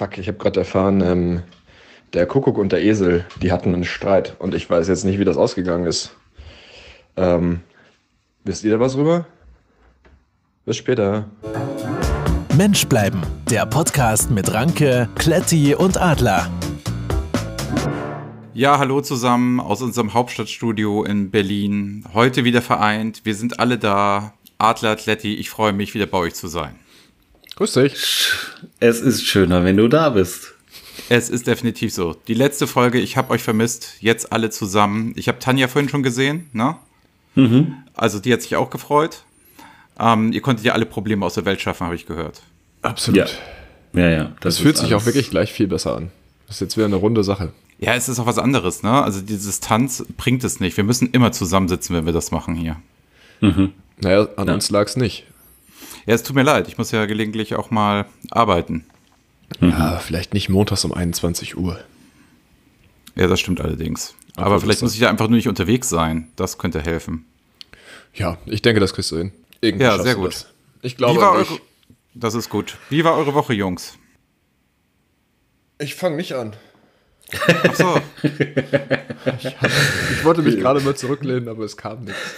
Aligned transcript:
Fuck, 0.00 0.16
ich 0.16 0.28
habe 0.28 0.38
gerade 0.38 0.60
erfahren, 0.60 1.02
ähm, 1.02 1.42
der 2.14 2.24
Kuckuck 2.24 2.56
und 2.56 2.72
der 2.72 2.82
Esel, 2.82 3.26
die 3.42 3.52
hatten 3.52 3.74
einen 3.74 3.84
Streit 3.84 4.34
und 4.38 4.54
ich 4.54 4.70
weiß 4.70 4.88
jetzt 4.88 5.04
nicht, 5.04 5.18
wie 5.18 5.26
das 5.26 5.36
ausgegangen 5.36 5.84
ist. 5.84 6.16
Ähm, 7.18 7.60
wisst 8.44 8.64
ihr 8.64 8.70
da 8.70 8.80
was 8.80 8.96
rüber? 8.96 9.26
Bis 10.64 10.78
später. 10.78 11.26
Mensch 12.56 12.86
bleiben, 12.86 13.20
der 13.50 13.66
Podcast 13.66 14.30
mit 14.30 14.50
Ranke, 14.54 15.06
Kletti 15.16 15.74
und 15.74 16.00
Adler. 16.00 16.50
Ja, 18.54 18.78
hallo 18.78 19.02
zusammen 19.02 19.60
aus 19.60 19.82
unserem 19.82 20.14
Hauptstadtstudio 20.14 21.04
in 21.04 21.30
Berlin. 21.30 22.06
Heute 22.14 22.44
wieder 22.44 22.62
vereint. 22.62 23.26
Wir 23.26 23.34
sind 23.34 23.60
alle 23.60 23.76
da. 23.76 24.32
Adler, 24.56 24.96
Kletti, 24.96 25.34
ich 25.34 25.50
freue 25.50 25.74
mich, 25.74 25.92
wieder 25.92 26.06
bei 26.06 26.16
euch 26.16 26.32
zu 26.32 26.48
sein. 26.48 26.76
Grüß 27.60 27.74
dich. 27.74 27.92
Es 28.78 29.02
ist 29.02 29.26
schöner, 29.26 29.62
wenn 29.64 29.76
du 29.76 29.86
da 29.86 30.08
bist. 30.08 30.54
Es 31.10 31.28
ist 31.28 31.46
definitiv 31.46 31.92
so. 31.92 32.16
Die 32.26 32.32
letzte 32.32 32.66
Folge, 32.66 32.98
ich 32.98 33.18
habe 33.18 33.32
euch 33.32 33.42
vermisst, 33.42 33.96
jetzt 34.00 34.32
alle 34.32 34.48
zusammen. 34.48 35.12
Ich 35.16 35.28
habe 35.28 35.40
Tanja 35.40 35.68
vorhin 35.68 35.90
schon 35.90 36.02
gesehen, 36.02 36.48
ne? 36.54 36.76
Mhm. 37.34 37.74
Also 37.92 38.18
die 38.18 38.32
hat 38.32 38.40
sich 38.40 38.56
auch 38.56 38.70
gefreut. 38.70 39.24
Ähm, 39.98 40.32
ihr 40.32 40.40
konntet 40.40 40.64
ja 40.64 40.72
alle 40.72 40.86
Probleme 40.86 41.26
aus 41.26 41.34
der 41.34 41.44
Welt 41.44 41.60
schaffen, 41.60 41.84
habe 41.84 41.94
ich 41.94 42.06
gehört. 42.06 42.40
Absolut. 42.80 43.38
Ja, 43.92 44.00
ja. 44.00 44.10
ja 44.10 44.24
das, 44.40 44.54
das 44.54 44.58
fühlt 44.60 44.78
sich 44.78 44.94
auch 44.94 45.04
wirklich 45.04 45.28
gleich 45.28 45.52
viel 45.52 45.66
besser 45.66 45.94
an. 45.94 46.10
Das 46.46 46.56
ist 46.56 46.60
jetzt 46.60 46.78
wieder 46.78 46.86
eine 46.86 46.96
runde 46.96 47.22
Sache. 47.22 47.52
Ja, 47.78 47.92
es 47.92 48.08
ist 48.08 48.18
auch 48.20 48.26
was 48.26 48.38
anderes, 48.38 48.82
ne? 48.82 49.02
Also 49.02 49.20
die 49.20 49.36
Distanz 49.36 50.02
bringt 50.16 50.44
es 50.44 50.60
nicht. 50.60 50.78
Wir 50.78 50.84
müssen 50.84 51.10
immer 51.10 51.30
zusammensitzen, 51.30 51.94
wenn 51.94 52.06
wir 52.06 52.14
das 52.14 52.30
machen 52.30 52.54
hier. 52.54 52.76
Mhm. 53.42 53.74
Naja, 54.00 54.28
an 54.36 54.48
ja. 54.48 54.54
uns 54.54 54.70
lag 54.70 54.86
es 54.86 54.96
nicht. 54.96 55.26
Ja, 56.06 56.14
es 56.14 56.22
tut 56.22 56.36
mir 56.36 56.42
leid. 56.42 56.68
Ich 56.68 56.78
muss 56.78 56.90
ja 56.90 57.06
gelegentlich 57.06 57.54
auch 57.54 57.70
mal 57.70 58.06
arbeiten. 58.30 58.86
Ja, 59.60 59.98
vielleicht 59.98 60.32
nicht 60.34 60.48
montags 60.48 60.84
um 60.84 60.92
21 60.92 61.56
Uhr. 61.56 61.80
Ja, 63.16 63.26
das 63.26 63.40
stimmt 63.40 63.60
allerdings. 63.60 64.14
Aber, 64.36 64.46
Aber 64.46 64.60
vielleicht 64.60 64.82
muss 64.82 64.94
ich 64.94 65.00
ja 65.00 65.10
einfach 65.10 65.28
nur 65.28 65.36
nicht 65.36 65.48
unterwegs 65.48 65.88
sein. 65.88 66.30
Das 66.36 66.58
könnte 66.58 66.80
helfen. 66.80 67.26
Ja, 68.14 68.38
ich 68.46 68.62
denke, 68.62 68.80
das 68.80 68.94
kriegst 68.94 69.10
du 69.10 69.18
hin. 69.18 69.32
Irgendwie 69.60 69.84
ja, 69.84 69.98
sehr 70.02 70.14
gut. 70.14 70.28
Das. 70.28 70.46
Ich 70.82 70.96
glaube, 70.96 71.16
Wie 71.18 71.22
war 71.22 71.32
eure, 71.32 71.60
das 72.14 72.34
ist 72.34 72.48
gut. 72.48 72.76
Wie 72.88 73.04
war 73.04 73.16
eure 73.16 73.34
Woche, 73.34 73.52
Jungs? 73.52 73.98
Ich 75.78 75.94
fange 75.94 76.16
nicht 76.16 76.32
an. 76.32 76.54
Ach 77.46 77.74
so. 77.74 78.00
ich, 78.22 79.46
ich, 79.46 80.24
wollte 80.24 80.42
mich 80.42 80.56
gerade 80.58 80.80
mal 80.80 80.96
zurücklehnen, 80.96 81.48
aber 81.48 81.64
es 81.64 81.76
kam 81.76 82.04
nichts. 82.04 82.34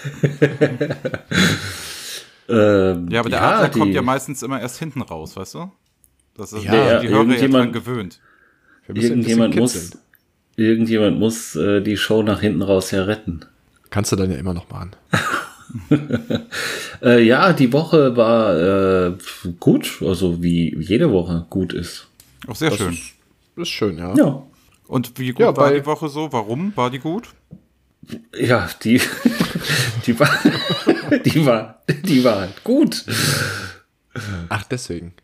Ähm, 2.48 3.08
ja, 3.08 3.20
aber 3.20 3.30
der 3.30 3.38
ja, 3.38 3.56
Adler 3.56 3.68
kommt 3.70 3.94
ja 3.94 4.02
meistens 4.02 4.42
immer 4.42 4.60
erst 4.60 4.78
hinten 4.78 5.02
raus, 5.02 5.36
weißt 5.36 5.54
du? 5.54 5.70
Das 6.36 6.52
ist 6.52 6.64
ja, 6.64 7.00
die 7.00 7.08
Hörer 7.08 7.34
ja 7.34 7.48
dran 7.48 7.72
gewöhnt. 7.72 8.20
Irgendjemand 8.88 9.54
muss, 9.56 9.92
irgendjemand 10.56 11.18
muss 11.18 11.54
äh, 11.56 11.80
die 11.82 11.96
Show 11.96 12.22
nach 12.22 12.40
hinten 12.40 12.62
raus 12.62 12.90
ja 12.90 13.04
retten. 13.04 13.44
Kannst 13.90 14.12
du 14.12 14.16
dann 14.16 14.30
ja 14.30 14.38
immer 14.38 14.54
noch 14.54 14.68
machen. 14.70 14.96
äh, 17.02 17.22
ja, 17.22 17.52
die 17.52 17.72
Woche 17.72 18.16
war 18.16 19.08
äh, 19.08 19.14
gut, 19.60 20.02
also 20.02 20.42
wie 20.42 20.77
jede 20.78 21.12
Woche 21.12 21.46
gut 21.50 21.72
ist. 21.72 22.08
Auch 22.46 22.56
sehr 22.56 22.70
das 22.70 22.78
schön. 22.78 22.92
Ist, 22.92 23.14
ist, 23.56 23.68
schön, 23.68 23.98
ja. 23.98 24.14
Ja. 24.14 24.42
Und 24.88 25.18
wie 25.18 25.30
gut 25.30 25.40
ja, 25.40 25.56
war 25.56 25.72
die 25.72 25.86
Woche 25.86 26.08
so? 26.08 26.32
Warum 26.32 26.72
war 26.77 26.90
die 26.90 26.98
gut? 26.98 27.28
Ja, 28.34 28.68
die, 28.82 29.00
die 30.06 30.18
war, 30.18 30.28
die 31.24 31.46
war, 31.46 31.82
die 32.05 32.24
war 32.24 32.41
halt 32.41 32.64
gut. 32.64 33.05
Ach, 34.48 34.64
deswegen. 34.64 35.14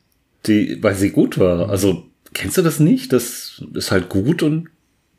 Die, 0.47 0.83
weil 0.83 0.95
sie 0.95 1.11
gut 1.11 1.39
war. 1.39 1.69
Also, 1.69 2.07
kennst 2.33 2.57
du 2.57 2.63
das 2.63 2.81
nicht? 2.81 3.13
Das 3.13 3.63
ist 3.75 3.91
halt 3.91 4.09
gut 4.09 4.43
und 4.43 4.69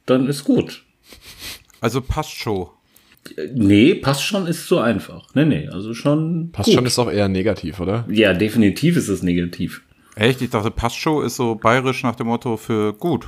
dann 0.05 0.27
ist 0.27 0.43
gut. 0.43 0.83
Also 1.81 2.01
passt 2.01 2.31
schon. 2.31 2.67
Nee, 3.53 3.95
passt 3.95 4.23
schon 4.23 4.47
ist 4.47 4.67
so 4.67 4.79
einfach. 4.79 5.27
Nee, 5.35 5.45
nee, 5.45 5.67
also 5.67 5.93
schon. 5.93 6.51
Passt 6.51 6.67
gut. 6.67 6.75
schon 6.75 6.85
ist 6.85 6.99
auch 6.99 7.11
eher 7.11 7.27
negativ, 7.27 7.79
oder? 7.79 8.05
Ja, 8.09 8.33
definitiv 8.33 8.97
ist 8.97 9.09
es 9.09 9.21
negativ. 9.21 9.81
Echt? 10.15 10.41
Ich 10.41 10.49
dachte, 10.49 10.71
passt 10.71 10.97
schon 10.97 11.25
ist 11.25 11.35
so 11.35 11.55
bayerisch 11.55 12.03
nach 12.03 12.15
dem 12.15 12.27
Motto 12.27 12.57
für 12.57 12.93
gut. 12.93 13.27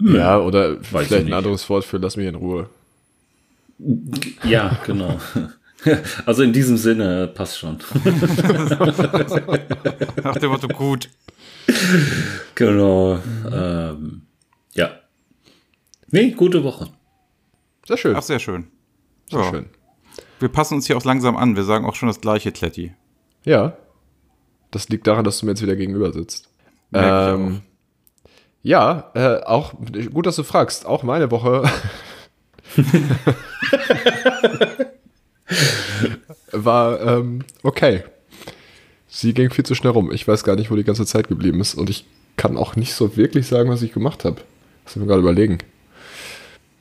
Ja, 0.00 0.38
oder 0.38 0.78
Weiß 0.78 1.08
vielleicht 1.08 1.26
ein 1.26 1.32
anderes 1.32 1.68
Wort 1.68 1.84
für 1.84 1.98
lass 1.98 2.16
mich 2.16 2.26
in 2.26 2.34
Ruhe. 2.34 2.68
Ja, 4.44 4.78
genau. 4.86 5.20
Also 6.26 6.42
in 6.42 6.52
diesem 6.52 6.76
Sinne 6.76 7.28
passt 7.28 7.58
schon. 7.58 7.78
Nach 10.22 10.36
dem 10.36 10.50
Motto 10.50 10.68
gut. 10.68 11.08
Genau. 12.54 13.18
Ähm, 13.50 14.22
ja. 14.74 14.90
Nee, 16.10 16.30
gute 16.32 16.64
Woche. 16.64 16.88
Sehr 17.86 17.96
schön. 17.96 18.16
Ach, 18.16 18.22
sehr 18.22 18.38
schön. 18.38 18.66
Sehr 19.30 19.40
ja. 19.40 19.50
schön. 19.50 19.66
Wir 20.40 20.48
passen 20.48 20.74
uns 20.74 20.86
hier 20.86 20.96
auch 20.96 21.04
langsam 21.04 21.36
an. 21.36 21.56
Wir 21.56 21.64
sagen 21.64 21.84
auch 21.84 21.94
schon 21.94 22.08
das 22.08 22.20
gleiche, 22.20 22.52
Kletti. 22.52 22.94
Ja. 23.44 23.76
Das 24.70 24.88
liegt 24.88 25.06
daran, 25.06 25.24
dass 25.24 25.38
du 25.38 25.46
mir 25.46 25.52
jetzt 25.52 25.62
wieder 25.62 25.76
gegenüber 25.76 26.12
sitzt. 26.12 26.48
Ähm, 26.92 27.62
ja, 28.62 29.10
äh, 29.14 29.42
auch 29.44 29.74
gut, 30.12 30.26
dass 30.26 30.36
du 30.36 30.42
fragst. 30.42 30.86
Auch 30.86 31.02
meine 31.02 31.30
Woche 31.30 31.62
war 36.52 37.00
ähm, 37.00 37.44
okay. 37.62 38.04
Sie 39.08 39.32
ging 39.32 39.50
viel 39.50 39.64
zu 39.64 39.74
schnell 39.74 39.92
rum. 39.92 40.12
Ich 40.12 40.28
weiß 40.28 40.44
gar 40.44 40.56
nicht, 40.56 40.70
wo 40.70 40.76
die 40.76 40.84
ganze 40.84 41.06
Zeit 41.06 41.28
geblieben 41.28 41.60
ist. 41.60 41.74
Und 41.74 41.90
ich 41.90 42.04
kann 42.36 42.56
auch 42.56 42.76
nicht 42.76 42.94
so 42.94 43.16
wirklich 43.16 43.46
sagen, 43.46 43.70
was 43.70 43.82
ich 43.82 43.92
gemacht 43.92 44.24
habe. 44.24 44.42
Lass 44.84 44.96
mich 44.96 45.08
gerade 45.08 45.20
überlegen. 45.20 45.58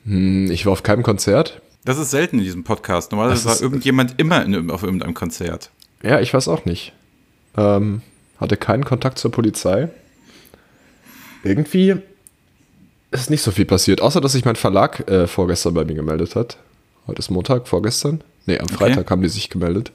Hm, 0.06 0.52
ich 0.52 0.66
war 0.66 0.74
auf 0.74 0.84
keinem 0.84 1.04
Konzert. 1.04 1.62
Das 1.86 1.98
ist 1.98 2.12
selten 2.12 2.38
in 2.40 2.44
diesem 2.44 2.64
Podcast. 2.64 3.12
Normalerweise 3.12 3.46
war 3.46 3.62
irgendjemand 3.62 4.20
immer 4.20 4.44
in, 4.44 4.70
auf 4.72 4.84
irgendeinem 4.84 5.14
Konzert. 5.14 5.70
Ja, 6.04 6.20
ich 6.20 6.34
weiß 6.34 6.48
auch 6.50 6.66
nicht. 6.66 6.94
Ähm, 7.56 8.02
hatte 8.40 8.58
keinen 8.58 8.86
Kontakt 8.86 9.20
zur 9.20 9.32
Polizei. 9.32 9.90
Irgendwie 11.44 11.96
ist 13.12 13.30
nicht 13.30 13.42
so 13.42 13.52
viel 13.52 13.66
passiert, 13.66 14.02
außer 14.02 14.22
dass 14.22 14.34
sich 14.34 14.46
mein 14.46 14.58
Verlag 14.58 15.10
äh, 15.10 15.28
vorgestern 15.28 15.74
bei 15.74 15.86
mir 15.86 15.96
gemeldet 15.96 16.36
hat. 16.36 16.58
Heute 17.08 17.20
ist 17.20 17.30
Montag, 17.30 17.68
vorgestern. 17.68 18.22
Nee, 18.48 18.60
am 18.60 18.68
Freitag 18.68 19.00
okay. 19.00 19.10
haben 19.12 19.22
die 19.22 19.30
sich 19.30 19.50
gemeldet 19.50 19.92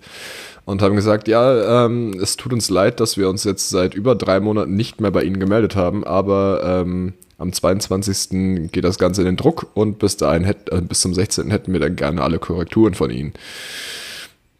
und 0.64 0.82
haben 0.82 0.94
gesagt, 0.94 1.26
ja, 1.26 1.86
ähm, 1.86 2.12
es 2.22 2.36
tut 2.36 2.52
uns 2.52 2.70
leid, 2.70 3.00
dass 3.00 3.16
wir 3.16 3.28
uns 3.28 3.44
jetzt 3.44 3.70
seit 3.70 3.94
über 3.94 4.14
drei 4.14 4.40
Monaten 4.40 4.74
nicht 4.74 5.00
mehr 5.00 5.10
bei 5.10 5.24
Ihnen 5.24 5.40
gemeldet 5.40 5.74
haben, 5.74 6.04
aber 6.04 6.62
ähm, 6.64 7.14
am 7.38 7.52
22. 7.52 8.70
geht 8.70 8.84
das 8.84 8.98
Ganze 8.98 9.22
in 9.22 9.26
den 9.26 9.36
Druck 9.36 9.66
und 9.74 9.98
bis 9.98 10.16
dahin 10.16 10.44
hätt, 10.44 10.70
äh, 10.70 10.80
bis 10.80 11.00
zum 11.00 11.12
16. 11.14 11.50
hätten 11.50 11.72
wir 11.72 11.80
dann 11.80 11.96
gerne 11.96 12.22
alle 12.22 12.38
Korrekturen 12.38 12.94
von 12.94 13.10
Ihnen. 13.10 13.32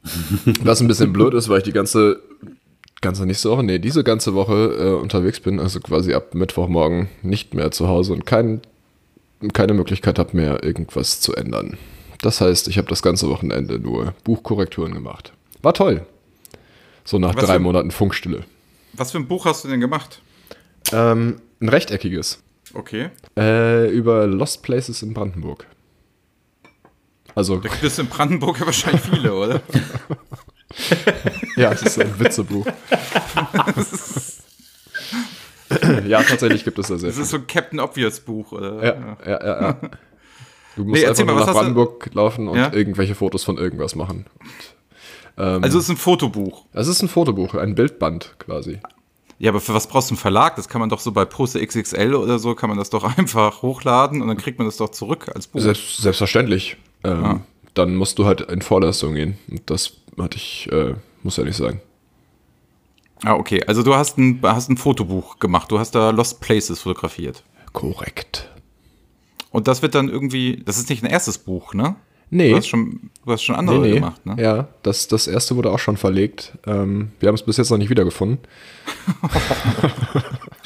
Was 0.65 0.81
ein 0.81 0.89
bisschen 0.89 1.13
blöd 1.13 1.35
ist, 1.35 1.49
weil 1.49 1.59
ich 1.59 1.65
die 1.65 1.73
ganze 1.73 2.21
ganze 3.03 3.27
nächste 3.27 3.51
Woche, 3.51 3.65
nee, 3.65 3.79
diese 3.79 4.05
ganze 4.05 4.33
Woche 4.33 4.77
äh, 4.79 4.95
unterwegs 4.95 5.41
bin, 5.41 5.61
also 5.61 5.81
quasi 5.81 6.15
ab 6.15 6.35
Mittwochmorgen 6.35 7.09
nicht 7.23 7.53
mehr 7.53 7.71
zu 7.73 7.89
Hause 7.89 8.13
und 8.13 8.25
kein, 8.25 8.63
keine 9.53 9.75
Möglichkeit 9.75 10.19
habe 10.19 10.37
mehr 10.37 10.63
irgendwas 10.63 11.21
zu 11.21 11.35
ändern. 11.35 11.77
Das 12.23 12.41
heißt, 12.41 12.69
ich 12.69 12.79
habe 12.79 12.89
das 12.89 13.03
ganze 13.03 13.29
Wochenende 13.29 13.79
nur 13.79 14.15
Buchkorrekturen 14.25 14.95
gemacht. 14.95 15.35
War 15.61 15.75
toll. 15.75 16.07
So 17.05 17.19
nach 17.19 17.35
was 17.35 17.45
drei 17.45 17.59
Monaten 17.59 17.91
Funkstille. 17.91 18.45
Was 18.93 19.11
für 19.11 19.19
ein 19.19 19.27
Buch 19.27 19.45
hast 19.45 19.65
du 19.65 19.69
denn 19.69 19.81
gemacht? 19.81 20.23
Ähm, 20.93 21.43
ein 21.61 21.69
rechteckiges. 21.69 22.41
Okay. 22.75 23.11
Äh, 23.37 23.91
über 23.91 24.27
Lost 24.27 24.63
Places 24.63 25.03
in 25.03 25.13
Brandenburg. 25.13 25.67
Also. 27.35 27.57
Da 27.57 27.69
gibt 27.69 27.83
es 27.83 27.99
in 27.99 28.07
Brandenburg 28.07 28.61
ja 28.61 28.67
wahrscheinlich 28.67 29.03
viele, 29.03 29.35
oder? 29.35 29.61
ja, 31.57 31.73
es 31.73 31.83
ist 31.83 31.99
ein 31.99 32.21
Witzebuch. 32.21 32.67
ja, 36.07 36.23
tatsächlich 36.23 36.65
gibt 36.65 36.79
es 36.79 36.87
da 36.87 36.99
sehr. 36.99 37.11
Das 37.11 37.19
ist 37.19 37.31
so 37.31 37.39
ein 37.39 37.49
Captain 37.49 37.81
Obvious 37.81 38.21
Buch, 38.21 38.53
oder? 38.53 38.85
Ja, 38.85 39.17
ja, 39.27 39.45
ja. 39.45 39.63
ja. 39.63 39.81
Du 40.77 40.85
musst 40.85 41.03
nee, 41.03 41.07
einfach 41.07 41.25
mal, 41.25 41.35
nur 41.35 41.47
nach 41.47 41.53
Brandenburg 41.53 42.11
du? 42.11 42.17
laufen 42.17 42.49
und 42.49 42.57
ja? 42.57 42.73
irgendwelche 42.73 43.15
Fotos 43.15 43.45
von 43.45 43.59
irgendwas 43.59 43.95
machen. 43.95 44.27
Und, 44.41 45.45
ähm, 45.45 45.65
also 45.65 45.79
es 45.79 45.85
ist 45.85 45.91
ein 45.91 45.97
Fotobuch. 45.97 46.65
Es 46.73 46.89
ist 46.89 47.03
ein 47.03 47.09
Fotobuch, 47.09 47.55
ein 47.55 47.75
Bildband 47.75 48.35
quasi. 48.39 48.79
Ja, 49.39 49.51
aber 49.51 49.61
für 49.61 49.75
was 49.75 49.89
brauchst 49.89 50.11
du 50.11 50.15
einen 50.15 50.21
Verlag? 50.21 50.57
Das 50.57 50.69
kann 50.69 50.81
man 50.81 50.89
doch 50.89 51.01
so 51.01 51.11
bei 51.11 51.25
Poster 51.25 51.65
XXL 51.65 52.15
oder 52.15 52.39
so, 52.39 52.55
kann 52.55 52.69
man 52.69 52.79
das 52.79 52.91
doch 52.91 53.03
einfach 53.19 53.63
hochladen 53.63 54.23
und 54.23 54.29
dann 54.29 54.37
kriegt 54.37 54.59
man 54.59 54.69
das 54.69 54.77
doch 54.77 54.91
zurück 54.91 55.31
als 55.35 55.49
Buch. 55.49 55.61
Selbst, 55.61 55.99
selbstverständlich. 55.99 56.77
Ähm, 57.05 57.25
ah. 57.25 57.41
Dann 57.75 57.97
musst 57.97 58.19
du 58.19 58.25
halt 58.25 58.43
in 58.43 58.63
Vorleistung 58.63 59.15
gehen. 59.15 59.39
Und 59.51 59.69
das 59.69 59.95
hatte 60.19 60.37
ich, 60.37 60.71
äh, 60.71 60.95
muss 61.23 61.39
ja 61.39 61.45
nicht 61.45 61.57
sein. 61.57 61.81
Ah, 63.25 63.35
okay. 63.35 63.63
Also 63.67 63.83
du 63.83 63.95
hast 63.95 64.19
ein, 64.19 64.41
hast 64.43 64.69
ein 64.69 64.77
Fotobuch 64.77 65.39
gemacht. 65.39 65.71
Du 65.71 65.79
hast 65.79 65.95
da 65.95 66.11
Lost 66.11 66.41
Places 66.41 66.81
fotografiert. 66.81 67.43
Korrekt. 67.73 68.52
Und 69.53 69.69
das 69.69 69.83
wird 69.83 69.95
dann 69.95 70.09
irgendwie, 70.09 70.63
das 70.65 70.79
ist 70.79 70.89
nicht 70.91 71.05
ein 71.05 71.11
erstes 71.11 71.39
Buch, 71.39 71.75
ne? 71.75 71.95
Nee. 72.31 72.51
Du 72.51 72.57
hast 72.57 72.67
schon, 72.67 73.11
du 73.27 73.33
hast 73.33 73.43
schon 73.43 73.55
andere 73.55 73.79
Nee, 73.79 73.89
nee. 73.89 73.95
gemacht, 73.97 74.25
ne? 74.25 74.37
Ja, 74.39 74.69
das, 74.83 75.07
das 75.07 75.27
erste 75.27 75.55
wurde 75.55 75.71
auch 75.71 75.79
schon 75.79 75.99
verlegt. 75.99 76.53
Ähm, 76.67 77.11
wir 77.21 77.29
haben 77.29 77.35
es 77.35 77.43
bis 77.43 77.59
jetzt 77.59 77.69
noch 77.71 77.77
nicht 77.77 77.91
wiedergefunden. 77.91 78.39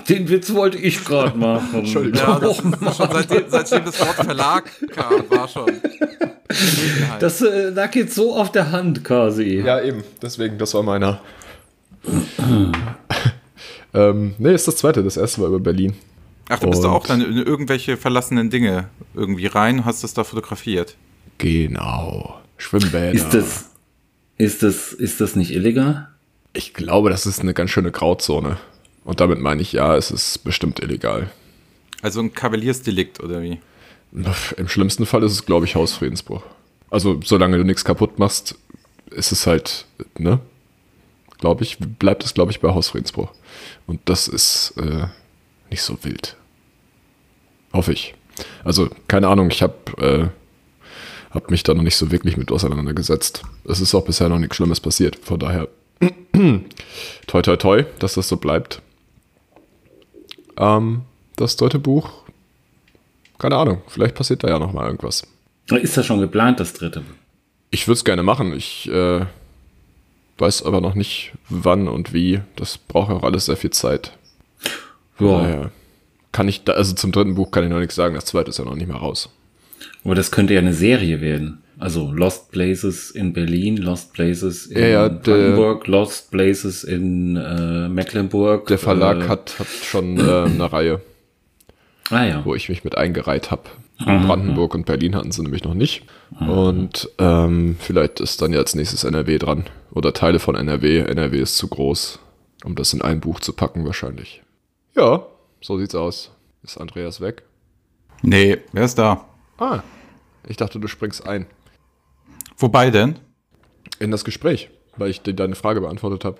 Den 0.09 0.29
Witz 0.29 0.55
wollte 0.55 0.79
ich 0.79 1.05
gerade 1.05 1.37
machen. 1.37 1.81
Entschuldigung. 1.81 2.21
Ja, 2.21 2.38
das 2.38 2.61
ist 2.61 2.62
schon 2.97 3.09
seitdem, 3.11 3.43
seitdem 3.49 3.85
das 3.85 3.99
Wort 3.99 4.15
Verlag 4.15 4.71
kam, 4.94 5.25
war 5.29 5.49
schon. 5.49 5.73
Das 7.19 7.43
äh, 7.43 7.71
lag 7.71 7.93
jetzt 7.97 8.15
so 8.15 8.37
auf 8.37 8.53
der 8.53 8.71
Hand 8.71 9.03
quasi. 9.03 9.61
Ja, 9.65 9.81
eben. 9.81 10.05
Deswegen, 10.23 10.59
das 10.59 10.75
war 10.75 10.85
meiner. 10.85 11.21
ähm, 13.93 14.35
nee, 14.38 14.55
ist 14.55 14.69
das 14.69 14.77
zweite. 14.77 15.03
Das 15.03 15.17
erste 15.17 15.41
war 15.41 15.49
über 15.49 15.59
Berlin. 15.59 15.94
Ach, 16.48 16.58
du 16.60 16.70
bist 16.70 16.82
da 16.84 16.88
Und- 16.88 16.94
auch 16.94 17.06
dann 17.06 17.20
in 17.22 17.37
irgendwelche 17.38 17.96
verlassenen 17.96 18.50
Dinge 18.50 18.88
irgendwie 19.14 19.46
rein, 19.46 19.84
hast 19.84 20.04
das 20.04 20.14
da 20.14 20.25
fotografiert. 20.25 20.96
Genau. 21.38 22.40
Schwimmbäder. 22.58 23.12
Ist 23.12 23.34
das, 23.34 23.70
ist 24.38 24.62
das, 24.62 24.93
ist 24.93 25.20
das 25.20 25.37
nicht 25.37 25.50
illegal? 25.52 26.08
Ich 26.52 26.72
glaube, 26.72 27.10
das 27.10 27.26
ist 27.26 27.40
eine 27.40 27.52
ganz 27.52 27.70
schöne 27.70 27.90
Grauzone. 27.90 28.56
Und 29.04 29.20
damit 29.20 29.40
meine 29.40 29.60
ich, 29.62 29.72
ja, 29.72 29.96
es 29.96 30.10
ist 30.10 30.43
bestimmt 30.44 30.81
illegal. 30.81 31.31
Also 32.02 32.20
ein 32.20 32.32
Kavaliersdelikt 32.32 33.20
oder 33.22 33.42
wie? 33.42 33.58
Im 34.56 34.69
schlimmsten 34.69 35.04
Fall 35.04 35.22
ist 35.25 35.32
es, 35.32 35.44
glaube 35.46 35.66
ich, 35.66 35.75
Hausfriedensbruch. 35.75 36.42
Also, 36.90 37.20
solange 37.25 37.58
du 37.58 37.64
nichts 37.64 37.84
kaputt 37.84 38.19
machst, 38.19 38.54
ist 39.10 39.32
es 39.32 39.46
halt, 39.46 39.84
ne? 40.19 40.40
Glaube 41.38 41.64
ich, 41.64 41.76
bleibt 41.78 42.25
es, 42.25 42.32
glaube 42.32 42.50
ich, 42.52 42.60
bei 42.60 42.72
Hausfriedensbruch. 42.72 43.31
Und 43.87 44.00
das 44.06 44.28
ist 44.28 44.72
äh, 44.78 45.06
nicht 45.70 45.82
so 45.82 45.98
wild. 46.02 46.36
Hoffe 47.72 47.92
ich. 47.92 48.14
Also, 48.64 48.88
keine 49.08 49.28
Ahnung, 49.28 49.50
ich 49.50 49.62
habe 49.62 49.74
äh, 49.98 51.34
hab 51.34 51.50
mich 51.50 51.62
da 51.62 51.74
noch 51.74 51.82
nicht 51.82 51.96
so 51.96 52.10
wirklich 52.10 52.36
mit 52.36 52.50
auseinandergesetzt. 52.52 53.42
Es 53.64 53.80
ist 53.80 53.94
auch 53.94 54.04
bisher 54.04 54.28
noch 54.28 54.38
nichts 54.38 54.56
Schlimmes 54.56 54.80
passiert. 54.80 55.16
Von 55.16 55.38
daher, 55.38 55.68
toi, 57.26 57.42
toi, 57.42 57.56
toi, 57.56 57.84
dass 57.98 58.14
das 58.14 58.28
so 58.28 58.36
bleibt. 58.36 58.82
Ähm, 60.58 61.02
das 61.36 61.56
dritte 61.56 61.78
Buch 61.78 62.10
keine 63.38 63.56
Ahnung, 63.56 63.82
vielleicht 63.88 64.14
passiert 64.14 64.44
da 64.44 64.48
ja 64.48 64.58
noch 64.58 64.72
mal 64.72 64.86
irgendwas. 64.86 65.26
Ist 65.66 65.96
das 65.96 66.06
schon 66.06 66.20
geplant, 66.20 66.60
das 66.60 66.72
dritte? 66.72 67.02
Ich 67.70 67.86
würde 67.86 67.96
es 67.96 68.04
gerne 68.04 68.22
machen. 68.22 68.54
Ich 68.54 68.88
äh, 68.88 69.26
weiß 70.38 70.62
aber 70.62 70.80
noch 70.80 70.94
nicht, 70.94 71.32
wann 71.48 71.88
und 71.88 72.12
wie. 72.12 72.40
Das 72.54 72.78
braucht 72.78 73.10
auch 73.10 73.24
alles 73.24 73.46
sehr 73.46 73.56
viel 73.56 73.70
Zeit. 73.70 74.12
Ja. 75.18 75.38
daher 75.40 75.70
kann 76.32 76.48
ich 76.48 76.64
da, 76.64 76.72
also 76.74 76.94
zum 76.94 77.12
dritten 77.12 77.34
Buch 77.34 77.50
kann 77.50 77.64
ich 77.64 77.70
noch 77.70 77.78
nichts 77.78 77.94
sagen. 77.94 78.14
Das 78.14 78.26
zweite 78.26 78.50
ist 78.50 78.58
ja 78.58 78.64
noch 78.64 78.74
nicht 78.74 78.88
mehr 78.88 78.96
raus. 78.96 79.30
Aber 80.04 80.14
das 80.14 80.30
könnte 80.30 80.54
ja 80.54 80.60
eine 80.60 80.74
Serie 80.74 81.20
werden. 81.20 81.62
Also 81.78 82.10
Lost 82.12 82.50
Places 82.52 83.10
in 83.10 83.32
Berlin, 83.34 83.76
Lost 83.76 84.12
Places 84.14 84.66
in 84.66 84.78
Ja, 84.80 84.86
ja, 84.88 85.08
Brandenburg, 85.08 85.86
Lost 85.86 86.30
Places 86.30 86.84
in 86.84 87.36
äh, 87.36 87.88
Mecklenburg. 87.88 88.66
Der 88.68 88.78
Verlag 88.78 89.24
äh, 89.24 89.28
hat, 89.28 89.58
hat 89.58 89.66
schon 89.66 90.18
äh, 90.18 90.44
eine 90.44 90.72
Reihe, 90.72 91.00
Ah 92.10 92.24
ja. 92.24 92.44
wo 92.44 92.54
ich 92.54 92.68
mich 92.68 92.84
mit 92.84 92.96
eingereiht 92.96 93.50
habe. 93.50 93.64
Brandenburg 93.98 94.74
und 94.74 94.84
Berlin 94.86 95.16
hatten 95.16 95.32
sie 95.32 95.42
nämlich 95.42 95.64
noch 95.64 95.72
nicht. 95.74 96.02
Und 96.38 97.08
ähm, 97.18 97.76
vielleicht 97.80 98.20
ist 98.20 98.42
dann 98.42 98.52
ja 98.52 98.58
als 98.58 98.74
nächstes 98.74 99.04
NRW 99.04 99.38
dran. 99.38 99.64
Oder 99.90 100.12
Teile 100.12 100.38
von 100.38 100.54
NRW. 100.54 100.98
NRW 101.00 101.40
ist 101.40 101.56
zu 101.56 101.66
groß, 101.68 102.18
um 102.64 102.74
das 102.74 102.92
in 102.92 103.00
ein 103.00 103.20
Buch 103.20 103.40
zu 103.40 103.54
packen 103.54 103.86
wahrscheinlich. 103.86 104.42
Ja, 104.96 105.26
so 105.60 105.78
sieht's 105.78 105.94
aus. 105.94 106.31
Ist 106.62 106.78
Andreas 106.78 107.20
weg? 107.20 107.43
Nee, 108.22 108.58
wer 108.72 108.84
ist 108.84 108.96
da? 108.98 109.28
Ah, 109.58 109.82
ich 110.48 110.56
dachte, 110.56 110.81
du 110.81 110.88
springst 110.88 111.26
ein 111.26 111.46
Wobei 112.56 112.90
denn? 112.90 113.19
in 113.98 114.10
das 114.10 114.25
Gespräch, 114.25 114.70
weil 114.96 115.10
ich 115.10 115.20
dir 115.22 115.34
deine 115.34 115.54
Frage 115.54 115.81
beantwortet 115.81 116.25
habe. 116.25 116.38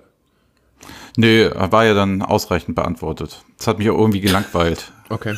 Nee, 1.15 1.49
war 1.53 1.85
ja 1.85 1.93
dann 1.93 2.21
ausreichend 2.21 2.75
beantwortet. 2.75 3.43
Das 3.57 3.67
hat 3.67 3.79
mich 3.79 3.89
auch 3.89 3.97
irgendwie 3.97 4.21
gelangweilt. 4.21 4.91
Okay. 5.09 5.35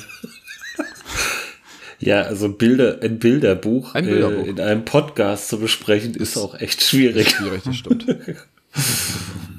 Ja, 2.00 2.22
also 2.22 2.50
Bilder, 2.50 3.00
ein 3.02 3.20
Bilderbuch, 3.20 3.94
Ein 3.94 4.06
Bilderbuch. 4.06 4.46
Äh, 4.46 4.50
in 4.50 4.60
einem 4.62 4.86
Podcast 4.86 5.50
zu 5.50 5.60
besprechen, 5.60 6.14
ist 6.14 6.38
auch 6.38 6.56
echt 6.56 6.82
schwierig. 6.82 7.30
Schwierig, 7.32 7.64
das 7.64 7.76
stimmt. 7.76 8.06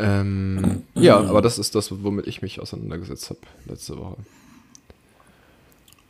ähm, 0.00 0.82
ja, 0.94 1.18
aber 1.18 1.42
das 1.42 1.58
ist 1.58 1.74
das, 1.74 2.02
womit 2.02 2.26
ich 2.26 2.42
mich 2.42 2.60
auseinandergesetzt 2.60 3.30
habe 3.30 3.40
letzte 3.66 3.96
Woche. 3.98 4.16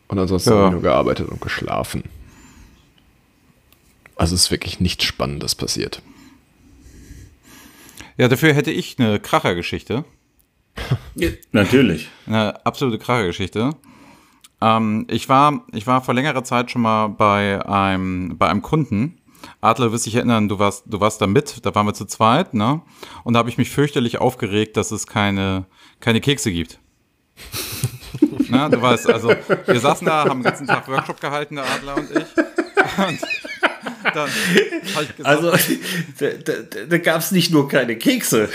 Und 0.08 0.18
ansonsten 0.18 0.50
Ja. 0.50 0.56
habe 0.56 0.66
ich 0.66 0.72
nur 0.72 0.82
gearbeitet 0.82 1.28
und 1.28 1.40
geschlafen. 1.40 2.04
Also 4.16 4.34
es 4.34 4.42
ist 4.44 4.50
wirklich 4.50 4.80
nichts 4.80 5.04
Spannendes 5.04 5.54
passiert. 5.54 6.02
Ja, 8.16 8.28
dafür 8.28 8.52
hätte 8.52 8.70
ich 8.70 8.98
eine 8.98 9.18
Krachergeschichte. 9.18 10.04
Natürlich. 11.52 12.08
Eine 12.26 12.64
absolute 12.66 12.98
Krachergeschichte. 12.98 13.70
Ähm, 14.60 15.06
ich, 15.08 15.28
war, 15.28 15.64
ich 15.72 15.86
war 15.86 16.02
vor 16.02 16.12
längerer 16.12 16.44
Zeit 16.44 16.70
schon 16.70 16.82
mal 16.82 17.08
bei 17.08 17.64
einem, 17.66 18.36
bei 18.36 18.48
einem 18.48 18.60
Kunden. 18.62 19.19
Adler, 19.60 19.86
du 19.86 19.92
wirst 19.92 20.06
dich 20.06 20.14
erinnern, 20.14 20.48
du 20.48 20.58
warst, 20.58 20.84
du 20.86 21.00
warst 21.00 21.20
da 21.20 21.26
mit, 21.26 21.64
da 21.64 21.74
waren 21.74 21.86
wir 21.86 21.94
zu 21.94 22.04
zweit, 22.06 22.54
ne? 22.54 22.82
Und 23.24 23.34
da 23.34 23.38
habe 23.38 23.48
ich 23.50 23.58
mich 23.58 23.70
fürchterlich 23.70 24.18
aufgeregt, 24.18 24.76
dass 24.76 24.90
es 24.90 25.06
keine, 25.06 25.66
keine 26.00 26.20
Kekse 26.20 26.50
gibt. 26.52 26.78
Na, 28.48 28.68
du 28.68 28.80
weißt, 28.80 29.08
also 29.10 29.28
wir 29.66 29.80
saßen 29.80 30.06
da, 30.06 30.24
haben 30.24 30.40
den 30.40 30.44
ganzen 30.44 30.66
Tag 30.66 30.88
Workshop 30.88 31.20
gehalten, 31.20 31.56
der 31.56 31.64
Adler 31.64 31.96
und 31.96 32.10
ich. 32.10 32.16
Und 32.16 33.20
dann 34.04 34.28
habe 34.28 35.04
ich 35.04 35.16
gesagt, 35.16 35.26
Also, 35.26 35.52
da, 36.18 36.28
da, 36.44 36.52
da 36.88 36.98
gab 36.98 37.20
es 37.20 37.30
nicht 37.30 37.50
nur 37.52 37.68
keine 37.68 37.96
Kekse. 37.96 38.48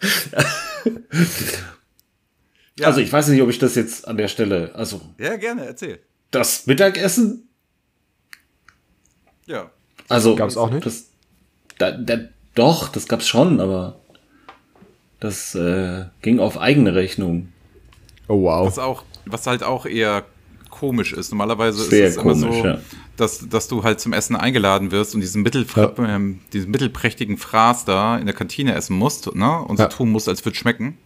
ja, 2.78 2.86
Also, 2.86 3.00
ich 3.00 3.12
weiß 3.12 3.28
nicht, 3.28 3.42
ob 3.42 3.48
ich 3.50 3.58
das 3.58 3.74
jetzt 3.74 4.06
an 4.06 4.16
der 4.16 4.28
Stelle, 4.28 4.72
also 4.74 5.00
ja, 5.18 5.36
gerne, 5.36 5.66
erzähl. 5.66 6.00
das 6.30 6.66
Mittagessen, 6.66 7.45
Ja. 9.46 9.70
also. 10.08 10.36
Gab's 10.36 10.56
auch 10.56 10.70
nicht? 10.70 10.84
Das, 10.86 11.06
da, 11.78 11.92
da, 11.92 12.18
doch, 12.54 12.88
das 12.88 13.06
gab's 13.08 13.26
schon, 13.26 13.60
aber 13.60 13.96
das 15.20 15.54
äh, 15.54 16.04
ging 16.22 16.38
auf 16.40 16.58
eigene 16.58 16.94
Rechnung. 16.94 17.52
Oh 18.28 18.42
wow. 18.42 18.66
Was 18.66 18.78
auch, 18.78 19.04
was 19.24 19.46
halt 19.46 19.62
auch 19.62 19.86
eher 19.86 20.24
komisch 20.70 21.12
ist. 21.12 21.30
Normalerweise 21.30 21.82
Sehr 21.84 22.08
ist 22.08 22.16
es 22.16 22.22
immer 22.22 22.32
komisch, 22.34 22.56
so, 22.58 22.66
ja. 22.66 22.78
dass, 23.16 23.48
dass 23.48 23.68
du 23.68 23.82
halt 23.82 23.98
zum 24.00 24.12
Essen 24.12 24.36
eingeladen 24.36 24.90
wirst 24.90 25.14
und 25.14 25.20
diesen, 25.22 25.42
mittelfra 25.42 25.92
ähm, 25.98 26.40
diesen 26.52 26.70
mittelprächtigen 26.70 27.38
Fraß 27.38 27.86
da 27.86 28.18
in 28.18 28.26
der 28.26 28.34
Kantine 28.34 28.74
essen 28.74 28.96
musst, 28.96 29.34
ne? 29.34 29.58
Und 29.62 29.78
so 29.78 29.84
Ja. 29.84 29.88
tun 29.88 30.10
musst, 30.10 30.28
als 30.28 30.44
würde 30.44 30.56
schmecken. 30.58 30.98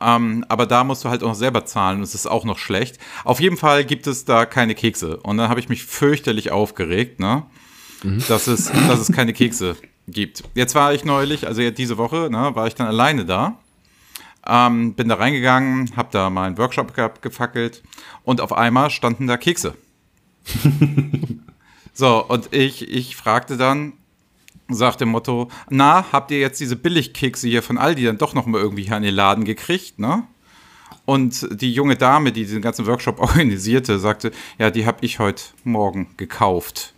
Ähm, 0.00 0.44
aber 0.48 0.66
da 0.66 0.84
musst 0.84 1.04
du 1.04 1.08
halt 1.08 1.22
auch 1.22 1.28
noch 1.28 1.34
selber 1.34 1.64
zahlen 1.64 1.98
und 1.98 2.02
es 2.02 2.14
ist 2.14 2.26
auch 2.26 2.44
noch 2.44 2.58
schlecht. 2.58 2.98
Auf 3.24 3.40
jeden 3.40 3.56
Fall 3.56 3.84
gibt 3.84 4.06
es 4.06 4.24
da 4.24 4.46
keine 4.46 4.74
Kekse. 4.74 5.18
Und 5.18 5.38
dann 5.38 5.48
habe 5.48 5.60
ich 5.60 5.68
mich 5.68 5.84
fürchterlich 5.84 6.50
aufgeregt, 6.50 7.20
ne? 7.20 7.44
Dass, 8.28 8.48
es, 8.48 8.70
dass 8.70 9.00
es 9.00 9.12
keine 9.12 9.32
Kekse 9.32 9.76
gibt. 10.06 10.44
Jetzt 10.54 10.74
war 10.74 10.92
ich 10.92 11.04
neulich, 11.04 11.46
also 11.46 11.70
diese 11.70 11.96
Woche, 11.96 12.28
ne, 12.30 12.54
war 12.54 12.66
ich 12.66 12.74
dann 12.74 12.86
alleine 12.86 13.24
da. 13.24 13.58
Ähm, 14.46 14.94
bin 14.94 15.08
da 15.08 15.14
reingegangen, 15.14 15.96
habe 15.96 16.08
da 16.12 16.28
mal 16.28 16.46
einen 16.46 16.58
Workshop 16.58 16.94
gehabt, 16.94 17.22
gefackelt 17.22 17.82
und 18.22 18.42
auf 18.42 18.52
einmal 18.52 18.90
standen 18.90 19.26
da 19.26 19.38
Kekse. 19.38 19.74
so, 21.94 22.22
und 22.26 22.52
ich, 22.52 22.90
ich 22.90 23.16
fragte 23.16 23.56
dann, 23.56 23.94
sagt 24.68 25.00
dem 25.00 25.10
Motto, 25.10 25.48
na, 25.70 26.06
habt 26.12 26.30
ihr 26.30 26.38
jetzt 26.38 26.60
diese 26.60 26.76
Billigkekse 26.76 27.48
hier 27.48 27.62
von 27.62 27.78
Aldi 27.78 28.04
dann 28.04 28.18
doch 28.18 28.34
noch 28.34 28.46
mal 28.46 28.60
irgendwie 28.60 28.84
hier 28.84 28.96
an 28.96 29.02
den 29.02 29.14
Laden 29.14 29.44
gekriegt, 29.44 29.98
ne? 29.98 30.24
Und 31.06 31.46
die 31.50 31.72
junge 31.72 31.96
Dame, 31.96 32.32
die 32.32 32.44
diesen 32.44 32.62
ganzen 32.62 32.86
Workshop 32.86 33.18
organisierte, 33.20 33.98
sagte, 33.98 34.32
ja, 34.58 34.70
die 34.70 34.86
habe 34.86 34.98
ich 35.02 35.18
heute 35.18 35.42
Morgen 35.64 36.08
gekauft 36.16 36.94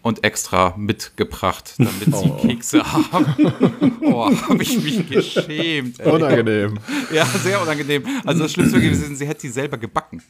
und 0.00 0.24
extra 0.24 0.74
mitgebracht, 0.76 1.74
damit 1.76 2.16
sie 2.16 2.30
Kekse 2.46 2.82
haben. 2.92 3.52
Oh, 4.10 4.24
habe 4.24 4.62
ich 4.62 4.82
mich 4.82 5.06
geschämt. 5.06 6.00
Ey. 6.00 6.10
Unangenehm. 6.10 6.78
Ja, 7.12 7.26
sehr 7.26 7.60
unangenehm. 7.60 8.04
Also 8.24 8.44
das 8.44 8.52
Schlimmste 8.52 8.80
gewesen, 8.80 9.14
sie 9.16 9.26
hätte 9.26 9.42
sie 9.42 9.50
selber 9.50 9.76
gebacken. 9.76 10.22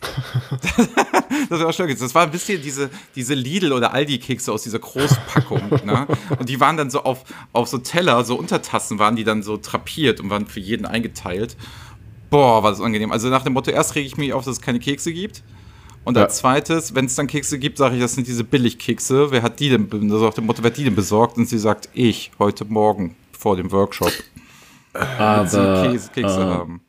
das 1.48 1.60
war 1.60 1.72
schön. 1.72 1.88
Das 1.98 2.14
war 2.14 2.22
ein 2.24 2.30
bisschen 2.30 2.62
diese, 2.62 2.90
diese 3.14 3.34
Lidl- 3.34 3.72
oder 3.72 3.92
Aldi-Kekse 3.92 4.52
aus 4.52 4.62
dieser 4.62 4.78
Großpackung. 4.78 5.60
ne? 5.84 6.06
Und 6.38 6.48
die 6.48 6.60
waren 6.60 6.76
dann 6.76 6.90
so 6.90 7.02
auf, 7.02 7.24
auf 7.52 7.68
so 7.68 7.78
Teller, 7.78 8.24
so 8.24 8.36
Untertassen 8.36 8.98
waren 8.98 9.16
die 9.16 9.24
dann 9.24 9.42
so 9.42 9.56
trapiert 9.56 10.20
und 10.20 10.30
waren 10.30 10.46
für 10.46 10.60
jeden 10.60 10.86
eingeteilt. 10.86 11.56
Boah, 12.30 12.62
war 12.62 12.70
das 12.70 12.80
unangenehm. 12.80 13.12
Also 13.12 13.28
nach 13.28 13.42
dem 13.42 13.52
Motto, 13.52 13.70
erst 13.70 13.94
rege 13.94 14.06
ich 14.06 14.16
mich 14.16 14.32
auf, 14.32 14.44
dass 14.44 14.56
es 14.56 14.60
keine 14.60 14.78
Kekse 14.80 15.12
gibt. 15.12 15.42
Und 16.04 16.16
Ja. 16.16 16.24
als 16.24 16.36
zweites, 16.36 16.94
wenn 16.94 17.06
es 17.06 17.14
dann 17.16 17.26
Kekse 17.26 17.58
gibt, 17.58 17.78
sage 17.78 17.96
ich, 17.96 18.00
das 18.00 18.14
sind 18.14 18.26
diese 18.28 18.44
Billigkekse. 18.44 19.30
Wer 19.30 19.42
hat 19.42 19.58
die 19.58 19.68
denn, 19.70 19.88
also 19.92 20.24
nach 20.24 20.34
dem 20.34 20.46
Motto, 20.46 20.62
wer 20.62 20.70
hat 20.70 20.76
die 20.76 20.84
denn 20.84 20.94
besorgt? 20.94 21.36
Und 21.36 21.48
sie 21.48 21.58
sagt, 21.58 21.88
ich, 21.94 22.30
heute 22.38 22.64
Morgen 22.64 23.16
vor 23.36 23.56
dem 23.56 23.72
Workshop. 23.72 24.12
Sie 24.12 24.98
Aber, 24.98 25.88
Käse, 25.90 26.10
Kekse 26.14 26.40
äh, 26.40 26.44
haben. 26.44 26.80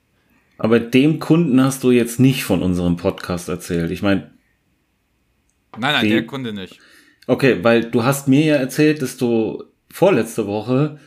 Aber 0.58 0.80
dem 0.80 1.20
Kunden 1.20 1.62
hast 1.64 1.84
du 1.84 1.92
jetzt 1.92 2.20
nicht 2.20 2.44
von 2.44 2.62
unserem 2.62 2.98
Podcast 2.98 3.50
erzählt. 3.50 3.92
Ich 3.92 4.02
meine, 4.02 4.32
Nein, 5.80 5.94
nein, 5.94 6.10
der 6.10 6.26
Kunde 6.26 6.54
nicht. 6.54 6.80
Okay, 7.28 7.64
weil 7.64 7.84
du 7.86 8.04
hast 8.04 8.28
mir 8.28 8.44
ja 8.44 8.56
erzählt, 8.56 9.02
dass 9.02 9.18
du 9.18 9.64
vorletzte 9.90 10.48
Woche 10.48 11.00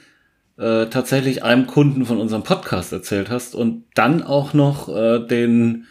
äh, 0.59 0.87
tatsächlich 0.87 1.42
einem 1.42 1.66
Kunden 1.66 2.04
von 2.04 2.19
unserem 2.19 2.42
Podcast 2.42 2.92
erzählt 2.92 3.30
hast 3.30 3.54
und 3.54 3.85
dann 3.95 4.23
auch 4.23 4.54
noch 4.54 4.88
äh, 4.88 5.26
den 5.26 5.87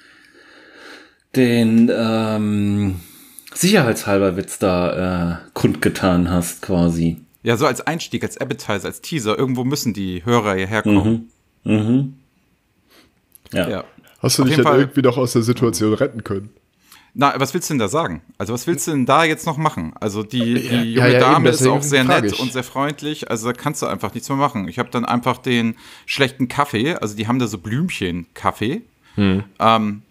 den 1.35 1.91
ähm, 1.93 2.99
sicherheitshalber 3.53 4.35
Witz 4.37 4.59
da 4.59 5.41
äh, 5.43 5.49
kundgetan 5.53 6.29
hast 6.29 6.61
quasi. 6.61 7.17
Ja, 7.43 7.55
so 7.55 7.65
als 7.65 7.81
Einstieg, 7.81 8.23
als 8.23 8.37
Appetizer, 8.37 8.85
als 8.85 9.01
Teaser. 9.01 9.37
Irgendwo 9.37 9.63
müssen 9.63 9.93
die 9.93 10.25
Hörer 10.25 10.55
hierher 10.55 10.81
kommen. 10.81 11.29
Mhm. 11.63 12.13
Ja. 13.53 13.69
Ja. 13.69 13.83
Hast 14.21 14.37
du 14.37 14.43
Auf 14.43 14.47
dich 14.49 14.57
dann 14.57 14.65
Fall- 14.65 14.79
irgendwie 14.79 15.01
noch 15.01 15.17
aus 15.17 15.33
der 15.33 15.41
Situation 15.43 15.93
retten 15.93 16.23
können? 16.23 16.49
Na, 17.15 17.33
was 17.37 17.53
willst 17.53 17.69
du 17.69 17.73
denn 17.73 17.79
da 17.79 17.87
sagen? 17.87 18.21
Also, 18.37 18.53
was 18.53 18.67
willst 18.67 18.85
du 18.87 18.91
denn 18.91 19.05
da 19.07 19.23
jetzt 19.23 19.45
noch 19.47 19.57
machen? 19.57 19.93
Also, 19.99 20.21
die, 20.23 20.53
die 20.55 20.59
Ja, 20.67 20.71
junge 20.81 20.93
ja, 20.95 21.07
eben, 21.07 21.19
Dame 21.19 21.49
ist 21.49 21.59
deswegen 21.59 21.77
auch 21.77 21.81
sehr 21.81 22.05
frag 22.05 22.21
nett 22.23 22.33
ich. 22.33 22.39
und 22.39 22.53
sehr 22.53 22.63
freundlich. 22.63 23.31
Also, 23.31 23.47
da 23.47 23.53
kannst 23.53 23.81
du 23.81 23.87
einfach 23.87 24.13
nichts 24.13 24.29
mehr 24.29 24.37
machen. 24.37 24.67
Ich 24.67 24.77
habe 24.77 24.89
dann 24.91 25.05
einfach 25.05 25.37
den 25.39 25.75
schlechten 26.05 26.47
Kaffee, 26.47 26.93
also 26.95 27.15
die 27.15 27.27
haben 27.27 27.39
da 27.39 27.47
so 27.47 27.57
Blümchen-Kaffee. 27.57 28.81
Hm. 29.15 29.43
Ähm, 29.59 30.01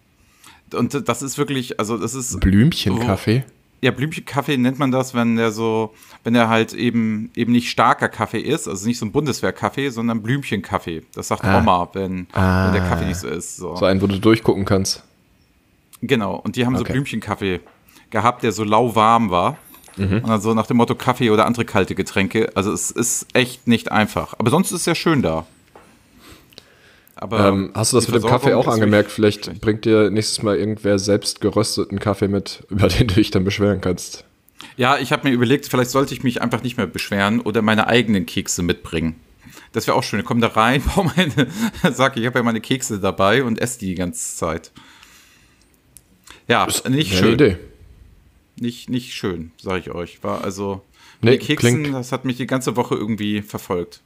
und 0.73 1.07
das 1.07 1.21
ist 1.21 1.37
wirklich, 1.37 1.79
also, 1.79 1.97
das 1.97 2.13
ist. 2.15 2.39
Blümchenkaffee? 2.41 3.43
Ja, 3.81 3.91
Blümchenkaffee 3.91 4.57
nennt 4.57 4.77
man 4.77 4.91
das, 4.91 5.13
wenn 5.13 5.37
der 5.37 5.51
so, 5.51 5.93
wenn 6.23 6.33
der 6.33 6.49
halt 6.49 6.73
eben 6.73 7.31
eben 7.35 7.51
nicht 7.53 7.69
starker 7.69 8.09
Kaffee 8.09 8.39
ist, 8.41 8.67
also 8.67 8.85
nicht 8.87 8.97
so 8.99 9.05
ein 9.05 9.11
Bundeswehrkaffee, 9.13 9.89
sondern 9.89 10.21
Blümchenkaffee. 10.21 11.03
Das 11.13 11.29
sagt 11.29 11.45
Ah. 11.45 11.59
Oma, 11.59 11.87
wenn, 11.93 12.27
Ah. 12.33 12.65
wenn 12.65 12.73
der 12.73 12.89
Kaffee 12.89 13.05
nicht 13.05 13.19
so 13.19 13.27
ist. 13.29 13.55
So. 13.57 13.75
So 13.77 13.85
einen, 13.85 14.01
wo 14.01 14.07
du 14.07 14.19
durchgucken 14.19 14.65
kannst. 14.65 15.03
Genau, 16.01 16.35
und 16.35 16.55
die 16.55 16.65
haben 16.65 16.75
so 16.75 16.81
Okay. 16.81 16.93
Blümchenkaffee 16.93 17.59
gehabt, 18.09 18.43
der 18.43 18.51
so 18.51 18.63
lauwarm 18.63 19.29
war. 19.29 19.57
Mhm. 19.97 20.19
Und 20.19 20.27
dann 20.29 20.41
so 20.41 20.53
nach 20.53 20.67
dem 20.67 20.77
Motto 20.77 20.95
Kaffee 20.95 21.29
oder 21.29 21.45
andere 21.45 21.65
kalte 21.65 21.95
Getränke. 21.95 22.51
Also 22.55 22.71
es 22.71 22.91
ist 22.91 23.27
echt 23.33 23.67
nicht 23.67 23.91
einfach. 23.91 24.33
Aber 24.37 24.49
sonst 24.49 24.71
ist 24.71 24.81
es 24.81 24.85
ja 24.85 24.95
schön 24.95 25.21
da. 25.21 25.45
Aber 27.21 27.47
Ähm, 27.49 27.71
hast 27.73 27.91
du 27.91 27.97
das 27.97 28.07
mit 28.07 28.23
dem 28.23 28.29
Kaffee 28.29 28.53
auch 28.53 28.65
ist 28.67 28.73
angemerkt? 28.73 29.11
Vielleicht 29.11 29.45
schlecht. 29.45 29.59
bringt 29.61 29.83
dir 29.83 30.09
nächstes 30.09 30.41
Mal 30.41 30.57
irgendwer 30.57 30.97
selbst 30.99 31.41
gerösteten 31.41 31.99
Kaffee 31.99 32.29
mit, 32.29 32.63
über 32.69 32.87
den 32.87 33.07
du 33.07 33.15
dich 33.15 33.29
dann 33.29 33.43
beschweren 33.43 33.81
kannst. 33.81 34.23
Ja, 34.77 34.97
ich 34.97 35.11
habe 35.11 35.27
mir 35.27 35.33
überlegt, 35.33 35.67
vielleicht 35.67 35.91
sollte 35.91 36.13
ich 36.13 36.23
mich 36.23 36.41
einfach 36.41 36.63
nicht 36.63 36.77
mehr 36.77 36.87
beschweren 36.87 37.41
oder 37.41 37.61
meine 37.61 37.87
eigenen 37.87 38.25
Kekse 38.25 38.61
mitbringen. 38.63 39.15
Das 39.73 39.85
wäre 39.85 39.97
auch 39.97 40.03
schön. 40.03 40.19
Ich 40.21 40.25
komme 40.25 40.39
da 40.39 40.47
rein, 40.47 40.81
baue 40.95 41.11
meine, 41.15 41.47
sag 41.93 42.15
ich, 42.15 42.25
habe 42.25 42.39
ja 42.39 42.43
meine 42.43 42.61
Kekse 42.61 42.99
dabei 42.99 43.43
und 43.43 43.59
esse 43.59 43.79
die 43.79 43.87
die 43.87 43.95
ganze 43.95 44.37
Zeit. 44.37 44.71
Ja, 46.47 46.65
nicht 46.67 46.85
Wäre 46.87 46.95
eine 46.95 47.03
schön. 47.11 47.33
Idee. 47.33 47.57
Nicht, 48.59 48.89
nicht 48.89 49.13
schön, 49.13 49.51
sage 49.61 49.79
ich 49.79 49.91
euch. 49.91 50.23
War 50.23 50.43
also 50.43 50.81
Nee, 51.21 51.31
die 51.37 51.45
Keksen, 51.45 51.83
klingt- 51.83 51.95
das 51.95 52.11
hat 52.13 52.23
mich 52.25 52.37
die 52.37 52.47
ganze 52.47 52.75
Woche 52.77 52.95
irgendwie 52.95 53.41
verfolgt. 53.41 54.01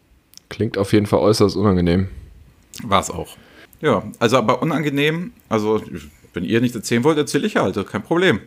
Klingt 0.49 0.77
auf 0.77 0.93
jeden 0.93 1.05
Fall 1.05 1.19
äußerst 1.19 1.55
unangenehm. 1.55 2.07
War 2.81 2.99
es 3.01 3.09
auch. 3.11 3.37
Ja, 3.81 4.03
also 4.19 4.37
aber 4.37 4.61
unangenehm, 4.61 5.33
also 5.49 5.81
wenn 6.33 6.43
ihr 6.45 6.61
nicht 6.61 6.73
erzählen 6.73 7.03
wollt, 7.03 7.17
erzähle 7.17 7.45
ich 7.45 7.57
halt, 7.57 7.75
kein 7.87 8.01
Problem. 8.03 8.39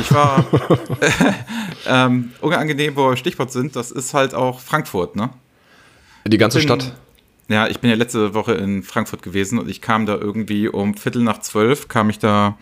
Ich 0.00 0.12
war 0.12 0.44
ähm, 1.86 2.32
unangenehm, 2.40 2.96
wo 2.96 3.10
wir 3.10 3.16
Stichwort 3.16 3.50
sind, 3.52 3.76
das 3.76 3.90
ist 3.90 4.14
halt 4.14 4.34
auch 4.34 4.60
Frankfurt, 4.60 5.16
ne? 5.16 5.30
Die 6.26 6.38
ganze 6.38 6.58
bin- 6.58 6.66
Stadt. 6.68 6.96
Ja, 7.48 7.68
ich 7.68 7.78
bin 7.78 7.90
ja 7.90 7.96
letzte 7.96 8.34
Woche 8.34 8.54
in 8.54 8.82
Frankfurt 8.82 9.22
gewesen 9.22 9.58
und 9.60 9.68
ich 9.68 9.80
kam 9.80 10.04
da 10.04 10.16
irgendwie 10.16 10.66
um 10.68 10.94
Viertel 10.96 11.22
nach 11.22 11.38
zwölf, 11.40 11.86
kam 11.86 12.10
ich 12.10 12.18
da, 12.18 12.58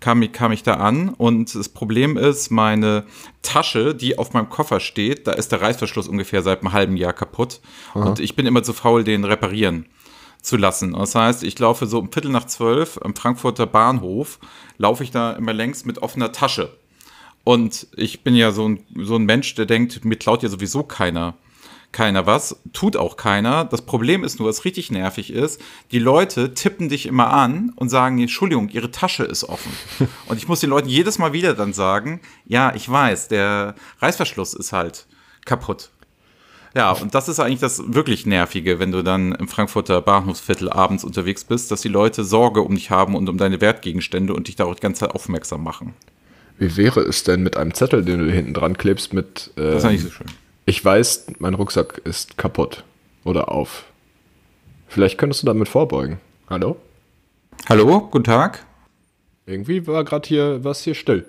kam, 0.00 0.20
ich- 0.22 0.32
kam 0.32 0.52
ich 0.52 0.62
da 0.62 0.74
an 0.74 1.08
und 1.10 1.54
das 1.54 1.70
Problem 1.70 2.18
ist, 2.18 2.50
meine 2.50 3.04
Tasche, 3.42 3.94
die 3.94 4.18
auf 4.18 4.34
meinem 4.34 4.50
Koffer 4.50 4.80
steht, 4.80 5.26
da 5.26 5.32
ist 5.32 5.50
der 5.50 5.62
Reißverschluss 5.62 6.08
ungefähr 6.08 6.42
seit 6.42 6.60
einem 6.60 6.72
halben 6.72 6.96
Jahr 6.98 7.14
kaputt 7.14 7.60
und 7.94 8.20
ich 8.20 8.36
bin 8.36 8.44
immer 8.46 8.62
zu 8.62 8.74
faul, 8.74 9.02
den 9.02 9.24
reparieren 9.24 9.86
zu 10.40 10.56
lassen. 10.56 10.92
Das 10.92 11.14
heißt, 11.14 11.42
ich 11.42 11.58
laufe 11.58 11.86
so 11.86 11.98
um 11.98 12.12
Viertel 12.12 12.30
nach 12.30 12.46
zwölf 12.46 12.98
am 13.02 13.14
Frankfurter 13.14 13.66
Bahnhof, 13.66 14.38
laufe 14.76 15.04
ich 15.04 15.10
da 15.10 15.32
immer 15.32 15.52
längs 15.52 15.84
mit 15.84 15.98
offener 15.98 16.32
Tasche. 16.32 16.76
Und 17.44 17.86
ich 17.96 18.22
bin 18.24 18.34
ja 18.34 18.50
so 18.50 18.68
ein, 18.68 18.84
so 18.94 19.16
ein 19.16 19.24
Mensch, 19.24 19.54
der 19.54 19.66
denkt, 19.66 20.04
mir 20.04 20.16
klaut 20.16 20.42
ja 20.42 20.48
sowieso 20.48 20.82
keiner, 20.82 21.34
keiner 21.92 22.26
was. 22.26 22.60
Tut 22.72 22.96
auch 22.96 23.16
keiner. 23.16 23.64
Das 23.64 23.82
Problem 23.82 24.22
ist 24.22 24.38
nur, 24.38 24.48
was 24.48 24.64
richtig 24.64 24.90
nervig 24.90 25.32
ist, 25.32 25.60
die 25.90 25.98
Leute 25.98 26.52
tippen 26.54 26.88
dich 26.88 27.06
immer 27.06 27.32
an 27.32 27.72
und 27.76 27.88
sagen, 27.88 28.18
Entschuldigung, 28.18 28.68
ihre 28.68 28.90
Tasche 28.90 29.24
ist 29.24 29.44
offen. 29.44 29.72
und 30.26 30.36
ich 30.36 30.46
muss 30.46 30.60
den 30.60 30.70
Leuten 30.70 30.88
jedes 30.88 31.18
Mal 31.18 31.32
wieder 31.32 31.54
dann 31.54 31.72
sagen, 31.72 32.20
ja, 32.46 32.74
ich 32.74 32.88
weiß, 32.88 33.28
der 33.28 33.74
Reißverschluss 34.00 34.54
ist 34.54 34.72
halt 34.72 35.06
kaputt. 35.46 35.90
Ja, 36.74 36.92
und 36.92 37.14
das 37.14 37.28
ist 37.28 37.40
eigentlich 37.40 37.60
das 37.60 37.82
wirklich 37.94 38.26
Nervige, 38.26 38.78
wenn 38.78 38.92
du 38.92 39.02
dann 39.02 39.32
im 39.32 39.48
Frankfurter 39.48 40.00
Bahnhofsviertel 40.02 40.70
abends 40.70 41.04
unterwegs 41.04 41.44
bist, 41.44 41.70
dass 41.70 41.80
die 41.80 41.88
Leute 41.88 42.24
Sorge 42.24 42.60
um 42.60 42.74
dich 42.74 42.90
haben 42.90 43.14
und 43.14 43.28
um 43.28 43.38
deine 43.38 43.60
Wertgegenstände 43.60 44.34
und 44.34 44.48
dich 44.48 44.56
da 44.56 44.64
auch 44.64 44.74
die 44.74 44.80
ganze 44.80 45.00
Zeit 45.00 45.10
aufmerksam 45.12 45.62
machen. 45.62 45.94
Wie 46.58 46.76
wäre 46.76 47.00
es 47.00 47.24
denn 47.24 47.42
mit 47.42 47.56
einem 47.56 47.72
Zettel, 47.72 48.04
den 48.04 48.18
du 48.18 48.30
hinten 48.30 48.52
dran 48.52 48.76
klebst 48.76 49.12
mit 49.12 49.50
Das 49.56 49.76
ist 49.76 49.84
ähm, 49.84 49.92
nicht 49.92 50.04
so 50.04 50.10
schön. 50.10 50.26
Ich 50.66 50.84
weiß, 50.84 51.26
mein 51.38 51.54
Rucksack 51.54 52.02
ist 52.04 52.36
kaputt 52.36 52.84
oder 53.24 53.50
auf. 53.50 53.84
Vielleicht 54.88 55.16
könntest 55.16 55.42
du 55.42 55.46
damit 55.46 55.68
vorbeugen. 55.68 56.20
Hallo? 56.50 56.76
Hallo, 57.68 58.00
guten 58.10 58.24
Tag. 58.24 58.66
Irgendwie 59.46 59.86
war 59.86 60.04
gerade 60.04 60.28
hier 60.28 60.64
was 60.64 60.82
hier 60.82 60.94
still. 60.94 61.24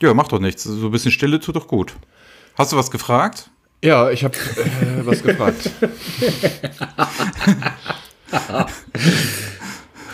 Ja, 0.00 0.14
mach 0.14 0.28
doch 0.28 0.40
nichts. 0.40 0.64
So 0.64 0.86
ein 0.86 0.90
bisschen 0.90 1.12
Stille 1.12 1.38
tut 1.38 1.54
doch 1.54 1.68
gut. 1.68 1.94
Hast 2.56 2.72
du 2.72 2.76
was 2.76 2.90
gefragt? 2.90 3.50
Ja, 3.82 4.10
ich 4.10 4.24
habe 4.24 4.36
äh, 4.36 5.04
was 5.04 5.22
gefragt. 5.22 5.70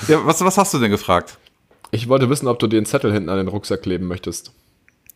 Ja, 0.09 0.25
was, 0.25 0.41
was 0.41 0.57
hast 0.57 0.73
du 0.73 0.79
denn 0.79 0.91
gefragt? 0.91 1.37
Ich 1.91 2.09
wollte 2.09 2.31
wissen, 2.31 2.49
ob 2.49 2.59
du 2.59 2.67
den 2.67 2.87
Zettel 2.87 3.13
hinten 3.13 3.29
an 3.29 3.37
den 3.37 3.49
Rucksack 3.49 3.83
kleben 3.83 4.07
möchtest. 4.07 4.53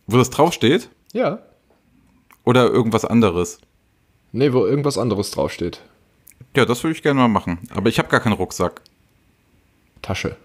Wo 0.05 0.17
das 0.17 0.29
draufsteht? 0.29 0.89
Ja. 1.13 1.39
Oder 2.43 2.69
irgendwas 2.69 3.05
anderes? 3.05 3.59
Nee, 4.31 4.53
wo 4.53 4.65
irgendwas 4.65 4.97
anderes 4.97 5.31
draufsteht. 5.31 5.81
Ja, 6.55 6.65
das 6.65 6.83
würde 6.83 6.95
ich 6.95 7.03
gerne 7.03 7.21
mal 7.21 7.27
machen. 7.27 7.59
Aber 7.73 7.89
ich 7.89 7.97
habe 7.97 8.09
gar 8.09 8.19
keinen 8.19 8.33
Rucksack. 8.33 8.81
Tasche. 10.01 10.35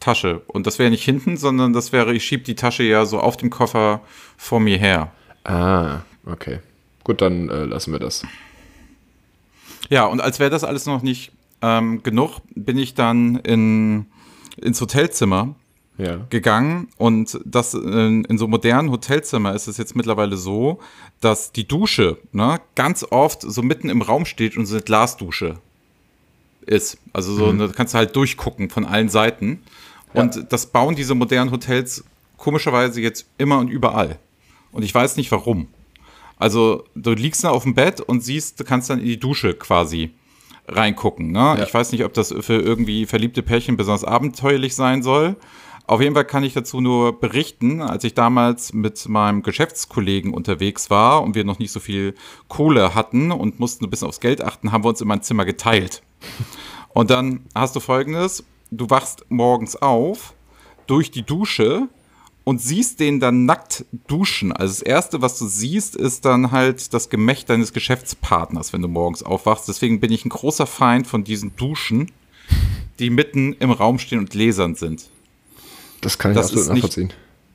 Tasche. 0.00 0.40
Und 0.46 0.66
das 0.66 0.80
wäre 0.80 0.90
nicht 0.90 1.04
hinten, 1.04 1.36
sondern 1.36 1.72
das 1.72 1.92
wäre, 1.92 2.12
ich 2.14 2.24
schieb 2.24 2.44
die 2.44 2.56
Tasche 2.56 2.82
ja 2.82 3.04
so 3.04 3.20
auf 3.20 3.36
dem 3.36 3.50
Koffer 3.50 4.00
vor 4.36 4.58
mir 4.58 4.78
her. 4.78 5.12
Ah, 5.44 6.00
okay. 6.26 6.58
Gut, 7.04 7.20
dann 7.20 7.48
äh, 7.48 7.64
lassen 7.64 7.92
wir 7.92 7.98
das. 7.98 8.24
Ja, 9.88 10.04
und 10.06 10.20
als 10.20 10.38
wäre 10.38 10.50
das 10.50 10.64
alles 10.64 10.86
noch 10.86 11.02
nicht 11.02 11.32
ähm, 11.60 12.02
genug, 12.02 12.40
bin 12.54 12.78
ich 12.78 12.94
dann 12.94 13.36
in, 13.36 14.06
ins 14.56 14.80
Hotelzimmer 14.80 15.54
Ja. 15.98 16.18
gegangen 16.30 16.88
und 16.96 17.38
das 17.44 17.74
in, 17.74 18.24
in 18.24 18.38
so 18.38 18.48
modernen 18.48 18.90
Hotelzimmer 18.90 19.54
ist 19.54 19.66
es 19.68 19.76
jetzt 19.76 19.94
mittlerweile 19.96 20.36
so, 20.36 20.80
dass 21.20 21.52
die 21.52 21.66
Dusche 21.68 22.18
ne, 22.32 22.60
ganz 22.74 23.04
oft 23.10 23.42
so 23.42 23.62
mitten 23.62 23.88
im 23.90 24.02
Raum 24.02 24.24
steht 24.24 24.56
und 24.56 24.66
so 24.66 24.76
eine 24.76 24.82
Glasdusche 24.84 25.58
ist. 26.66 26.98
Also 27.12 27.34
so, 27.34 27.52
da 27.52 27.68
kannst 27.68 27.94
du 27.94 27.98
halt 27.98 28.14
durchgucken 28.16 28.70
von 28.70 28.84
allen 28.84 29.08
Seiten. 29.08 29.60
Und 30.14 30.52
das 30.52 30.66
bauen 30.66 30.94
diese 30.94 31.14
modernen 31.14 31.50
Hotels 31.50 32.04
komischerweise 32.36 33.00
jetzt 33.00 33.26
immer 33.38 33.58
und 33.58 33.68
überall. 33.68 34.18
Und 34.70 34.82
ich 34.82 34.94
weiß 34.94 35.16
nicht 35.16 35.30
warum. 35.32 35.68
Also 36.42 36.82
du 36.96 37.12
liegst 37.12 37.44
da 37.44 37.50
auf 37.50 37.62
dem 37.62 37.74
Bett 37.74 38.00
und 38.00 38.24
siehst, 38.24 38.58
du 38.58 38.64
kannst 38.64 38.90
dann 38.90 38.98
in 38.98 39.04
die 39.04 39.20
Dusche 39.20 39.54
quasi 39.54 40.10
reingucken. 40.66 41.30
Ne? 41.30 41.38
Ja. 41.38 41.62
Ich 41.62 41.72
weiß 41.72 41.92
nicht, 41.92 42.04
ob 42.04 42.14
das 42.14 42.34
für 42.40 42.60
irgendwie 42.60 43.06
verliebte 43.06 43.44
Pärchen 43.44 43.76
besonders 43.76 44.02
abenteuerlich 44.02 44.74
sein 44.74 45.04
soll. 45.04 45.36
Auf 45.86 46.00
jeden 46.00 46.16
Fall 46.16 46.24
kann 46.24 46.42
ich 46.42 46.52
dazu 46.52 46.80
nur 46.80 47.20
berichten, 47.20 47.80
als 47.80 48.02
ich 48.02 48.14
damals 48.14 48.72
mit 48.72 49.08
meinem 49.08 49.44
Geschäftskollegen 49.44 50.34
unterwegs 50.34 50.90
war 50.90 51.22
und 51.22 51.36
wir 51.36 51.44
noch 51.44 51.60
nicht 51.60 51.70
so 51.70 51.78
viel 51.78 52.16
Kohle 52.48 52.92
hatten 52.96 53.30
und 53.30 53.60
mussten 53.60 53.84
ein 53.84 53.90
bisschen 53.90 54.08
aufs 54.08 54.18
Geld 54.18 54.42
achten, 54.42 54.72
haben 54.72 54.82
wir 54.82 54.88
uns 54.88 55.00
immer 55.00 55.14
ein 55.14 55.22
Zimmer 55.22 55.44
geteilt. 55.44 56.02
Und 56.92 57.10
dann 57.10 57.46
hast 57.54 57.76
du 57.76 57.80
folgendes, 57.80 58.42
du 58.72 58.90
wachst 58.90 59.26
morgens 59.28 59.76
auf 59.76 60.34
durch 60.88 61.12
die 61.12 61.22
Dusche 61.22 61.88
und 62.44 62.60
siehst 62.60 62.98
den 63.00 63.20
dann 63.20 63.44
nackt 63.44 63.84
duschen. 64.08 64.52
Also 64.52 64.72
das 64.72 64.82
Erste, 64.82 65.22
was 65.22 65.38
du 65.38 65.46
siehst, 65.46 65.94
ist 65.96 66.24
dann 66.24 66.50
halt 66.50 66.92
das 66.94 67.08
Gemächt 67.08 67.48
deines 67.50 67.72
Geschäftspartners, 67.72 68.72
wenn 68.72 68.82
du 68.82 68.88
morgens 68.88 69.22
aufwachst. 69.22 69.68
Deswegen 69.68 70.00
bin 70.00 70.10
ich 70.12 70.24
ein 70.24 70.28
großer 70.30 70.66
Feind 70.66 71.06
von 71.06 71.24
diesen 71.24 71.54
Duschen, 71.56 72.10
die 72.98 73.10
mitten 73.10 73.52
im 73.54 73.70
Raum 73.70 73.98
stehen 73.98 74.18
und 74.18 74.30
gläsern 74.30 74.74
sind. 74.74 75.04
Das 76.00 76.18
kann 76.18 76.32
ich 76.32 76.36
Das 76.36 76.46
absolut 76.46 76.68
nicht- 76.68 76.82
nachvollziehen. 76.82 77.12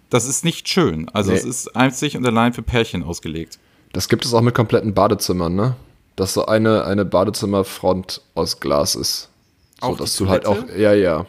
Das 0.10 0.26
ist 0.26 0.46
nicht 0.46 0.70
schön. 0.70 1.10
Also 1.10 1.32
Nee. 1.32 1.38
es 1.38 1.44
ist 1.44 1.76
einzig 1.76 2.16
und 2.16 2.26
allein 2.26 2.54
für 2.54 2.62
Pärchen 2.62 3.04
ausgelegt. 3.04 3.60
Das 3.92 4.08
gibt 4.08 4.24
es 4.24 4.34
auch 4.34 4.42
mit 4.42 4.56
kompletten 4.56 4.94
Badezimmern, 4.94 5.54
ne? 5.54 5.76
Dass 6.16 6.34
so 6.34 6.46
eine, 6.46 6.86
eine 6.86 7.04
Badezimmerfront 7.04 8.22
aus 8.34 8.60
Glas 8.62 8.96
ist. 8.96 9.30
So, 9.82 9.88
Auch 9.88 9.98
dass 9.98 10.16
du 10.16 10.30
halt 10.30 10.46
auch. 10.46 10.56
Toilette? 10.60 10.82
Ja, 10.82 10.94
ja. 10.94 11.26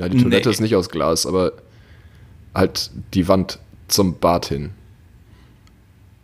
Ja, 0.00 0.08
die 0.08 0.20
Toilette 0.22 0.48
Nee. 0.48 0.52
ist 0.52 0.60
nicht 0.60 0.74
aus 0.76 0.88
Glas, 0.90 1.26
aber 1.26 1.52
halt 2.58 2.90
die 3.14 3.28
Wand 3.28 3.58
zum 3.88 4.18
Bad 4.18 4.46
hin. 4.46 4.70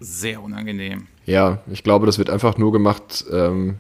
Sehr 0.01 0.43
unangenehm. 0.43 1.07
Ja, 1.25 1.63
ich 1.71 1.83
glaube, 1.83 2.07
das 2.07 2.19
wird 2.19 2.29
einfach 2.29 2.59
nur 2.59 2.73
gemacht, 2.73 3.25
ähm, 3.33 3.79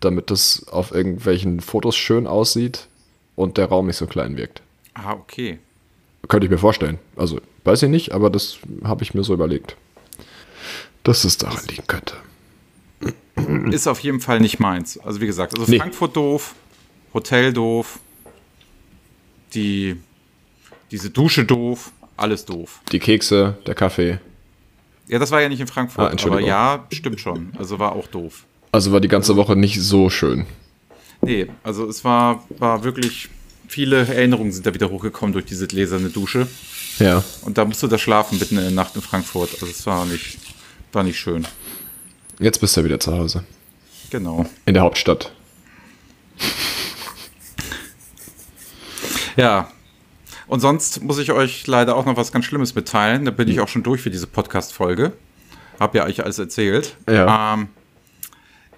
damit 0.00 0.30
das 0.30 0.66
auf 0.68 0.92
irgendwelchen 0.92 1.60
Fotos 1.60 1.96
schön 1.96 2.26
aussieht 2.26 2.88
und 3.36 3.56
der 3.56 3.66
Raum 3.66 3.86
nicht 3.86 3.96
so 3.96 4.06
klein 4.06 4.36
wirkt. 4.36 4.62
Ah, 4.94 5.12
okay. 5.12 5.58
Könnte 6.28 6.46
ich 6.46 6.50
mir 6.50 6.58
vorstellen. 6.58 6.98
Also, 7.16 7.40
weiß 7.64 7.82
ich 7.84 7.88
nicht, 7.90 8.12
aber 8.12 8.30
das 8.30 8.58
habe 8.82 9.02
ich 9.04 9.14
mir 9.14 9.22
so 9.22 9.34
überlegt. 9.34 9.76
Dass 11.04 11.24
es 11.24 11.36
daran 11.36 11.64
liegen 11.68 11.86
könnte. 11.86 12.16
Ist 13.70 13.86
auf 13.86 14.00
jeden 14.00 14.20
Fall 14.20 14.40
nicht 14.40 14.58
meins. 14.58 14.98
Also 14.98 15.20
wie 15.20 15.26
gesagt, 15.26 15.58
also 15.58 15.70
Nee. 15.70 15.78
Frankfurt 15.78 16.16
doof, 16.16 16.54
Hotel 17.12 17.52
doof, 17.52 17.98
die, 19.52 19.96
diese 20.90 21.10
Dusche 21.10 21.44
doof, 21.44 21.92
alles 22.16 22.44
doof. 22.44 22.80
Die 22.92 22.98
Kekse, 22.98 23.56
der 23.66 23.74
Kaffee. 23.74 24.18
Ja, 25.08 25.18
das 25.18 25.30
war 25.30 25.40
ja 25.42 25.48
nicht 25.48 25.60
in 25.60 25.66
Ah, 25.68 25.72
Frankfurt, 25.72 26.00
aber 26.00 26.10
Entschuldigung. 26.12 26.48
ja, 26.48 26.86
stimmt 26.92 27.20
schon. 27.20 27.52
Also 27.58 27.78
war 27.78 27.92
auch 27.92 28.06
doof. 28.06 28.44
Also 28.72 28.92
war 28.92 29.00
die 29.00 29.08
ganze 29.08 29.36
Woche 29.36 29.54
nicht 29.56 29.80
so 29.82 30.08
schön. 30.10 30.46
Nee, 31.20 31.46
also 31.62 31.88
es 31.88 32.04
war, 32.04 32.44
war 32.58 32.84
wirklich, 32.84 33.28
viele 33.68 33.98
Erinnerungen 34.06 34.52
sind 34.52 34.66
da 34.66 34.74
wieder 34.74 34.90
hochgekommen 34.90 35.32
durch 35.32 35.44
diese 35.44 35.66
gläserne 35.66 36.08
Dusche. 36.08 36.46
Ja. 36.98 37.22
Und 37.42 37.58
da 37.58 37.64
musst 37.64 37.82
du 37.82 37.86
da 37.86 37.98
schlafen 37.98 38.38
mitten 38.38 38.56
in 38.56 38.62
der 38.62 38.70
Nacht 38.72 38.94
in 38.96 39.02
Frankfurt. 39.02 39.52
Also 39.54 39.66
es 39.66 39.86
war 39.86 40.04
nicht, 40.06 40.38
war 40.92 41.02
nicht 41.02 41.18
schön. 41.18 41.46
Jetzt 42.40 42.60
bist 42.60 42.76
du 42.76 42.84
wieder 42.84 42.98
zu 43.00 43.12
Hause. 43.16 43.44
Genau. 44.10 44.46
In 44.66 44.74
der 44.74 44.82
Hauptstadt. 44.82 45.32
Ja. 49.36 49.68
Und 50.46 50.60
sonst 50.60 51.02
muss 51.02 51.18
ich 51.18 51.32
euch 51.32 51.66
leider 51.66 51.96
auch 51.96 52.04
noch 52.04 52.16
was 52.16 52.32
ganz 52.32 52.44
Schlimmes 52.44 52.74
mitteilen. 52.74 53.24
Da 53.24 53.30
bin 53.30 53.48
ich 53.48 53.60
auch 53.60 53.68
schon 53.68 53.82
durch 53.82 54.02
für 54.02 54.10
diese 54.10 54.26
Podcast-Folge. 54.26 55.12
Hab 55.80 55.94
ja 55.94 56.04
euch 56.04 56.22
alles 56.22 56.38
erzählt. 56.38 56.96
Ja. 57.08 57.54
Ähm, 57.54 57.68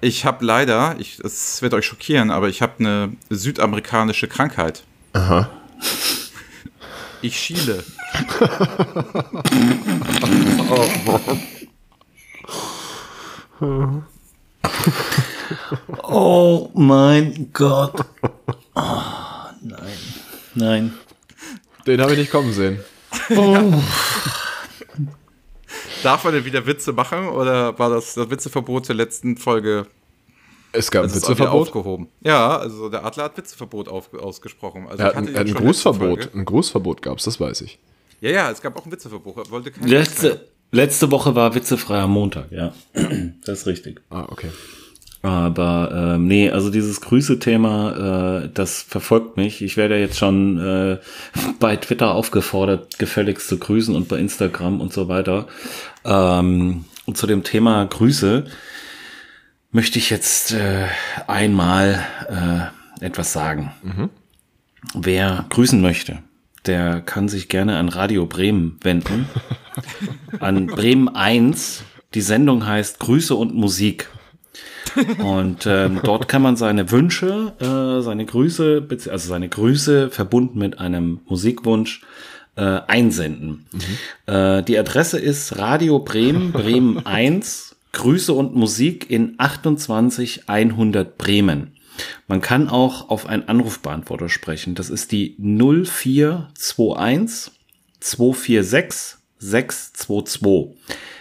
ich 0.00 0.24
habe 0.24 0.44
leider, 0.44 0.96
ich, 0.98 1.18
es 1.20 1.62
wird 1.62 1.74
euch 1.74 1.86
schockieren, 1.86 2.30
aber 2.30 2.48
ich 2.48 2.62
habe 2.62 2.74
eine 2.78 3.12
südamerikanische 3.30 4.28
Krankheit. 4.28 4.84
Aha. 5.12 5.48
Ich 7.22 7.38
schiele. 7.38 7.82
Oh 16.02 16.70
mein 16.74 17.50
Gott. 17.52 18.04
Oh, 18.74 19.02
nein. 19.62 19.98
Nein. 20.54 20.94
Den 21.86 22.00
habe 22.00 22.12
ich 22.12 22.18
nicht 22.18 22.30
kommen 22.30 22.52
sehen. 22.52 22.80
Darf 26.02 26.24
man 26.24 26.34
denn 26.34 26.44
wieder 26.44 26.66
Witze 26.66 26.92
machen 26.92 27.28
oder 27.28 27.78
war 27.78 27.90
das 27.90 28.14
das 28.14 28.30
Witzeverbot 28.30 28.88
der 28.88 28.96
letzten 28.96 29.36
Folge 29.36 29.86
Es 30.72 30.90
gab 30.90 31.04
ein 31.04 31.10
auch 31.10 31.14
wieder 31.14 31.22
Witzeverbot. 31.28 31.60
aufgehoben? 31.68 32.08
Ja, 32.22 32.58
also 32.58 32.88
der 32.88 33.04
Adler 33.04 33.24
hat 33.24 33.36
Witzeverbot 33.36 33.88
auf, 33.88 34.12
ausgesprochen. 34.14 34.86
Also 34.88 35.02
Er 35.02 35.10
ich 35.10 35.16
hat 35.16 35.28
ein, 35.28 35.36
ein 35.36 35.54
Grußverbot. 35.54 36.34
Ein 36.34 36.44
Grußverbot 36.44 37.02
gab 37.02 37.18
es, 37.18 37.24
das 37.24 37.40
weiß 37.40 37.62
ich. 37.62 37.78
Ja, 38.20 38.30
ja, 38.30 38.50
es 38.50 38.60
gab 38.60 38.76
auch 38.76 38.84
ein 38.86 38.92
Witzeverbot. 38.92 39.36
Er 39.36 39.50
wollte 39.50 39.72
Letzte, 39.84 40.48
letzte 40.70 41.10
Woche 41.10 41.34
war 41.34 41.54
witzefreier 41.54 42.06
Montag, 42.06 42.50
ja. 42.52 42.72
Das 43.44 43.60
ist 43.60 43.66
richtig. 43.66 44.00
Ah, 44.10 44.26
okay. 44.28 44.50
Aber 45.26 46.14
ähm, 46.14 46.28
nee, 46.28 46.50
also 46.50 46.70
dieses 46.70 47.00
Grüße-Thema, 47.00 48.44
äh, 48.44 48.50
das 48.54 48.82
verfolgt 48.82 49.36
mich. 49.36 49.60
Ich 49.60 49.76
werde 49.76 49.98
jetzt 49.98 50.18
schon 50.18 50.58
äh, 50.58 50.98
bei 51.58 51.76
Twitter 51.76 52.14
aufgefordert, 52.14 52.98
gefälligst 52.98 53.48
zu 53.48 53.58
grüßen 53.58 53.94
und 53.94 54.06
bei 54.08 54.18
Instagram 54.18 54.80
und 54.80 54.92
so 54.92 55.08
weiter. 55.08 55.48
Ähm, 56.04 56.84
und 57.06 57.16
zu 57.16 57.26
dem 57.26 57.42
Thema 57.42 57.84
Grüße 57.84 58.44
möchte 59.72 59.98
ich 59.98 60.10
jetzt 60.10 60.52
äh, 60.52 60.86
einmal 61.26 62.04
äh, 62.28 63.04
etwas 63.04 63.32
sagen. 63.32 63.72
Wer 64.94 65.44
grüßen 65.48 65.80
möchte, 65.80 66.18
der 66.66 67.00
kann 67.00 67.28
sich 67.28 67.48
gerne 67.48 67.78
an 67.78 67.88
Radio 67.88 68.26
Bremen 68.26 68.78
wenden. 68.82 69.28
an 70.40 70.66
Bremen 70.66 71.08
1. 71.08 71.82
Die 72.14 72.20
Sendung 72.20 72.64
heißt 72.64 73.00
Grüße 73.00 73.34
und 73.34 73.54
Musik. 73.54 74.08
Und 75.18 75.66
ähm, 75.66 76.00
dort 76.02 76.28
kann 76.28 76.42
man 76.42 76.56
seine 76.56 76.90
Wünsche, 76.90 77.52
äh, 77.60 78.02
seine 78.02 78.24
Grüße, 78.24 78.86
also 78.90 79.28
seine 79.28 79.48
Grüße 79.48 80.10
verbunden 80.10 80.58
mit 80.58 80.78
einem 80.78 81.20
Musikwunsch 81.26 82.02
äh, 82.56 82.80
einsenden. 82.86 83.66
Äh, 84.26 84.62
die 84.62 84.78
Adresse 84.78 85.18
ist 85.18 85.58
Radio 85.58 85.98
Bremen, 85.98 86.52
Bremen 86.52 87.04
1, 87.06 87.76
Grüße 87.92 88.32
und 88.32 88.56
Musik 88.56 89.10
in 89.10 89.34
28 89.38 90.48
100 90.48 91.18
Bremen. 91.18 91.72
Man 92.28 92.40
kann 92.40 92.68
auch 92.68 93.08
auf 93.08 93.26
einen 93.26 93.48
Anrufbeantworter 93.48 94.28
sprechen. 94.28 94.74
Das 94.74 94.90
ist 94.90 95.12
die 95.12 95.36
0421 95.38 97.52
246 98.00 99.18
622. 99.38 100.76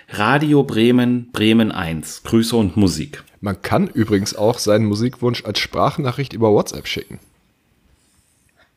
Radio 0.10 0.64
Bremen, 0.64 1.32
Bremen 1.32 1.72
1. 1.72 2.24
Grüße 2.24 2.56
und 2.56 2.78
Musik. 2.78 3.24
Man 3.42 3.62
kann 3.62 3.88
übrigens 3.88 4.36
auch 4.36 4.60
seinen 4.60 4.86
Musikwunsch 4.86 5.44
als 5.46 5.60
Sprachnachricht 5.60 6.34
über 6.34 6.52
WhatsApp 6.52 6.88
schicken. 6.88 7.20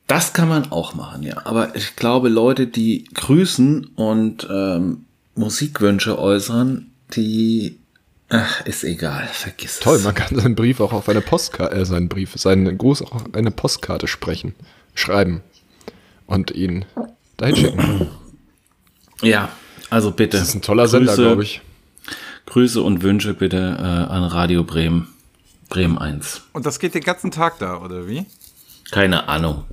Das 0.07 0.33
kann 0.33 0.49
man 0.49 0.73
auch 0.73 0.95
machen, 0.95 1.23
ja. 1.23 1.45
Aber 1.45 1.77
ich 1.77 1.95
glaube, 1.97 2.29
Leute, 2.29 2.67
die 2.67 3.05
grüßen 3.13 3.89
und 3.95 4.49
ähm, 4.51 5.05
Musikwünsche 5.35 6.19
äußern, 6.19 6.91
die 7.15 7.79
ach, 8.31 8.65
ist 8.65 8.85
egal, 8.85 9.29
vergiss 9.31 9.81
Toll, 9.81 9.97
es. 9.97 10.05
man 10.05 10.15
kann 10.15 10.35
seinen 10.35 10.55
Brief 10.55 10.81
auch 10.81 10.93
auf 10.93 11.09
eine 11.09 11.21
Postkarte, 11.21 11.75
äh, 11.77 11.85
seinen 11.85 12.09
Brief, 12.09 12.33
seinen 12.37 12.77
Gruß 12.79 13.03
auch 13.03 13.13
auf 13.13 13.35
eine 13.35 13.51
Postkarte 13.51 14.09
sprechen, 14.09 14.55
schreiben 14.95 15.43
und 16.27 16.51
ihn 16.53 16.87
dahin 17.37 17.57
schicken. 17.57 18.09
Ja, 19.23 19.51
also 19.91 20.11
bitte. 20.11 20.39
Das 20.39 20.49
ist 20.49 20.55
ein 20.55 20.63
toller 20.63 20.89
Sender, 20.89 21.13
Grüße- 21.13 21.17
glaube 21.17 21.43
ich. 21.43 21.61
Grüße 22.47 22.81
und 22.83 23.03
Wünsche 23.03 23.35
bitte 23.35 23.57
äh, 23.79 23.83
an 23.83 24.25
Radio 24.25 24.65
Bremen, 24.65 25.09
Bremen 25.69 25.99
1. 25.99 26.43
Und 26.53 26.65
das 26.67 26.79
geht 26.79 26.95
den 26.95 27.03
ganzen 27.03 27.31
Tag 27.31 27.59
da, 27.59 27.79
oder 27.83 28.09
wie? 28.09 28.25
Keine 28.91 29.29
Ahnung. 29.29 29.65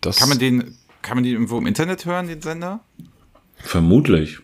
Das, 0.00 0.18
Kann 0.18 0.28
man 0.28 0.38
den, 0.38 0.76
kann 1.00 1.16
man 1.16 1.24
den 1.24 1.32
irgendwo 1.34 1.58
im 1.58 1.66
Internet 1.66 2.04
hören, 2.04 2.26
den 2.26 2.42
Sender? 2.42 2.80
Vermutlich. 3.58 4.38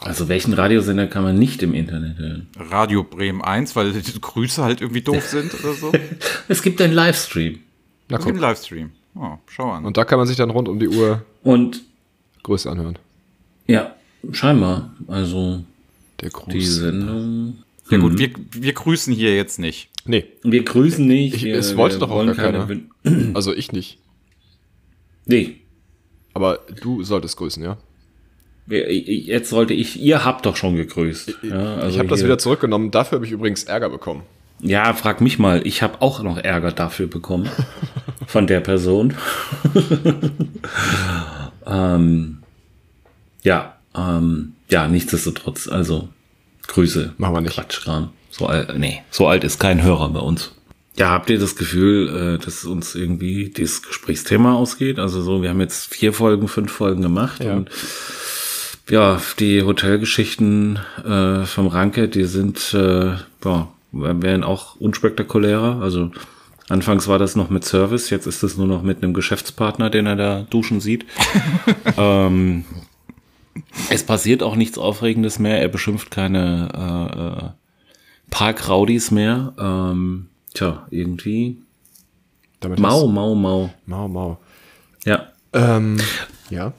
Also 0.00 0.28
welchen 0.28 0.52
Radiosender 0.52 1.06
kann 1.06 1.22
man 1.24 1.38
nicht 1.38 1.62
im 1.62 1.74
Internet 1.74 2.18
hören? 2.18 2.46
Radio 2.56 3.02
Bremen 3.02 3.42
1, 3.42 3.74
weil 3.74 3.92
die 3.92 4.20
Grüße 4.20 4.62
halt 4.62 4.80
irgendwie 4.80 5.00
doof 5.02 5.24
sind 5.28 5.52
oder 5.62 5.72
so. 5.74 5.92
Es 6.48 6.62
gibt 6.62 6.80
einen 6.80 6.92
Livestream. 6.92 7.58
na 8.08 8.16
Das 8.18 8.26
gibt 8.26 8.36
einen 8.36 8.42
Livestream. 8.42 8.92
Oh, 9.14 9.38
schau 9.46 9.70
an. 9.72 9.84
Und 9.84 9.96
da 9.96 10.04
kann 10.04 10.18
man 10.18 10.26
sich 10.28 10.36
dann 10.36 10.50
rund 10.50 10.68
um 10.68 10.78
die 10.78 10.88
Uhr 10.88 11.24
Und 11.42 11.82
Grüße 12.44 12.70
anhören. 12.70 12.96
ja, 13.66 13.94
scheinbar. 14.30 14.92
Also 15.08 15.64
Der 16.20 16.30
Gruß. 16.30 16.52
die 16.52 16.60
Sendung. 16.64 17.58
ja 17.90 17.98
gut, 17.98 18.18
wir, 18.18 18.30
wir 18.52 18.72
grüßen 18.72 19.12
hier 19.12 19.34
jetzt 19.34 19.58
nicht. 19.58 19.88
Nee, 20.06 20.24
Wir 20.42 20.62
grüßen 20.64 21.04
nicht. 21.06 21.34
Ich- 21.34 21.44
wir, 21.44 21.56
es 21.56 21.76
wollte 21.76 21.96
wir 21.96 22.00
doch 22.00 22.10
auch 22.10 22.16
wollen 22.16 22.28
gar 22.36 22.52
keine 22.52 22.66
keiner. 23.02 23.32
Also 23.34 23.52
ich 23.54 23.72
nicht. 23.72 23.98
Nee. 25.26 25.56
Aber 26.34 26.60
du 26.82 27.02
solltest 27.02 27.36
grüßen, 27.38 27.62
ja? 27.62 27.76
Wir- 28.66 28.90
Jetzt 28.94 29.50
sollte 29.50 29.72
ich, 29.74 30.00
ihr 30.00 30.24
habt 30.24 30.44
doch 30.46 30.56
schon 30.56 30.74
gegrüßt. 30.76 31.34
Ja, 31.42 31.76
also 31.76 31.88
ich 31.88 31.98
habe 31.98 32.08
das 32.08 32.22
wieder 32.24 32.38
zurückgenommen. 32.38 32.90
Dafür 32.90 33.16
habe 33.16 33.26
ich 33.26 33.32
übrigens 33.32 33.64
Ärger 33.64 33.88
bekommen. 33.90 34.22
Ja, 34.60 34.92
frag 34.94 35.20
mich 35.20 35.38
mal. 35.38 35.66
Ich 35.66 35.82
habe 35.82 36.00
auch 36.00 36.22
noch 36.22 36.38
Ärger 36.38 36.72
dafür 36.72 37.06
bekommen. 37.06 37.48
von 38.26 38.46
der 38.46 38.60
Person. 38.60 39.14
ähm, 41.66 42.38
ja, 43.42 43.76
ähm, 43.94 44.54
ja, 44.68 44.88
nichtsdestotrotz. 44.88 45.68
Also, 45.68 46.08
Grüße. 46.66 47.14
Machen 47.18 47.34
wir 47.34 47.40
nicht. 47.42 47.54
Quatschkram. 47.54 48.10
So 48.30 48.46
alt, 48.46 48.76
nee, 48.78 49.02
so 49.10 49.28
alt 49.28 49.44
ist 49.44 49.58
kein 49.60 49.82
Hörer 49.82 50.08
bei 50.08 50.20
uns. 50.20 50.52
Ja, 50.96 51.10
habt 51.10 51.28
ihr 51.30 51.38
das 51.38 51.56
Gefühl, 51.56 52.36
äh, 52.40 52.44
dass 52.44 52.64
uns 52.64 52.94
irgendwie 52.94 53.50
dieses 53.50 53.82
Gesprächsthema 53.82 54.54
ausgeht? 54.54 54.98
Also 54.98 55.22
so, 55.22 55.42
wir 55.42 55.50
haben 55.50 55.60
jetzt 55.60 55.92
vier 55.92 56.12
Folgen, 56.12 56.48
fünf 56.48 56.70
Folgen 56.72 57.02
gemacht 57.02 57.42
Ja. 57.42 57.54
und 57.54 57.70
ja, 58.88 59.20
die 59.38 59.62
Hotelgeschichten 59.62 60.78
äh, 61.04 61.44
vom 61.46 61.66
Ranke, 61.68 62.08
die 62.08 62.24
sind, 62.24 62.74
äh, 62.74 63.14
ja, 63.44 63.68
werden 63.92 64.44
auch 64.44 64.76
unspektakulärer. 64.76 65.80
Also 65.80 66.10
anfangs 66.68 67.08
war 67.08 67.18
das 67.18 67.36
noch 67.36 67.50
mit 67.50 67.64
Service, 67.64 68.10
jetzt 68.10 68.26
ist 68.26 68.42
es 68.42 68.56
nur 68.56 68.66
noch 68.66 68.82
mit 68.82 69.02
einem 69.02 69.14
Geschäftspartner, 69.14 69.90
den 69.90 70.06
er 70.06 70.16
da 70.16 70.42
duschen 70.42 70.80
sieht. 70.80 71.06
ähm, 71.96 72.64
es 73.90 74.02
passiert 74.04 74.42
auch 74.42 74.56
nichts 74.56 74.78
Aufregendes 74.78 75.38
mehr. 75.38 75.60
Er 75.60 75.68
beschimpft 75.68 76.10
keine 76.10 76.68
äh, 76.74 77.46
äh, 77.46 77.50
Parkraudis 78.30 79.10
mehr. 79.10 79.52
Ähm, 79.58 80.28
tja, 80.54 80.86
irgendwie 80.90 81.58
Damit 82.60 82.78
mau, 82.78 83.06
mau, 83.06 83.34
mau. 83.34 83.70
Mau, 83.86 84.08
mau. 84.08 84.38
Ja. 85.04 85.28
Ähm, 85.52 85.98
Ja. 86.50 86.72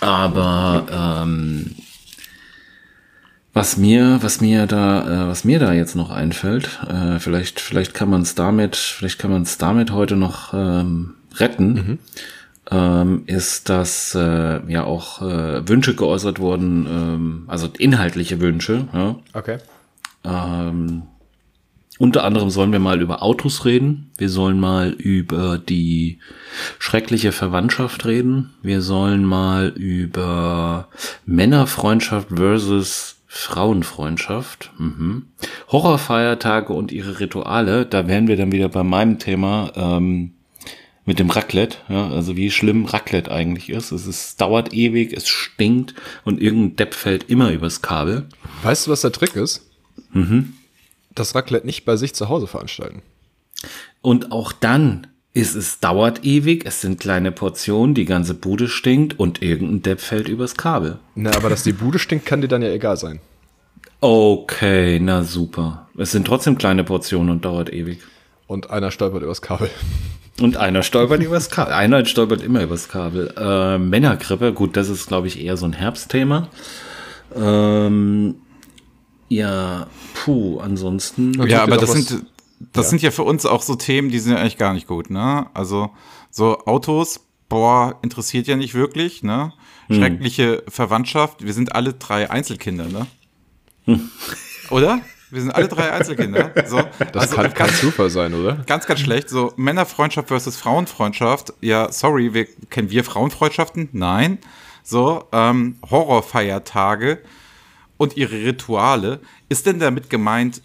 Aber 0.00 0.86
ähm, 1.24 1.74
was 3.58 3.76
mir, 3.76 4.18
was 4.22 4.40
mir 4.40 4.66
da, 4.66 5.24
äh, 5.24 5.28
was 5.28 5.44
mir 5.44 5.58
da 5.58 5.72
jetzt 5.72 5.96
noch 5.96 6.10
einfällt, 6.10 6.78
äh, 6.88 7.18
vielleicht, 7.18 7.58
vielleicht 7.58 7.92
kann 7.92 8.08
man 8.08 8.22
es 8.22 8.36
damit, 8.36 8.76
vielleicht 8.76 9.18
kann 9.18 9.32
man 9.32 9.42
es 9.42 9.58
damit 9.58 9.90
heute 9.90 10.14
noch 10.14 10.54
ähm, 10.54 11.14
retten, 11.34 11.72
mhm. 11.72 11.98
ähm, 12.70 13.22
ist, 13.26 13.68
dass 13.68 14.14
äh, 14.14 14.60
ja 14.70 14.84
auch 14.84 15.22
äh, 15.22 15.68
Wünsche 15.68 15.96
geäußert 15.96 16.38
wurden, 16.38 16.86
ähm, 16.86 17.44
also 17.48 17.68
inhaltliche 17.76 18.40
Wünsche. 18.40 18.86
Ja? 18.92 19.16
Okay. 19.32 19.58
Ähm, 20.24 21.02
unter 21.98 22.22
anderem 22.22 22.50
sollen 22.50 22.70
wir 22.70 22.78
mal 22.78 23.02
über 23.02 23.24
Autos 23.24 23.64
reden. 23.64 24.12
Wir 24.16 24.28
sollen 24.28 24.60
mal 24.60 24.90
über 24.90 25.58
die 25.58 26.20
schreckliche 26.78 27.32
Verwandtschaft 27.32 28.06
reden. 28.06 28.50
Wir 28.62 28.82
sollen 28.82 29.24
mal 29.24 29.70
über 29.74 30.86
Männerfreundschaft 31.26 32.28
versus 32.36 33.17
Frauenfreundschaft. 33.40 34.72
Mhm. 34.78 35.26
Horrorfeiertage 35.68 36.72
und 36.72 36.92
ihre 36.92 37.20
Rituale. 37.20 37.86
Da 37.86 38.06
wären 38.08 38.28
wir 38.28 38.36
dann 38.36 38.52
wieder 38.52 38.68
bei 38.68 38.82
meinem 38.82 39.18
Thema 39.18 39.72
ähm, 39.74 40.32
mit 41.04 41.18
dem 41.18 41.30
Raclette. 41.30 41.78
Ja, 41.88 42.08
also 42.10 42.36
wie 42.36 42.50
schlimm 42.50 42.84
Raclette 42.84 43.30
eigentlich 43.30 43.70
ist. 43.70 43.92
Es 43.92 44.06
ist, 44.06 44.40
dauert 44.40 44.72
ewig, 44.72 45.12
es 45.12 45.28
stinkt 45.28 45.94
und 46.24 46.40
irgendein 46.40 46.76
Depp 46.76 46.94
fällt 46.94 47.30
immer 47.30 47.50
übers 47.50 47.82
Kabel. 47.82 48.26
Weißt 48.62 48.86
du, 48.86 48.90
was 48.90 49.00
der 49.00 49.12
Trick 49.12 49.36
ist? 49.36 49.66
Mhm 50.12 50.54
das 51.18 51.34
Raclette 51.34 51.66
nicht 51.66 51.84
bei 51.84 51.96
sich 51.96 52.14
zu 52.14 52.28
Hause 52.28 52.46
veranstalten. 52.46 53.02
Und 54.00 54.32
auch 54.32 54.52
dann 54.52 55.08
ist 55.34 55.54
es 55.54 55.80
dauert 55.80 56.24
ewig, 56.24 56.64
es 56.64 56.80
sind 56.80 57.00
kleine 57.00 57.32
Portionen, 57.32 57.94
die 57.94 58.06
ganze 58.06 58.34
Bude 58.34 58.68
stinkt 58.68 59.18
und 59.18 59.42
irgendein 59.42 59.82
Depp 59.82 60.00
fällt 60.00 60.28
übers 60.28 60.56
Kabel. 60.56 60.98
Na, 61.14 61.34
aber 61.36 61.48
dass 61.48 61.62
die 61.62 61.72
Bude 61.72 61.98
stinkt, 61.98 62.26
kann 62.26 62.40
dir 62.40 62.48
dann 62.48 62.62
ja 62.62 62.70
egal 62.70 62.96
sein. 62.96 63.20
Okay, 64.00 65.00
na 65.00 65.24
super. 65.24 65.88
Es 65.96 66.12
sind 66.12 66.26
trotzdem 66.26 66.56
kleine 66.56 66.84
Portionen 66.84 67.30
und 67.30 67.44
dauert 67.44 67.72
ewig. 67.72 68.00
Und 68.46 68.70
einer 68.70 68.90
stolpert 68.90 69.22
übers 69.22 69.42
Kabel. 69.42 69.70
Und 70.40 70.56
einer 70.56 70.84
stolpert 70.84 71.22
übers 71.22 71.50
Kabel. 71.50 71.72
Einer 71.72 72.04
stolpert 72.04 72.42
immer 72.42 72.62
übers 72.62 72.88
Kabel. 72.88 73.34
Äh, 73.36 73.78
Männergrippe, 73.78 74.52
gut, 74.52 74.76
das 74.76 74.88
ist, 74.88 75.08
glaube 75.08 75.26
ich, 75.26 75.40
eher 75.40 75.56
so 75.56 75.66
ein 75.66 75.72
Herbstthema. 75.72 76.48
Ähm, 77.34 78.36
ja, 79.28 79.88
puh, 80.14 80.60
ansonsten. 80.60 81.32
Ja, 81.48 81.64
aber 81.64 81.76
das 81.76 81.92
sind, 81.92 82.24
das 82.72 82.86
ja. 82.86 82.90
sind 82.90 83.02
ja 83.02 83.10
für 83.10 83.24
uns 83.24 83.46
auch 83.46 83.62
so 83.62 83.74
Themen, 83.74 84.10
die 84.10 84.20
sind 84.20 84.32
ja 84.32 84.38
eigentlich 84.38 84.58
gar 84.58 84.74
nicht 84.74 84.86
gut, 84.86 85.10
ne? 85.10 85.46
Also, 85.54 85.90
so 86.30 86.58
Autos, 86.64 87.26
boah, 87.48 87.98
interessiert 88.02 88.46
ja 88.46 88.56
nicht 88.56 88.74
wirklich, 88.74 89.24
ne? 89.24 89.52
Hm. 89.88 89.96
Schreckliche 89.96 90.62
hm. 90.64 90.72
Verwandtschaft, 90.72 91.44
wir 91.44 91.52
sind 91.52 91.74
alle 91.74 91.94
drei 91.94 92.30
Einzelkinder, 92.30 92.86
ne? 92.86 93.06
Hm. 93.88 94.10
Oder? 94.70 95.00
Wir 95.30 95.42
sind 95.42 95.50
alle 95.50 95.68
drei 95.68 95.92
Einzelkinder. 95.92 96.52
So, 96.66 96.80
das 97.12 97.32
also, 97.32 97.36
kann 97.36 97.52
kein 97.52 97.70
Zufall 97.70 98.08
sein, 98.08 98.32
oder? 98.32 98.62
Ganz, 98.66 98.86
ganz 98.86 99.00
schlecht. 99.00 99.28
So 99.28 99.52
Männerfreundschaft 99.56 100.28
versus 100.28 100.56
Frauenfreundschaft. 100.56 101.52
Ja, 101.60 101.92
sorry, 101.92 102.32
wir, 102.32 102.46
kennen 102.70 102.90
wir 102.90 103.04
Frauenfreundschaften? 103.04 103.90
Nein. 103.92 104.38
So, 104.82 105.24
ähm, 105.32 105.76
Horrorfeiertage 105.90 107.18
und 107.98 108.16
ihre 108.16 108.42
Rituale. 108.42 109.20
Ist 109.50 109.66
denn 109.66 109.78
damit 109.78 110.08
gemeint 110.08 110.62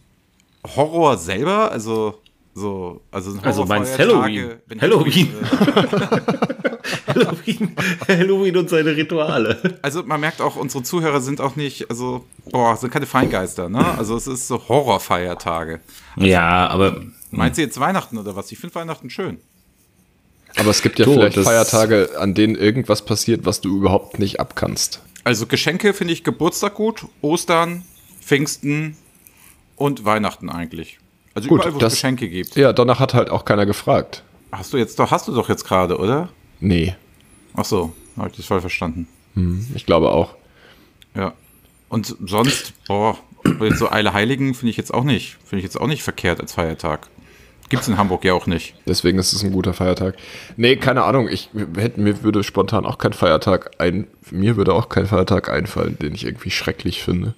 Horror 0.66 1.18
selber? 1.18 1.72
Also 1.72 2.22
so, 2.54 3.02
also, 3.12 3.38
also 3.42 3.66
meinst 3.66 4.00
Halloween? 4.00 4.60
Halloween. 4.80 5.30
Halloween. 5.34 6.73
Halloween 8.08 8.58
und 8.58 8.70
seine 8.70 8.96
Rituale. 8.96 9.80
Also 9.82 10.04
man 10.04 10.20
merkt 10.20 10.42
auch, 10.42 10.56
unsere 10.56 10.84
Zuhörer 10.84 11.22
sind 11.22 11.42
auch 11.42 11.56
nicht, 11.56 11.90
also, 11.90 12.26
boah, 12.52 12.76
sind 12.78 12.92
keine 12.92 13.06
Feingeister, 13.06 13.70
ne? 13.70 13.98
Also 13.98 14.16
es 14.16 14.28
ist 14.28 14.48
so 14.48 14.68
Horrorfeiertage. 14.68 15.80
Also, 16.16 16.28
ja, 16.28 16.68
aber. 16.68 17.02
Meinst 17.32 17.58
du 17.58 17.64
jetzt 17.64 17.80
Weihnachten 17.80 18.18
oder 18.18 18.36
was? 18.36 18.52
Ich 18.52 18.60
finde 18.60 18.76
Weihnachten 18.76 19.10
schön. 19.10 19.40
Aber 20.56 20.70
es 20.70 20.82
gibt 20.82 21.00
ja 21.00 21.06
so, 21.06 21.14
vielleicht 21.14 21.38
Feiertage, 21.40 22.12
an 22.20 22.34
denen 22.34 22.56
irgendwas 22.56 23.04
passiert, 23.04 23.46
was 23.46 23.62
du 23.62 23.76
überhaupt 23.76 24.20
nicht 24.20 24.40
abkannst. 24.40 25.02
Also 25.24 25.48
Geschenke 25.48 25.94
finde 25.94 26.14
ich 26.14 26.24
Geburtstag 26.24 26.76
gut, 26.76 27.06
Ostern, 27.22 27.84
Pfingsten 28.22 28.98
und 29.76 30.06
Weihnachten 30.06 30.50
eigentlich. 30.50 31.00
Also 31.34 31.50
gut, 31.50 31.62
überall, 31.62 31.76
wo 31.76 31.80
das, 31.80 31.94
es 31.94 32.00
Geschenke 32.00 32.30
gibt. 32.30 32.56
Ja, 32.56 32.74
danach 32.74 33.00
hat 33.00 33.14
halt 33.14 33.30
auch 33.30 33.46
keiner 33.46 33.66
gefragt. 33.66 34.24
Hast 34.52 34.74
du 34.74 34.78
jetzt 34.78 35.00
doch, 35.00 35.10
hast 35.10 35.28
du 35.28 35.34
doch 35.34 35.50
jetzt 35.50 35.66
gerade, 35.66 35.98
oder? 35.98 36.30
Nee. 36.60 36.96
Ach 37.56 37.66
so, 37.66 37.94
habe 38.18 38.30
ich 38.30 38.38
das 38.38 38.46
voll 38.46 38.62
verstanden. 38.62 39.08
Hm, 39.36 39.68
ich 39.76 39.86
glaube 39.86 40.10
auch. 40.12 40.36
Ja. 41.16 41.34
Und 41.90 42.16
sonst, 42.26 42.74
boah, 42.88 43.18
jetzt 43.62 43.78
so 43.78 43.92
Eile 43.92 44.14
Heiligen 44.14 44.54
finde 44.56 44.72
ich 44.72 44.78
jetzt 44.78 44.94
auch 44.94 45.04
nicht, 45.04 45.38
finde 45.46 45.60
ich 45.60 45.64
jetzt 45.64 45.80
auch 45.80 45.88
nicht 45.88 46.04
verkehrt 46.04 46.42
als 46.42 46.54
Feiertag. 46.54 47.08
Gibt 47.70 47.84
es 47.84 47.88
in 47.88 47.98
Hamburg 47.98 48.24
ja 48.26 48.34
auch 48.34 48.46
nicht. 48.46 48.76
Deswegen 48.86 49.18
ist 49.18 49.34
es 49.34 49.44
ein 49.44 49.52
guter 49.52 49.74
Feiertag. 49.74 50.16
Nee, 50.58 50.76
keine 50.76 51.04
Ahnung. 51.04 51.28
Ich 51.28 51.50
hätte, 51.76 52.00
mir 52.00 52.22
würde 52.22 52.44
spontan 52.44 52.86
auch 52.86 52.98
kein 52.98 53.14
Feiertag 53.14 53.72
ein, 53.80 54.08
mir 54.32 54.58
würde 54.58 54.74
auch 54.74 54.90
kein 54.90 55.08
Feiertag 55.08 55.50
einfallen, 55.50 55.98
den 56.00 56.14
ich 56.14 56.26
irgendwie 56.26 56.52
schrecklich 56.52 57.02
finde. 57.04 57.34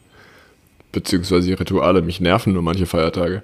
Beziehungsweise 0.92 1.48
die 1.48 1.54
Rituale 1.54 2.02
mich 2.02 2.20
nerven 2.20 2.54
nur 2.54 2.64
manche 2.64 2.86
Feiertage. 2.86 3.44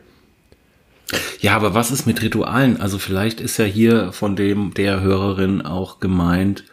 Ja, 1.40 1.56
aber 1.56 1.74
was 1.74 1.92
ist 1.92 2.06
mit 2.06 2.22
Ritualen? 2.22 2.80
Also 2.80 3.00
vielleicht 3.00 3.42
ist 3.42 3.58
ja 3.58 3.66
hier 3.66 4.12
von 4.12 4.36
dem 4.36 4.74
der 4.74 5.02
Hörerin 5.02 5.62
auch 5.62 6.00
gemeint, 6.00 6.64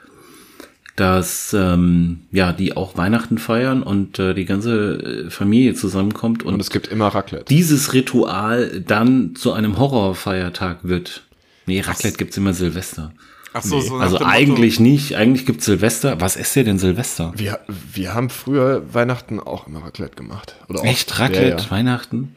dass 0.96 1.54
ähm, 1.54 2.20
ja 2.32 2.52
die 2.52 2.76
auch 2.76 2.96
Weihnachten 2.96 3.38
feiern 3.38 3.82
und 3.82 4.18
äh, 4.18 4.34
die 4.34 4.44
ganze 4.44 5.26
äh, 5.26 5.30
Familie 5.30 5.74
zusammenkommt 5.74 6.42
und, 6.42 6.54
und 6.54 6.60
es 6.60 6.70
gibt 6.70 6.88
immer 6.88 7.08
Raclette. 7.08 7.44
Dieses 7.48 7.92
Ritual 7.92 8.82
dann 8.86 9.34
zu 9.36 9.52
einem 9.52 9.78
Horrorfeiertag 9.78 10.78
wird. 10.82 11.22
Nee, 11.66 11.80
Raclette 11.80 12.16
gibt's 12.16 12.36
immer 12.36 12.52
Silvester. 12.52 13.12
Ach 13.52 13.62
so, 13.62 13.76
nee. 13.76 13.86
so 13.86 13.96
also 13.96 14.18
eigentlich 14.20 14.78
Motto. 14.78 14.90
nicht. 14.90 15.16
Eigentlich 15.16 15.46
gibt's 15.46 15.64
Silvester. 15.64 16.20
Was 16.20 16.36
ist 16.36 16.54
ihr 16.56 16.64
denn 16.64 16.78
Silvester? 16.78 17.32
Wir, 17.36 17.60
wir 17.92 18.14
haben 18.14 18.30
früher 18.30 18.82
Weihnachten 18.92 19.40
auch 19.40 19.66
immer 19.66 19.84
Raclette 19.84 20.16
gemacht. 20.16 20.56
Oder 20.68 20.84
Echt 20.84 21.18
Raclette, 21.18 21.48
ja, 21.48 21.56
ja. 21.56 21.70
Weihnachten 21.70 22.34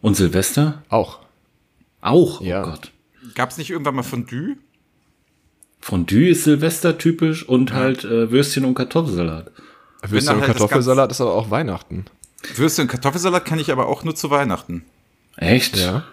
und 0.00 0.16
Silvester? 0.16 0.82
Auch. 0.88 1.20
Auch? 2.00 2.40
Oh 2.40 2.44
ja. 2.44 2.62
Oh 2.62 2.70
Gott. 2.70 2.92
Gab's 3.34 3.58
nicht 3.58 3.70
irgendwann 3.70 3.94
mal 3.94 4.02
Fondue? 4.02 4.56
Fondue 5.80 6.28
ist 6.28 6.44
Silvester 6.44 6.98
typisch 6.98 7.48
und 7.48 7.70
ja. 7.70 7.76
halt 7.76 8.04
äh, 8.04 8.30
Würstchen 8.30 8.64
und 8.64 8.74
Kartoffelsalat. 8.74 9.50
Würstchen 10.02 10.36
und 10.36 10.42
halt 10.42 10.52
Kartoffelsalat 10.52 11.10
ist 11.10 11.20
aber 11.20 11.34
auch 11.34 11.50
Weihnachten. 11.50 12.04
Würstchen 12.56 12.82
und 12.82 12.88
Kartoffelsalat 12.88 13.44
kann 13.44 13.58
ich 13.58 13.70
aber 13.70 13.86
auch 13.86 14.04
nur 14.04 14.14
zu 14.14 14.30
Weihnachten. 14.30 14.84
Echt? 15.36 15.76
Ja. 15.76 16.04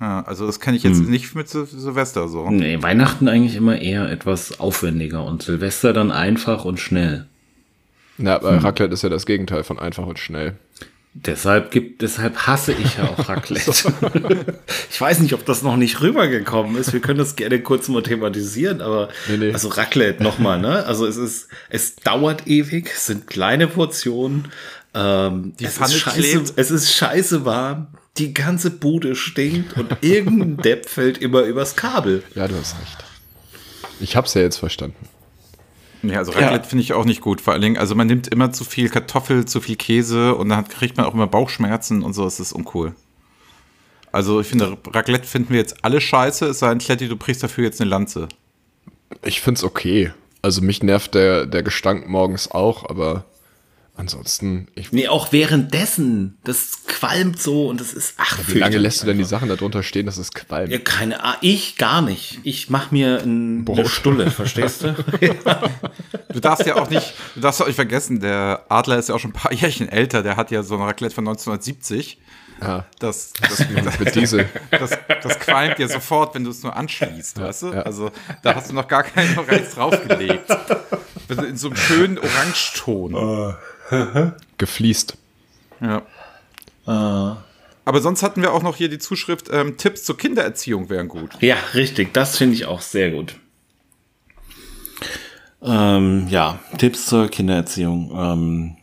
Ja, 0.00 0.22
also 0.26 0.46
das 0.46 0.60
kann 0.60 0.74
ich 0.74 0.82
jetzt 0.82 0.98
hm. 0.98 1.10
nicht 1.10 1.34
mit 1.34 1.48
Silvester 1.48 2.28
so. 2.28 2.50
Nee, 2.50 2.82
Weihnachten 2.82 3.28
eigentlich 3.28 3.56
immer 3.56 3.80
eher 3.80 4.10
etwas 4.10 4.60
aufwendiger 4.60 5.24
und 5.24 5.42
Silvester 5.42 5.94
dann 5.94 6.10
einfach 6.10 6.66
und 6.66 6.78
schnell. 6.78 7.26
Ja, 8.18 8.36
aber 8.36 8.52
hm. 8.52 8.58
Raclette 8.58 8.92
ist 8.92 9.02
ja 9.02 9.08
das 9.08 9.24
Gegenteil 9.24 9.64
von 9.64 9.78
einfach 9.78 10.06
und 10.06 10.18
schnell. 10.18 10.56
Deshalb 11.18 11.70
gibt, 11.70 12.02
deshalb 12.02 12.46
hasse 12.46 12.72
ich 12.72 12.98
ja 12.98 13.04
auch 13.08 13.18
Raclette. 13.28 14.60
ich 14.90 15.00
weiß 15.00 15.20
nicht, 15.20 15.32
ob 15.32 15.46
das 15.46 15.62
noch 15.62 15.76
nicht 15.76 16.02
rübergekommen 16.02 16.76
ist. 16.76 16.92
Wir 16.92 17.00
können 17.00 17.18
das 17.18 17.36
gerne 17.36 17.60
kurz 17.62 17.88
mal 17.88 18.02
thematisieren, 18.02 18.82
aber 18.82 19.08
nee, 19.28 19.38
nee. 19.38 19.52
also 19.52 19.68
Raclette 19.68 20.22
nochmal, 20.22 20.60
ne? 20.60 20.84
Also 20.84 21.06
es 21.06 21.16
ist, 21.16 21.48
es 21.70 21.96
dauert 21.96 22.46
ewig, 22.46 22.90
es 22.94 23.06
sind 23.06 23.26
kleine 23.26 23.66
Portionen. 23.66 24.48
Ähm, 24.92 25.54
Die 25.58 25.64
es, 25.64 25.78
ist 25.78 25.94
scheiße, 25.94 26.52
es 26.56 26.70
ist 26.70 26.92
scheiße 26.92 27.44
warm. 27.46 27.88
Die 28.18 28.34
ganze 28.34 28.70
Bude 28.70 29.14
stinkt 29.14 29.76
und 29.76 29.96
irgendein 30.02 30.58
Depp 30.58 30.86
fällt 30.88 31.18
immer 31.18 31.42
übers 31.42 31.76
Kabel. 31.76 32.22
Ja, 32.34 32.46
du 32.46 32.56
hast 32.56 32.76
recht. 32.78 33.04
Ich 34.00 34.16
hab's 34.16 34.34
ja 34.34 34.42
jetzt 34.42 34.58
verstanden. 34.58 35.08
Ja, 36.08 36.18
also 36.18 36.32
Raclette 36.32 36.64
ja. 36.64 36.68
finde 36.68 36.82
ich 36.82 36.92
auch 36.92 37.04
nicht 37.04 37.20
gut. 37.20 37.40
Vor 37.40 37.52
allen 37.52 37.62
Dingen, 37.62 37.76
also 37.76 37.94
man 37.94 38.06
nimmt 38.06 38.28
immer 38.28 38.52
zu 38.52 38.64
viel 38.64 38.88
Kartoffel, 38.88 39.44
zu 39.44 39.60
viel 39.60 39.76
Käse 39.76 40.34
und 40.34 40.48
dann 40.48 40.66
kriegt 40.68 40.96
man 40.96 41.06
auch 41.06 41.14
immer 41.14 41.26
Bauchschmerzen 41.26 42.02
und 42.02 42.12
so. 42.12 42.24
Das 42.24 42.40
ist 42.40 42.52
uncool. 42.52 42.94
Also 44.12 44.40
ich 44.40 44.46
finde, 44.46 44.78
Raclette 44.92 45.26
finden 45.26 45.50
wir 45.50 45.58
jetzt 45.58 45.84
alle 45.84 46.00
scheiße, 46.00 46.46
es 46.46 46.60
sei 46.60 46.70
denn, 46.70 46.78
Kletti, 46.78 47.08
du 47.08 47.16
brichst 47.16 47.42
dafür 47.42 47.64
jetzt 47.64 47.80
eine 47.80 47.90
Lanze. 47.90 48.28
Ich 49.24 49.40
finde 49.40 49.58
es 49.58 49.64
okay. 49.64 50.12
Also 50.42 50.62
mich 50.62 50.82
nervt 50.82 51.14
der, 51.14 51.46
der 51.46 51.62
Gestank 51.62 52.08
morgens 52.08 52.50
auch, 52.50 52.88
aber 52.88 53.24
Ansonsten. 53.98 54.68
Ich 54.74 54.92
nee, 54.92 55.08
auch 55.08 55.32
währenddessen. 55.32 56.36
Das 56.44 56.84
qualmt 56.86 57.40
so 57.40 57.68
und 57.68 57.80
das 57.80 57.94
ist. 57.94 58.14
Ach, 58.18 58.38
Wie 58.46 58.58
lange 58.58 58.76
lässt 58.76 59.02
du 59.02 59.06
denn 59.06 59.16
die 59.16 59.24
Sachen 59.24 59.48
darunter 59.48 59.82
stehen, 59.82 60.04
dass 60.04 60.18
es 60.18 60.32
qualmt? 60.32 60.70
Ja, 60.70 60.78
keine 60.78 61.24
Ahnung. 61.24 61.38
Ich 61.40 61.76
gar 61.76 62.02
nicht. 62.02 62.40
Ich 62.42 62.68
mach 62.68 62.90
mir 62.90 63.22
ein, 63.22 63.66
eine 63.66 63.88
Stulle, 63.88 64.30
verstehst 64.30 64.82
du? 64.82 64.94
du 66.32 66.40
darfst 66.40 66.66
ja 66.66 66.76
auch 66.76 66.90
nicht, 66.90 67.14
du 67.34 67.40
darfst 67.40 67.62
auch 67.62 67.66
nicht 67.66 67.76
vergessen, 67.76 68.20
der 68.20 68.66
Adler 68.68 68.98
ist 68.98 69.08
ja 69.08 69.14
auch 69.14 69.18
schon 69.18 69.30
ein 69.30 69.34
paar 69.34 69.52
Jährchen 69.54 69.88
älter. 69.88 70.22
Der 70.22 70.36
hat 70.36 70.50
ja 70.50 70.62
so 70.62 70.74
ein 70.74 70.82
Raclette 70.82 71.14
von 71.14 71.26
1970. 71.26 72.18
Ah. 72.60 72.84
Das, 72.98 73.32
das, 73.40 73.64
das, 73.84 73.98
Mit 73.98 74.14
Diesel. 74.14 74.48
das, 74.70 74.90
das 75.22 75.38
qualmt 75.40 75.78
dir 75.78 75.88
sofort, 75.88 76.34
wenn 76.34 76.44
du 76.44 76.50
es 76.50 76.62
nur 76.62 76.76
anschließt, 76.76 77.40
weißt 77.40 77.62
du? 77.62 77.72
ja. 77.72 77.82
Also 77.82 78.10
da 78.42 78.54
hast 78.54 78.70
du 78.70 78.74
noch 78.74 78.88
gar 78.88 79.04
keinen 79.04 79.38
Reiz 79.38 79.74
draufgelegt. 79.74 80.50
In 81.28 81.56
so 81.56 81.68
einem 81.68 81.76
schönen 81.76 82.18
Orangeton. 82.18 83.56
Gefliest. 84.58 85.16
Ja. 85.80 85.98
Äh, 86.86 87.36
Aber 87.84 88.00
sonst 88.00 88.22
hatten 88.22 88.42
wir 88.42 88.52
auch 88.52 88.62
noch 88.62 88.76
hier 88.76 88.88
die 88.88 88.98
Zuschrift, 88.98 89.48
ähm, 89.52 89.76
Tipps 89.76 90.04
zur 90.04 90.16
Kindererziehung 90.16 90.88
wären 90.88 91.08
gut. 91.08 91.30
ja, 91.40 91.56
richtig. 91.74 92.12
Das 92.14 92.36
finde 92.36 92.54
ich 92.54 92.66
auch 92.66 92.80
sehr 92.80 93.10
gut. 93.10 93.36
Ähm, 95.62 96.26
ja, 96.28 96.58
Tipps 96.78 97.06
zur 97.06 97.28
Kindererziehung. 97.28 98.12
Ähm, 98.14 98.75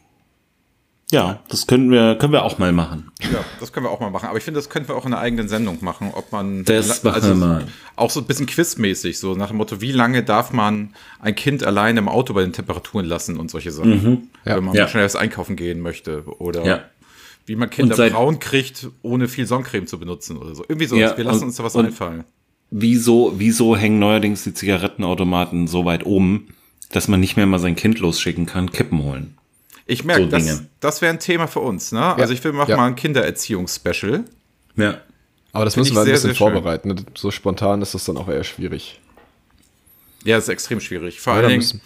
ja, 1.14 1.40
das 1.48 1.68
können 1.68 1.92
wir, 1.92 2.16
können 2.16 2.34
wir 2.34 2.44
auch 2.44 2.58
mal 2.58 2.72
machen. 2.72 3.12
Ja, 3.22 3.40
das 3.60 3.72
können 3.72 3.86
wir 3.86 3.92
auch 3.92 4.00
mal 4.00 4.10
machen. 4.10 4.28
Aber 4.28 4.38
ich 4.38 4.44
finde, 4.44 4.58
das 4.60 4.70
könnten 4.70 4.90
wir 4.90 4.96
auch 4.96 5.06
in 5.06 5.14
einer 5.14 5.22
eigenen 5.22 5.48
Sendung 5.48 5.78
machen, 5.82 6.12
ob 6.14 6.32
man 6.32 6.66
Das 6.66 7.04
machen 7.04 7.22
wir 7.24 7.36
mal. 7.36 7.66
auch 7.96 8.10
so 8.10 8.20
ein 8.20 8.26
bisschen 8.26 8.48
quizmäßig, 8.48 9.20
so 9.20 9.36
nach 9.36 9.48
dem 9.50 9.58
Motto, 9.58 9.80
wie 9.80 9.92
lange 9.92 10.24
darf 10.24 10.52
man 10.52 10.94
ein 11.20 11.36
Kind 11.36 11.64
alleine 11.64 12.00
im 12.00 12.10
Auto 12.10 12.34
bei 12.34 12.42
den 12.42 12.52
Temperaturen 12.54 13.06
lassen 13.06 13.38
und 13.38 13.52
solche 13.52 13.72
Sachen, 13.72 14.30
Ja. 14.46 14.56
wenn 14.56 14.64
man 14.66 14.74
Mhm. 14.74 14.78
Ja. 14.80 14.88
schnell 14.88 15.06
was 15.06 15.16
einkaufen 15.16 15.56
gehen 15.56 15.80
möchte 15.80 16.24
oder 16.40 16.66
Ja. 16.66 16.80
wie 17.46 17.56
man 17.56 17.70
Kinder 17.70 17.96
braun 18.10 18.40
kriegt, 18.40 18.88
ohne 19.04 19.28
viel 19.28 19.46
Sonnencreme 19.46 19.86
zu 19.88 20.00
benutzen 20.00 20.38
oder 20.38 20.56
so. 20.56 20.64
Irgendwie 20.68 20.88
so. 20.88 20.96
Ja, 20.96 21.16
wir 21.16 21.24
lassen 21.24 21.42
und- 21.42 21.48
uns 21.50 21.58
da 21.58 21.64
was 21.64 21.76
einfallen. 21.76 22.24
Wieso, 22.72 23.34
wieso 23.38 23.76
hängen 23.78 24.00
neuerdings 24.00 24.44
die 24.44 24.54
Zigarettenautomaten 24.56 25.68
so 25.68 25.86
weit 25.86 26.06
oben, 26.08 26.48
dass 26.92 27.08
man 27.08 27.20
nicht 27.20 27.38
mehr 27.38 27.46
mal 27.46 27.60
sein 27.60 27.76
Kind 27.76 28.00
losschicken 28.00 28.48
kann, 28.48 28.72
Kippen 28.72 29.04
holen? 29.04 29.38
Ich 29.86 30.04
merke, 30.04 30.24
so 30.24 30.30
das, 30.30 30.64
das 30.80 31.02
wäre 31.02 31.14
ein 31.14 31.20
Thema 31.20 31.48
für 31.48 31.60
uns. 31.60 31.92
Ne? 31.92 32.02
Also 32.16 32.34
ich 32.34 32.44
will 32.44 32.54
machen 32.54 32.70
ja. 32.72 32.78
mal 32.78 32.88
ein 32.88 32.96
Kindererziehungs-Special. 32.96 34.24
Ja. 34.78 35.02
Aber 35.52 35.66
das 35.66 35.76
müssen 35.76 35.94
wir 35.94 36.02
ein 36.02 36.06
sehr, 36.06 36.14
bisschen 36.14 36.30
sehr 36.30 36.36
schön. 36.36 36.54
vorbereiten. 36.54 36.88
ne? 36.90 36.96
So 37.16 37.32
spontan 37.32 37.82
ist 37.82 37.94
das 37.94 38.06
dann 38.06 38.18
auch 38.18 38.28
eher 38.28 38.44
schwierig. 38.44 39.00
Ja, 40.24 40.38
das 40.38 40.46
ist 40.46 40.50
extrem 40.50 40.80
schwierig. 40.80 41.20
Vor 41.20 41.34
Ja, 41.34 41.40
allen 41.42 41.50
Dingen. 41.60 41.82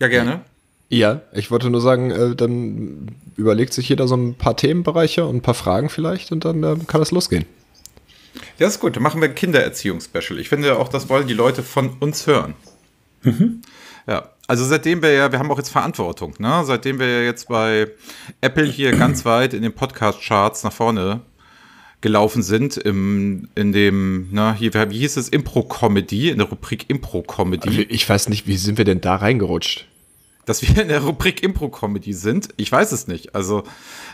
Ja, 0.00 0.08
gerne. 0.08 0.40
Ja, 0.88 1.22
ich 1.32 1.50
wollte 1.50 1.70
nur 1.70 1.80
sagen, 1.80 2.10
äh, 2.10 2.34
dann 2.34 3.08
überlegt 3.36 3.72
sich 3.72 3.88
jeder 3.88 4.08
so 4.08 4.16
ein 4.16 4.34
paar 4.34 4.56
Themenbereiche 4.56 5.24
und 5.24 5.36
ein 5.36 5.42
paar 5.42 5.54
Fragen 5.54 5.88
vielleicht 5.88 6.32
und 6.32 6.44
dann 6.44 6.62
äh, 6.62 6.76
kann 6.86 7.00
das 7.00 7.10
losgehen. 7.12 7.44
Ja, 8.58 8.66
ist 8.66 8.80
gut. 8.80 8.96
Dann 8.96 9.02
machen 9.02 9.20
wir 9.20 9.28
ein 9.28 9.34
Kindererziehungs-Special. 9.34 10.38
Ich 10.38 10.48
finde 10.48 10.76
auch, 10.78 10.88
das 10.88 11.08
wollen 11.08 11.26
die 11.28 11.34
Leute 11.34 11.62
von 11.62 11.90
uns 12.00 12.26
hören. 12.26 12.54
Ja, 14.06 14.31
also 14.46 14.64
seitdem 14.64 15.02
wir 15.02 15.12
ja, 15.12 15.32
wir 15.32 15.38
haben 15.38 15.50
auch 15.50 15.58
jetzt 15.58 15.70
Verantwortung, 15.70 16.34
ne? 16.38 16.62
Seitdem 16.64 16.98
wir 16.98 17.08
ja 17.08 17.22
jetzt 17.22 17.48
bei 17.48 17.88
Apple 18.40 18.66
hier 18.66 18.92
ganz 18.92 19.24
weit 19.24 19.54
in 19.54 19.62
den 19.62 19.72
Podcast-Charts 19.72 20.64
nach 20.64 20.72
vorne 20.72 21.20
gelaufen 22.00 22.42
sind, 22.42 22.76
im, 22.76 23.48
in 23.54 23.72
dem, 23.72 24.28
na, 24.32 24.52
hier, 24.52 24.74
wie 24.90 24.98
hieß 24.98 25.16
es, 25.16 25.28
Impro-Comedy, 25.28 26.30
in 26.30 26.38
der 26.38 26.48
Rubrik 26.48 26.90
Impro-Comedy. 26.90 27.68
Also 27.68 27.80
Ich 27.88 28.08
weiß 28.08 28.28
nicht, 28.28 28.48
wie 28.48 28.56
sind 28.56 28.76
wir 28.76 28.84
denn 28.84 29.00
da 29.00 29.16
reingerutscht? 29.16 29.86
dass 30.44 30.62
wir 30.62 30.82
in 30.82 30.88
der 30.88 31.02
Rubrik 31.02 31.42
Impro-Comedy 31.42 32.12
sind. 32.12 32.48
Ich 32.56 32.70
weiß 32.70 32.92
es 32.92 33.06
nicht. 33.06 33.34
Also 33.34 33.62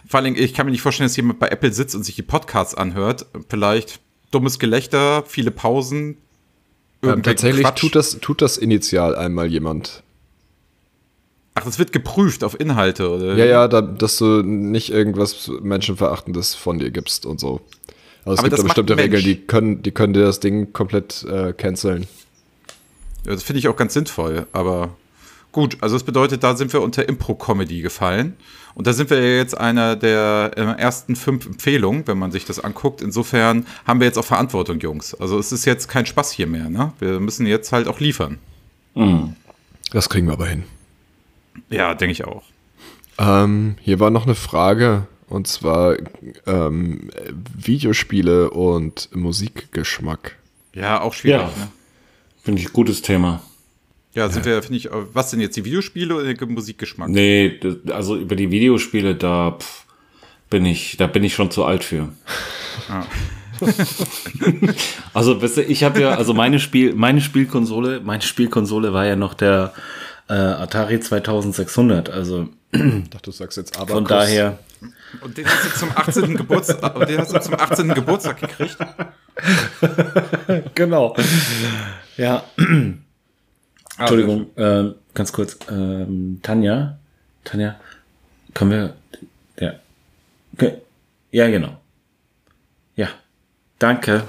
vor 0.06 0.20
allem, 0.20 0.34
ich 0.36 0.54
kann 0.54 0.66
mir 0.66 0.72
nicht 0.72 0.82
vorstellen, 0.82 1.08
dass 1.08 1.16
jemand 1.16 1.38
bei 1.38 1.48
Apple 1.48 1.72
sitzt 1.72 1.94
und 1.94 2.02
sich 2.02 2.16
die 2.16 2.22
Podcasts 2.22 2.74
anhört. 2.74 3.26
Vielleicht 3.48 4.00
dummes 4.30 4.58
Gelächter, 4.58 5.24
viele 5.26 5.50
Pausen. 5.50 6.18
Ähm, 7.02 7.22
tatsächlich 7.22 7.62
Quatsch. 7.62 7.80
tut 7.80 7.96
das, 7.96 8.18
tut 8.20 8.42
das 8.42 8.58
initial 8.58 9.16
einmal 9.16 9.46
jemand. 9.46 10.02
Ach, 11.60 11.64
das 11.64 11.78
wird 11.78 11.92
geprüft 11.92 12.44
auf 12.44 12.58
Inhalte, 12.58 13.10
oder? 13.10 13.34
Ja, 13.36 13.44
ja, 13.44 13.68
da, 13.68 13.80
dass 13.82 14.18
du 14.18 14.42
nicht 14.42 14.90
irgendwas 14.90 15.50
Menschenverachtendes 15.62 16.54
von 16.54 16.78
dir 16.78 16.90
gibst 16.90 17.26
und 17.26 17.40
so. 17.40 17.60
Also 18.24 18.32
es 18.34 18.38
Aber 18.38 18.48
gibt 18.48 18.52
das 18.52 18.60
da 18.60 18.64
bestimmte. 18.64 18.96
Regeln, 18.96 19.22
die 19.22 19.36
können, 19.36 19.82
die 19.82 19.90
können 19.90 20.12
dir 20.12 20.22
das 20.22 20.40
Ding 20.40 20.72
komplett 20.72 21.24
äh, 21.24 21.52
canceln. 21.52 22.06
Ja, 23.24 23.32
Das 23.32 23.42
finde 23.42 23.58
ich 23.58 23.68
auch 23.68 23.76
ganz 23.76 23.94
sinnvoll, 23.94 24.46
aber 24.52 24.90
gut, 25.52 25.78
also 25.80 25.96
das 25.96 26.04
bedeutet, 26.04 26.42
da 26.44 26.56
sind 26.56 26.72
wir 26.72 26.82
unter 26.82 27.08
Impro-Comedy 27.08 27.80
gefallen. 27.80 28.36
Und 28.74 28.86
da 28.86 28.92
sind 28.92 29.10
wir 29.10 29.18
ja 29.18 29.38
jetzt 29.38 29.58
einer 29.58 29.96
der 29.96 30.52
äh, 30.56 30.60
ersten 30.80 31.16
fünf 31.16 31.46
Empfehlungen, 31.46 32.06
wenn 32.06 32.16
man 32.16 32.30
sich 32.30 32.44
das 32.44 32.60
anguckt. 32.60 33.02
Insofern 33.02 33.66
haben 33.84 33.98
wir 33.98 34.06
jetzt 34.06 34.18
auch 34.18 34.24
Verantwortung, 34.24 34.78
Jungs. 34.78 35.14
Also 35.14 35.36
es 35.38 35.50
ist 35.50 35.64
jetzt 35.64 35.88
kein 35.88 36.06
Spaß 36.06 36.30
hier 36.30 36.46
mehr, 36.46 36.70
ne? 36.70 36.92
Wir 37.00 37.18
müssen 37.18 37.44
jetzt 37.46 37.72
halt 37.72 37.88
auch 37.88 37.98
liefern. 37.98 38.38
Das 39.90 40.08
kriegen 40.08 40.26
wir 40.28 40.34
aber 40.34 40.46
hin. 40.46 40.62
Ja, 41.70 41.94
denke 41.94 42.12
ich 42.12 42.24
auch. 42.24 42.42
Ähm, 43.18 43.76
hier 43.80 44.00
war 44.00 44.10
noch 44.10 44.24
eine 44.26 44.34
Frage 44.34 45.06
und 45.28 45.46
zwar 45.48 45.96
ähm, 46.46 47.10
Videospiele 47.54 48.50
und 48.50 49.08
Musikgeschmack. 49.14 50.36
Ja, 50.74 51.00
auch 51.00 51.14
schwierig, 51.14 51.40
Ja. 51.40 51.46
ne? 51.64 51.68
Finde 52.42 52.62
ich 52.62 52.72
gutes 52.72 53.02
Thema. 53.02 53.42
Ja, 54.14 54.28
sind 54.28 54.44
wir, 54.46 54.62
finde 54.62 54.78
ich, 54.78 54.88
was 55.12 55.30
sind 55.30 55.40
jetzt 55.40 55.56
die 55.56 55.64
Videospiele 55.64 56.14
oder 56.14 56.32
der 56.32 56.46
Musikgeschmack? 56.48 57.08
Nee, 57.10 57.60
also 57.90 58.16
über 58.16 58.36
die 58.36 58.50
Videospiele, 58.50 59.14
da 59.14 59.52
pff, 59.52 59.84
bin 60.48 60.64
ich, 60.64 60.96
da 60.96 61.06
bin 61.06 61.22
ich 61.24 61.34
schon 61.34 61.50
zu 61.50 61.64
alt 61.64 61.84
für. 61.84 62.08
also, 65.14 65.40
weißt 65.42 65.58
du, 65.58 65.62
ich 65.64 65.84
habe 65.84 66.00
ja, 66.00 66.10
also 66.14 66.34
meine 66.34 66.58
Spiel, 66.60 66.94
meine 66.94 67.20
Spielkonsole, 67.20 68.00
meine 68.00 68.22
Spielkonsole 68.22 68.92
war 68.92 69.04
ja 69.06 69.16
noch 69.16 69.34
der 69.34 69.72
äh, 70.28 70.32
Atari 70.34 71.00
2600. 71.00 72.10
Also 72.10 72.48
Ich 72.72 73.10
dachte, 73.10 73.22
du 73.24 73.30
sagst 73.30 73.56
jetzt 73.56 73.78
aber. 73.78 73.94
von 73.94 74.04
daher, 74.04 74.58
Und 75.22 75.36
den 75.36 75.46
hast 75.46 75.64
du 75.64 75.70
zum 75.78 75.90
18. 75.94 76.36
Geburtstag, 76.36 76.96
und 76.96 77.08
den 77.08 77.18
hast 77.18 77.32
du 77.34 77.40
zum 77.40 77.54
18. 77.54 77.88
Geburtstag 77.94 78.40
gekriegt? 78.40 78.76
genau. 80.74 81.16
Ja. 82.16 82.44
Entschuldigung, 83.98 84.46
ähm, 84.56 84.94
ganz 85.14 85.32
kurz. 85.32 85.56
Ähm, 85.70 86.40
Tanja, 86.42 86.98
Tanja, 87.44 87.76
können 88.54 88.70
wir, 88.70 88.94
ja, 89.58 89.74
okay. 90.54 90.74
ja, 91.32 91.48
genau. 91.48 91.80
Ja, 92.96 93.08
danke. 93.78 94.24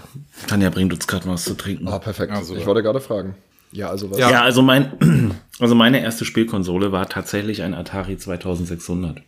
Tanja 0.48 0.70
bringt 0.70 0.94
uns 0.94 1.06
gerade 1.08 1.28
was 1.28 1.44
zu 1.44 1.56
trinken. 1.56 1.88
Ah, 1.88 2.00
perfekt. 2.00 2.32
Ah, 2.32 2.44
super. 2.44 2.60
ich 2.60 2.66
wollte 2.66 2.84
gerade 2.84 3.02
fragen. 3.02 3.36
Ja, 3.72 3.90
also 3.90 4.10
was? 4.12 4.18
Ja. 4.20 4.30
Ja, 4.32 4.42
also 4.44 4.62
mein, 4.62 5.36
also 5.60 5.76
meine 5.76 6.02
erste 6.02 6.26
Spielkonsole 6.26 6.92
war 6.92 7.08
tatsächlich 7.10 7.62
ein 7.62 7.74
Atari 7.74 8.18
2600. 8.18 9.22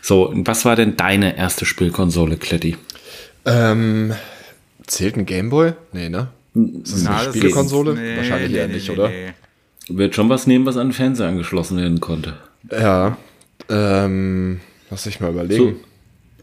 So, 0.00 0.28
und 0.28 0.46
was 0.46 0.64
war 0.64 0.76
denn 0.76 0.96
deine 0.96 1.36
erste 1.36 1.66
Spielkonsole, 1.66 2.36
Kletti? 2.38 2.76
Ähm, 3.44 4.14
zählt 4.86 5.16
ein 5.16 5.26
Gameboy? 5.26 5.72
Nee, 5.92 6.08
ne? 6.08 6.28
Ist 6.54 6.92
das 6.94 7.02
Na, 7.02 7.18
eine 7.18 7.28
ist- 7.28 7.34
nee, 7.36 8.16
Wahrscheinlich 8.16 8.50
nee, 8.52 8.56
eher 8.58 8.68
nicht, 8.68 8.88
nee, 8.88 8.94
oder? 8.94 9.10
Wird 9.88 10.14
schon 10.14 10.28
was 10.28 10.46
nehmen, 10.46 10.64
was 10.66 10.76
an 10.76 10.88
den 10.88 10.92
Fernseher 10.92 11.28
angeschlossen 11.28 11.76
werden 11.78 12.00
konnte. 12.00 12.34
Ja. 12.70 13.16
Ähm, 13.68 14.60
lass 14.90 15.06
ich 15.06 15.20
mal 15.20 15.30
überlegen. 15.30 15.76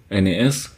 NES? 0.09 0.74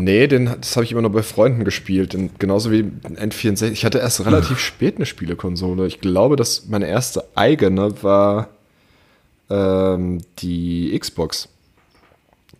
Nee, 0.00 0.28
den, 0.28 0.46
das 0.60 0.76
habe 0.76 0.84
ich 0.84 0.92
immer 0.92 1.02
nur 1.02 1.10
bei 1.10 1.24
Freunden 1.24 1.64
gespielt. 1.64 2.12
Den, 2.12 2.30
genauso 2.38 2.70
wie 2.70 2.84
ein 3.02 3.16
N64. 3.16 3.72
Ich 3.72 3.84
hatte 3.84 3.98
erst 3.98 4.24
relativ 4.24 4.60
spät 4.60 4.96
eine 4.96 5.06
Spielekonsole. 5.06 5.88
Ich 5.88 6.00
glaube, 6.00 6.36
dass 6.36 6.68
meine 6.68 6.86
erste 6.86 7.24
eigene 7.34 8.00
war 8.04 8.48
ähm, 9.50 10.20
die 10.38 10.96
Xbox. 10.96 11.48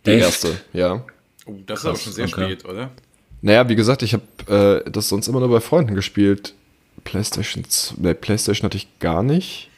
Die 0.05 0.11
Echt? 0.11 0.23
erste, 0.23 0.49
ja. 0.73 1.05
Oh, 1.45 1.53
das 1.65 1.79
ist 1.79 1.85
aber 1.85 1.97
schon 1.97 2.13
sehr 2.13 2.25
okay. 2.25 2.43
spät, 2.43 2.65
oder? 2.65 2.91
Naja, 3.41 3.69
wie 3.69 3.75
gesagt, 3.75 4.03
ich 4.03 4.13
habe 4.13 4.83
äh, 4.85 4.91
das 4.91 5.07
sonst 5.07 5.29
immer 5.29 5.39
nur 5.39 5.49
bei 5.49 5.61
Freunden 5.61 5.95
gespielt. 5.95 6.53
PlayStation, 7.05 7.63
nee, 7.97 8.13
PlayStation 8.15 8.65
hatte 8.65 8.75
ich 8.75 8.99
gar 8.99 9.23
nicht. 9.23 9.69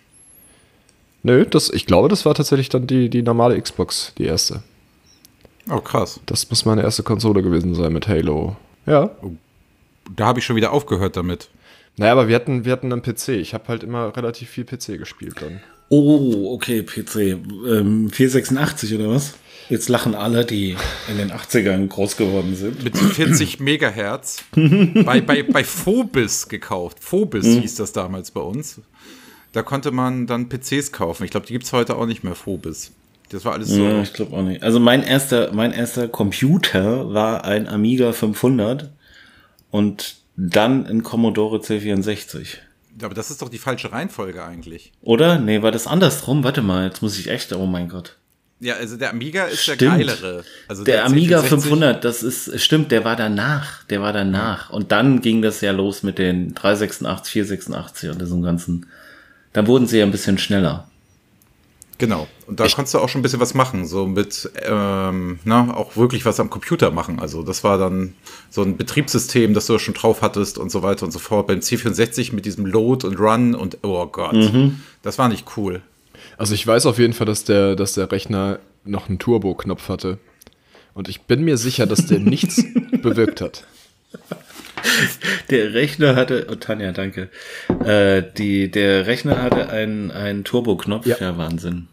Nö, 1.21 1.45
das, 1.45 1.69
ich 1.69 1.85
glaube, 1.85 2.09
das 2.09 2.25
war 2.25 2.33
tatsächlich 2.33 2.69
dann 2.69 2.87
die, 2.87 3.07
die 3.07 3.21
normale 3.21 3.61
Xbox, 3.61 4.13
die 4.17 4.25
erste. 4.25 4.63
Oh, 5.69 5.79
krass. 5.79 6.19
Das 6.25 6.49
muss 6.49 6.65
meine 6.65 6.81
erste 6.81 7.03
Konsole 7.03 7.41
gewesen 7.43 7.75
sein 7.75 7.93
mit 7.93 8.07
Halo. 8.07 8.55
Ja. 8.85 9.11
Da 10.15 10.25
habe 10.25 10.39
ich 10.39 10.45
schon 10.45 10.55
wieder 10.55 10.71
aufgehört 10.71 11.15
damit. 11.15 11.49
Naja, 11.97 12.13
aber 12.13 12.27
wir 12.27 12.35
hatten, 12.35 12.65
wir 12.65 12.71
hatten 12.71 12.91
einen 12.91 13.01
PC. 13.01 13.29
Ich 13.29 13.53
habe 13.53 13.67
halt 13.67 13.83
immer 13.83 14.15
relativ 14.15 14.49
viel 14.49 14.65
PC 14.65 14.97
gespielt 14.97 15.35
dann. 15.41 15.61
Oh, 15.89 16.53
okay, 16.53 16.83
PC. 16.83 17.15
Ähm, 17.67 18.09
486 18.09 18.95
oder 18.95 19.09
was? 19.09 19.33
Jetzt 19.69 19.87
lachen 19.89 20.15
alle, 20.15 20.45
die 20.45 20.75
in 21.09 21.17
den 21.17 21.31
80ern 21.31 21.87
groß 21.87 22.17
geworden 22.17 22.55
sind. 22.55 22.83
Mit 22.83 22.97
40 22.97 23.59
Megahertz. 23.59 24.43
bei, 24.53 25.21
bei, 25.21 25.43
bei 25.43 25.63
Phobis 25.63 26.47
gekauft. 26.47 26.97
Phobis 27.01 27.45
hieß 27.45 27.75
das 27.75 27.93
damals 27.93 28.31
bei 28.31 28.41
uns. 28.41 28.81
Da 29.51 29.63
konnte 29.63 29.91
man 29.91 30.27
dann 30.27 30.49
PCs 30.49 30.91
kaufen. 30.93 31.25
Ich 31.25 31.31
glaube, 31.31 31.45
die 31.45 31.53
gibt 31.53 31.65
es 31.65 31.73
heute 31.73 31.95
auch 31.97 32.05
nicht 32.05 32.23
mehr, 32.23 32.35
Phobis. 32.35 32.91
Das 33.31 33.45
war 33.45 33.53
alles 33.53 33.69
so. 33.69 33.83
Ja, 33.83 34.01
ich 34.01 34.13
glaube 34.13 34.35
auch 34.35 34.41
nicht. 34.41 34.61
Also 34.61 34.79
mein 34.79 35.03
erster, 35.03 35.53
mein 35.53 35.71
erster 35.71 36.07
Computer 36.07 37.13
war 37.13 37.45
ein 37.45 37.67
Amiga 37.67 38.11
500 38.11 38.89
und 39.69 40.15
dann 40.35 40.85
ein 40.85 41.01
Commodore 41.03 41.59
C64. 41.59 42.57
Aber 43.01 43.13
das 43.13 43.31
ist 43.31 43.41
doch 43.41 43.49
die 43.49 43.57
falsche 43.57 43.91
Reihenfolge 43.91 44.43
eigentlich. 44.43 44.91
Oder? 45.01 45.39
Nee, 45.39 45.61
war 45.61 45.71
das 45.71 45.87
andersrum? 45.87 46.43
Warte 46.43 46.61
mal, 46.61 46.85
jetzt 46.85 47.01
muss 47.01 47.17
ich 47.17 47.29
echt, 47.29 47.53
oh 47.53 47.65
mein 47.65 47.87
Gott. 47.87 48.17
Ja, 48.59 48.75
also 48.75 48.95
der 48.95 49.09
Amiga 49.09 49.45
ist 49.45 49.63
Stimmt. 49.63 49.81
der 49.81 49.89
geilere. 49.89 50.43
Also 50.67 50.83
Der, 50.83 51.05
Amiga 51.05 51.39
C64 51.39 51.47
500, 51.47 52.05
das 52.05 52.21
ist, 52.21 52.61
stimmt, 52.61 52.91
der 52.91 53.03
war 53.03 53.15
danach, 53.15 53.83
der 53.85 54.01
war 54.01 54.13
danach. 54.13 54.69
Und 54.69 54.91
dann 54.91 55.21
ging 55.21 55.41
das 55.41 55.61
ja 55.61 55.71
los 55.71 56.03
mit 56.03 56.19
den 56.19 56.53
386, 56.53 57.31
486 57.31 58.09
und 58.11 58.21
diesem 58.21 58.43
ganzen. 58.43 58.85
Dann 59.53 59.65
wurden 59.65 59.87
sie 59.87 59.97
ja 59.97 60.05
ein 60.05 60.11
bisschen 60.11 60.37
schneller. 60.37 60.90
Genau. 62.01 62.27
Und 62.47 62.59
da 62.59 62.67
konntest 62.67 62.95
du 62.95 62.97
auch 62.97 63.09
schon 63.09 63.19
ein 63.19 63.21
bisschen 63.21 63.39
was 63.39 63.53
machen, 63.53 63.85
so 63.85 64.07
mit, 64.07 64.49
ähm, 64.63 65.37
na, 65.43 65.71
auch 65.71 65.95
wirklich 65.95 66.25
was 66.25 66.39
am 66.39 66.49
Computer 66.49 66.89
machen. 66.89 67.19
Also 67.19 67.43
das 67.43 67.63
war 67.63 67.77
dann 67.77 68.15
so 68.49 68.63
ein 68.63 68.75
Betriebssystem, 68.75 69.53
das 69.53 69.67
du 69.67 69.77
schon 69.77 69.93
drauf 69.93 70.23
hattest 70.23 70.57
und 70.57 70.71
so 70.71 70.81
weiter 70.81 71.05
und 71.05 71.11
so 71.11 71.19
fort. 71.19 71.45
Beim 71.45 71.59
C64 71.59 72.33
mit 72.33 72.47
diesem 72.47 72.65
Load 72.65 73.05
und 73.05 73.19
Run 73.19 73.53
und 73.53 73.77
oh 73.83 74.07
Gott, 74.07 74.35
das 75.03 75.19
war 75.19 75.29
nicht 75.29 75.45
cool. 75.57 75.83
Also 76.39 76.55
ich 76.55 76.65
weiß 76.65 76.87
auf 76.87 76.97
jeden 76.97 77.13
Fall, 77.13 77.27
dass 77.27 77.43
der, 77.43 77.75
dass 77.75 77.93
der 77.93 78.11
Rechner 78.11 78.57
noch 78.83 79.07
einen 79.07 79.19
Turbo-Knopf 79.19 79.87
hatte. 79.87 80.17
Und 80.95 81.07
ich 81.07 81.21
bin 81.21 81.43
mir 81.43 81.57
sicher, 81.57 81.85
dass 81.85 82.07
der 82.07 82.17
nichts 82.17 82.63
bewirkt 83.03 83.41
hat. 83.41 83.67
Der 85.51 85.75
Rechner 85.75 86.15
hatte, 86.15 86.47
oh 86.51 86.55
Tanja, 86.55 86.93
danke. 86.93 87.29
Äh, 87.85 88.23
die, 88.35 88.71
der 88.71 89.05
Rechner 89.05 89.39
hatte 89.43 89.69
einen, 89.69 90.09
einen 90.09 90.43
Turbo-Knopf, 90.43 91.05
Ja. 91.05 91.17
ja. 91.19 91.37
Wahnsinn. 91.37 91.87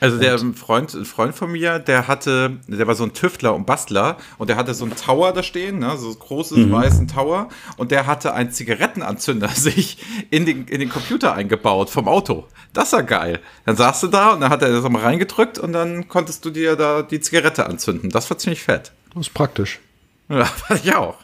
Also 0.00 0.18
der 0.18 0.38
Freund, 0.54 0.94
ein 0.94 1.04
Freund 1.04 1.34
von 1.34 1.52
mir, 1.52 1.78
der 1.78 2.06
hatte, 2.06 2.58
der 2.66 2.86
war 2.86 2.94
so 2.94 3.04
ein 3.04 3.12
Tüftler 3.12 3.54
und 3.54 3.66
Bastler 3.66 4.16
und 4.38 4.48
der 4.48 4.56
hatte 4.56 4.74
so 4.74 4.84
einen 4.84 4.96
Tower 4.96 5.32
da 5.32 5.42
stehen, 5.42 5.80
ne, 5.80 5.96
so 5.96 6.08
einen 6.08 6.18
großen 6.18 6.70
weißen 6.70 7.08
Tower 7.08 7.48
und 7.76 7.90
der 7.90 8.06
hatte 8.06 8.34
einen 8.34 8.52
Zigarettenanzünder 8.52 9.48
sich 9.54 9.98
in 10.30 10.46
den, 10.46 10.66
in 10.66 10.80
den 10.80 10.88
Computer 10.88 11.34
eingebaut 11.34 11.90
vom 11.90 12.08
Auto. 12.08 12.46
Das 12.72 12.92
war 12.92 13.02
geil. 13.02 13.40
Dann 13.64 13.76
saß 13.76 14.00
du 14.00 14.06
da 14.08 14.32
und 14.32 14.40
dann 14.40 14.50
hat 14.50 14.62
er 14.62 14.70
das 14.70 14.88
mal 14.88 15.02
reingedrückt 15.02 15.58
und 15.58 15.72
dann 15.72 16.08
konntest 16.08 16.44
du 16.44 16.50
dir 16.50 16.76
da 16.76 17.02
die 17.02 17.20
Zigarette 17.20 17.66
anzünden. 17.66 18.10
Das 18.10 18.30
war 18.30 18.38
ziemlich 18.38 18.62
fett. 18.62 18.92
Das 19.14 19.28
ist 19.28 19.34
praktisch. 19.34 19.80
Ja, 20.28 20.44
fand 20.44 20.84
ich 20.84 20.94
auch. 20.94 21.18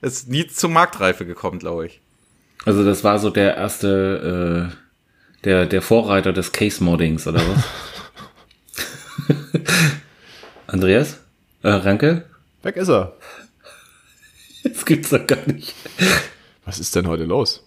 Ist 0.00 0.28
nie 0.28 0.46
zur 0.46 0.70
Marktreife 0.70 1.26
gekommen, 1.26 1.58
glaube 1.58 1.86
ich. 1.86 2.00
Also 2.64 2.84
das 2.84 3.04
war 3.04 3.18
so 3.18 3.30
der 3.30 3.56
erste, 3.56 4.70
äh, 4.72 5.44
der, 5.44 5.66
der 5.66 5.82
Vorreiter 5.82 6.32
des 6.32 6.52
Case-Moddings, 6.52 7.26
oder 7.26 7.40
was? 7.40 7.64
Andreas? 10.66 11.18
Äh, 11.62 11.70
Ranke? 11.70 12.24
Weg 12.62 12.76
ist 12.76 12.88
er. 12.88 13.14
Das 14.64 14.84
gibt's 14.84 15.10
doch 15.10 15.26
gar 15.26 15.46
nicht. 15.46 15.74
Was 16.64 16.78
ist 16.78 16.94
denn 16.94 17.06
heute 17.06 17.24
los? 17.24 17.62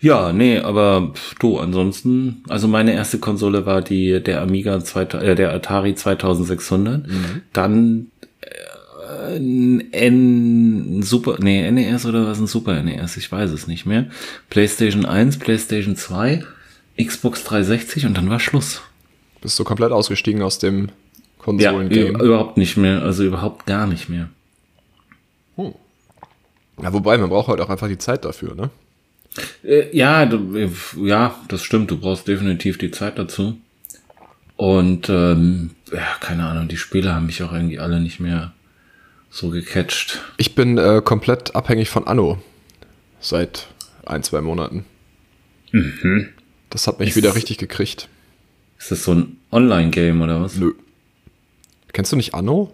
Ja, 0.00 0.32
nee, 0.32 0.58
aber 0.60 1.12
pff, 1.14 1.34
du, 1.40 1.58
ansonsten, 1.58 2.44
also 2.48 2.68
meine 2.68 2.92
erste 2.92 3.18
Konsole 3.18 3.66
war 3.66 3.82
die, 3.82 4.22
der 4.22 4.40
Amiga, 4.40 4.82
2000, 4.82 5.28
äh, 5.28 5.34
der 5.34 5.52
Atari 5.52 5.94
2600. 5.94 7.04
Dann 7.52 8.12
äh, 8.40 9.36
ein 9.36 9.92
N, 9.92 11.02
Super, 11.02 11.38
nee, 11.40 11.68
NES 11.70 12.06
oder 12.06 12.26
was, 12.26 12.38
ein 12.38 12.46
Super 12.46 12.80
NES, 12.82 13.16
ich 13.16 13.32
weiß 13.32 13.50
es 13.50 13.66
nicht 13.66 13.86
mehr. 13.86 14.06
PlayStation 14.50 15.04
1, 15.04 15.38
PlayStation 15.38 15.96
2, 15.96 16.44
Xbox 16.96 17.42
360 17.44 18.06
und 18.06 18.16
dann 18.16 18.30
war 18.30 18.38
Schluss. 18.38 18.82
Bist 19.40 19.58
du 19.58 19.64
komplett 19.64 19.92
ausgestiegen 19.92 20.42
aus 20.42 20.58
dem 20.58 20.86
Ja, 20.86 20.92
Konsolen-Game? 21.38 22.16
ü- 22.20 22.24
überhaupt 22.24 22.56
nicht 22.56 22.76
mehr, 22.76 23.02
also 23.02 23.24
überhaupt 23.24 23.66
gar 23.66 23.86
nicht 23.86 24.08
mehr. 24.08 24.28
Ja, 26.80 26.92
wobei, 26.92 27.18
man 27.18 27.28
braucht 27.28 27.48
halt 27.48 27.60
auch 27.60 27.70
einfach 27.70 27.88
die 27.88 27.98
Zeit 27.98 28.24
dafür, 28.24 28.54
ne? 28.54 28.70
Äh, 29.64 29.96
ja, 29.96 30.24
du, 30.26 30.56
äh, 30.56 30.70
ja, 31.02 31.34
das 31.48 31.62
stimmt. 31.64 31.90
Du 31.90 31.98
brauchst 31.98 32.28
definitiv 32.28 32.78
die 32.78 32.90
Zeit 32.92 33.18
dazu. 33.18 33.58
Und 34.56 35.08
ähm, 35.08 35.70
ja, 35.92 36.06
keine 36.20 36.44
Ahnung, 36.46 36.68
die 36.68 36.76
Spiele 36.76 37.14
haben 37.14 37.26
mich 37.26 37.42
auch 37.42 37.52
irgendwie 37.52 37.78
alle 37.78 38.00
nicht 38.00 38.20
mehr 38.20 38.52
so 39.30 39.50
gecatcht. 39.50 40.20
Ich 40.36 40.54
bin 40.54 40.78
äh, 40.78 41.02
komplett 41.04 41.54
abhängig 41.56 41.90
von 41.90 42.06
Anno. 42.06 42.38
Seit 43.20 43.66
ein, 44.06 44.22
zwei 44.22 44.40
Monaten. 44.40 44.84
Das 46.70 46.86
hat 46.86 46.98
mich 47.00 47.10
Ist- 47.10 47.16
wieder 47.16 47.34
richtig 47.34 47.58
gekriegt. 47.58 48.08
Ist 48.78 48.90
das 48.90 49.04
so 49.04 49.12
ein 49.12 49.38
Online-Game 49.50 50.20
oder 50.20 50.42
was? 50.42 50.56
Nö. 50.56 50.72
Kennst 51.92 52.12
du 52.12 52.16
nicht 52.16 52.34
Anno? 52.34 52.72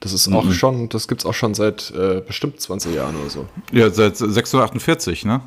Das 0.00 0.12
ist 0.12 0.30
auch 0.30 0.52
schon, 0.52 0.88
das 0.90 1.08
gibt's 1.08 1.24
auch 1.24 1.32
schon 1.34 1.54
seit 1.54 1.90
äh, 1.92 2.20
bestimmt 2.26 2.60
20 2.60 2.94
Jahren 2.94 3.16
oder 3.16 3.30
so. 3.30 3.48
Ja, 3.72 3.88
seit 3.90 4.16
648, 4.18 5.24
ne? 5.24 5.40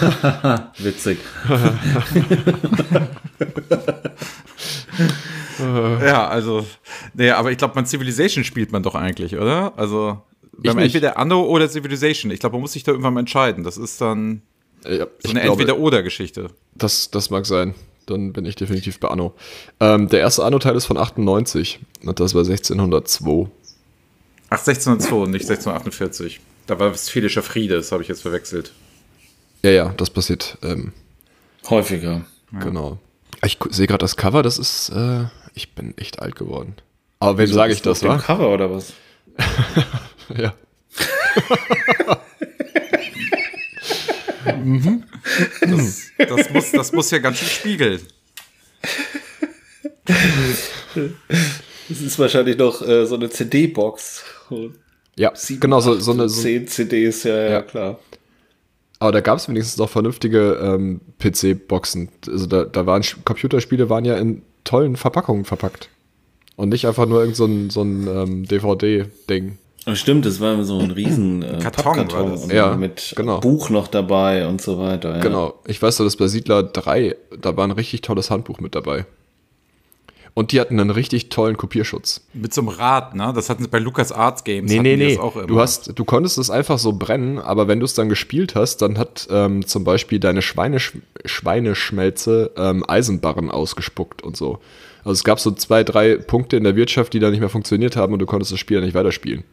Witzig. 0.78 1.18
Ja, 5.58 6.28
also, 6.28 6.66
nee, 7.14 7.30
aber 7.30 7.52
ich 7.52 7.58
glaube, 7.58 7.74
man 7.74 7.86
Civilization 7.86 8.44
spielt 8.44 8.72
man 8.72 8.82
doch 8.82 8.94
eigentlich, 8.94 9.36
oder? 9.36 9.72
Also, 9.76 10.22
haben 10.66 10.76
nicht. 10.76 10.94
entweder 10.94 11.18
Anno 11.18 11.44
oder 11.44 11.68
Civilization. 11.68 12.30
Ich 12.30 12.40
glaube, 12.40 12.54
man 12.54 12.62
muss 12.62 12.72
sich 12.72 12.82
da 12.82 12.92
irgendwann 12.92 13.14
mal 13.14 13.20
entscheiden. 13.20 13.64
Das 13.64 13.76
ist 13.76 14.00
dann 14.00 14.42
ja, 14.84 15.06
so 15.20 15.30
eine 15.30 15.40
Entweder-Oder-Geschichte. 15.40 16.48
das, 16.74 17.10
das 17.10 17.30
mag 17.30 17.46
sein. 17.46 17.74
Dann 18.06 18.32
bin 18.32 18.44
ich 18.44 18.54
definitiv 18.56 19.00
bei 19.00 19.08
Anno. 19.08 19.34
Ähm, 19.80 20.08
der 20.08 20.20
erste 20.20 20.44
Anno-Teil 20.44 20.76
ist 20.76 20.84
von 20.86 20.96
98 20.98 21.80
und 22.04 22.20
das 22.20 22.34
war 22.34 22.42
1602. 22.42 23.48
Ach, 24.50 24.58
1602, 24.58 25.30
nicht 25.30 25.48
1648. 25.48 26.40
Da 26.66 26.78
war 26.78 26.90
Westfälischer 26.92 27.42
Friede, 27.42 27.76
das 27.76 27.92
habe 27.92 28.02
ich 28.02 28.08
jetzt 28.08 28.22
verwechselt. 28.22 28.72
Ja, 29.62 29.70
ja, 29.70 29.94
das 29.96 30.10
passiert. 30.10 30.58
Ähm, 30.62 30.92
Häufiger. 31.68 32.24
Genau. 32.60 32.98
Ich 33.44 33.58
gu- 33.58 33.70
sehe 33.72 33.86
gerade 33.86 33.98
das 34.02 34.16
Cover, 34.16 34.42
das 34.42 34.58
ist, 34.58 34.90
äh, 34.90 35.24
ich 35.54 35.74
bin 35.74 35.96
echt 35.96 36.20
alt 36.20 36.36
geworden. 36.36 36.74
Aber 37.20 37.38
wem 37.38 37.50
sage 37.52 37.72
ich 37.72 37.80
das, 37.82 38.02
wa? 38.02 38.18
Cover 38.18 38.50
oder 38.50 38.70
was? 38.70 38.92
Ja. 40.36 40.54
Das 46.18 46.50
muss, 46.50 46.72
das 46.72 46.92
muss 46.92 47.10
ja 47.10 47.18
ganz 47.18 47.38
schön 47.38 47.48
spiegeln. 47.48 48.00
Das 51.88 52.00
ist 52.00 52.18
wahrscheinlich 52.18 52.56
noch 52.58 52.86
äh, 52.86 53.06
so 53.06 53.14
eine 53.14 53.30
CD-Box. 53.30 54.24
Ja, 55.16 55.32
genau, 55.60 55.80
so, 55.80 55.98
so 55.98 56.12
eine. 56.12 56.28
So, 56.28 56.42
Zehn 56.42 56.66
CDs, 56.66 57.22
ja, 57.24 57.36
ja, 57.36 57.50
Ja. 57.50 57.62
klar. 57.62 57.98
aber 58.98 59.12
da 59.12 59.20
gab 59.20 59.38
es 59.38 59.48
wenigstens 59.48 59.76
noch 59.78 59.90
vernünftige 59.90 60.58
ähm, 60.62 61.00
PC-Boxen. 61.18 62.08
Also 62.26 62.46
da, 62.46 62.64
da 62.64 62.86
waren 62.86 63.02
Computerspiele 63.24 63.88
waren 63.90 64.04
ja 64.04 64.16
in 64.16 64.42
tollen 64.64 64.96
Verpackungen 64.96 65.44
verpackt. 65.44 65.88
Und 66.56 66.68
nicht 66.68 66.86
einfach 66.86 67.06
nur 67.06 67.20
irgend 67.20 67.36
so 67.36 67.46
ein, 67.46 67.70
so 67.70 67.82
ein 67.82 68.06
ähm, 68.06 68.44
DVD-Ding. 68.46 69.58
Stimmt, 69.92 70.24
das 70.24 70.40
war 70.40 70.64
so 70.64 70.78
ein 70.78 70.90
riesen 70.90 71.42
äh, 71.42 71.58
Karton 71.60 71.84
war 71.84 71.94
Pappkarton 71.94 72.30
das. 72.32 72.50
Ja, 72.50 72.76
mit 72.76 73.12
genau. 73.16 73.40
Buch 73.40 73.68
noch 73.68 73.88
dabei 73.88 74.46
und 74.46 74.62
so 74.62 74.78
weiter. 74.78 75.16
Ja. 75.16 75.22
Genau. 75.22 75.54
Ich 75.66 75.80
weiß 75.80 75.98
noch, 75.98 76.06
dass 76.06 76.16
bei 76.16 76.26
Siedler 76.26 76.62
3, 76.62 77.14
da 77.38 77.56
war 77.56 77.64
ein 77.64 77.70
richtig 77.70 78.00
tolles 78.00 78.30
Handbuch 78.30 78.60
mit 78.60 78.74
dabei. 78.74 79.04
Und 80.34 80.50
die 80.50 80.60
hatten 80.60 80.80
einen 80.80 80.90
richtig 80.90 81.28
tollen 81.28 81.56
Kopierschutz. 81.56 82.22
Mit 82.32 82.52
so 82.52 82.60
einem 82.62 82.68
Rad, 82.68 83.14
ne? 83.14 83.32
Das 83.34 83.48
hatten 83.48 83.62
sie 83.62 83.68
bei 83.68 83.78
Lucas 83.78 84.10
Arts 84.10 84.42
Games. 84.42 84.68
Nee, 84.70 84.80
nee, 84.80 84.96
nee. 84.96 85.14
Das 85.14 85.22
auch 85.22 85.36
immer. 85.36 85.46
Du, 85.46 85.60
hast, 85.60 85.96
du 85.96 86.04
konntest 86.04 86.38
es 86.38 86.50
einfach 86.50 86.78
so 86.80 86.92
brennen, 86.94 87.38
aber 87.38 87.68
wenn 87.68 87.78
du 87.78 87.84
es 87.84 87.94
dann 87.94 88.08
gespielt 88.08 88.56
hast, 88.56 88.78
dann 88.78 88.98
hat 88.98 89.28
ähm, 89.30 89.64
zum 89.64 89.84
Beispiel 89.84 90.18
deine 90.18 90.42
Schweinesch 90.42 90.94
Schweineschmelze 91.24 92.50
ähm, 92.56 92.84
Eisenbarren 92.88 93.50
ausgespuckt 93.50 94.22
und 94.22 94.36
so. 94.36 94.58
Also 95.04 95.12
es 95.12 95.24
gab 95.24 95.38
so 95.38 95.52
zwei, 95.52 95.84
drei 95.84 96.16
Punkte 96.16 96.56
in 96.56 96.64
der 96.64 96.74
Wirtschaft, 96.74 97.12
die 97.12 97.20
da 97.20 97.30
nicht 97.30 97.40
mehr 97.40 97.48
funktioniert 97.48 97.94
haben 97.94 98.12
und 98.12 98.18
du 98.18 98.26
konntest 98.26 98.50
das 98.50 98.58
Spiel 98.58 98.80
nicht 98.80 98.94
weiterspielen. 98.94 99.44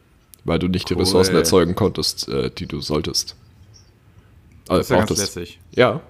Weil 0.44 0.58
du 0.58 0.68
nicht 0.68 0.88
die 0.90 0.94
Cool. 0.94 1.00
Ressourcen 1.02 1.36
erzeugen 1.36 1.74
konntest, 1.74 2.28
äh, 2.28 2.50
die 2.50 2.66
du 2.66 2.80
solltest. 2.80 3.36
Also 4.68 4.78
das 4.78 4.86
ist 4.86 4.90
ja 4.90 4.96
ganz 5.04 5.18
lässig. 5.18 5.60
Ja. 5.72 6.00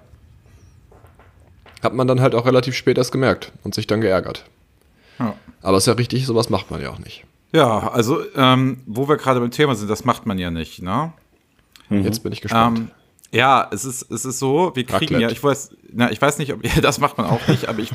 Hat 1.82 1.94
man 1.94 2.06
dann 2.06 2.20
halt 2.20 2.34
auch 2.34 2.46
relativ 2.46 2.74
spät 2.74 2.96
erst 2.98 3.12
gemerkt 3.12 3.52
und 3.64 3.74
sich 3.74 3.86
dann 3.86 4.00
geärgert. 4.00 4.44
Ja. 5.18 5.34
Aber 5.62 5.78
ist 5.78 5.86
ja 5.86 5.94
richtig, 5.94 6.26
sowas 6.26 6.48
macht 6.48 6.70
man 6.70 6.80
ja 6.80 6.90
auch 6.90 6.98
nicht. 6.98 7.24
Ja, 7.52 7.90
also, 7.90 8.22
ähm, 8.34 8.80
wo 8.86 9.08
wir 9.08 9.16
gerade 9.16 9.40
beim 9.40 9.50
Thema 9.50 9.74
sind, 9.74 9.90
das 9.90 10.04
macht 10.04 10.24
man 10.26 10.38
ja 10.38 10.50
nicht, 10.50 10.80
ne? 10.82 11.12
Jetzt 11.90 12.22
bin 12.22 12.32
ich 12.32 12.40
gespannt. 12.40 12.78
Ähm, 12.78 12.90
ja, 13.32 13.66
es 13.72 13.84
ist, 13.84 14.10
es 14.10 14.24
ist 14.24 14.38
so, 14.38 14.72
wir 14.74 14.84
kriegen 14.84 15.14
Raclette. 15.14 15.22
ja, 15.22 15.30
ich 15.30 15.42
weiß, 15.42 15.70
na, 15.92 16.10
ich 16.12 16.20
weiß 16.20 16.38
nicht, 16.38 16.52
ob 16.52 16.62
das 16.82 17.00
macht 17.00 17.16
man 17.16 17.26
auch 17.26 17.46
nicht, 17.48 17.66
aber 17.66 17.80
ich, 17.80 17.90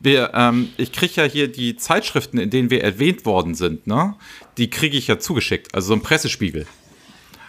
wir, 0.00 0.30
ähm, 0.34 0.68
ich 0.76 0.92
kriege 0.92 1.14
ja 1.16 1.24
hier 1.24 1.48
die 1.48 1.76
Zeitschriften, 1.76 2.38
in 2.38 2.50
denen 2.50 2.70
wir 2.70 2.82
erwähnt 2.82 3.26
worden 3.26 3.54
sind, 3.54 3.86
ne? 3.86 4.14
Die 4.58 4.70
kriege 4.70 4.96
ich 4.96 5.08
ja 5.08 5.18
zugeschickt, 5.18 5.74
also 5.74 5.88
so 5.88 5.94
ein 5.94 6.02
Pressespiegel. 6.02 6.66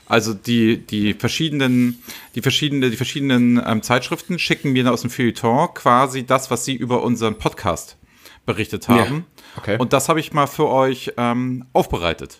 Also 0.07 0.33
die, 0.33 0.77
die 0.77 1.13
verschiedenen, 1.13 2.01
die 2.33 2.41
verschiedene, 2.41 2.89
die 2.89 2.97
verschiedenen 2.97 3.61
ähm, 3.65 3.83
Zeitschriften 3.83 4.39
schicken 4.39 4.71
mir 4.71 4.91
aus 4.91 5.01
dem 5.01 5.09
Feuilleton 5.09 5.73
quasi 5.73 6.25
das, 6.25 6.49
was 6.49 6.65
sie 6.65 6.75
über 6.75 7.03
unseren 7.03 7.37
Podcast 7.37 7.97
berichtet 8.45 8.87
haben. 8.87 9.25
okay. 9.57 9.77
Und 9.77 9.93
das 9.93 10.07
habe 10.09 10.21
ich 10.21 10.33
mal 10.33 10.47
für 10.47 10.69
euch 10.69 11.11
ähm, 11.17 11.65
aufbereitet. 11.73 12.39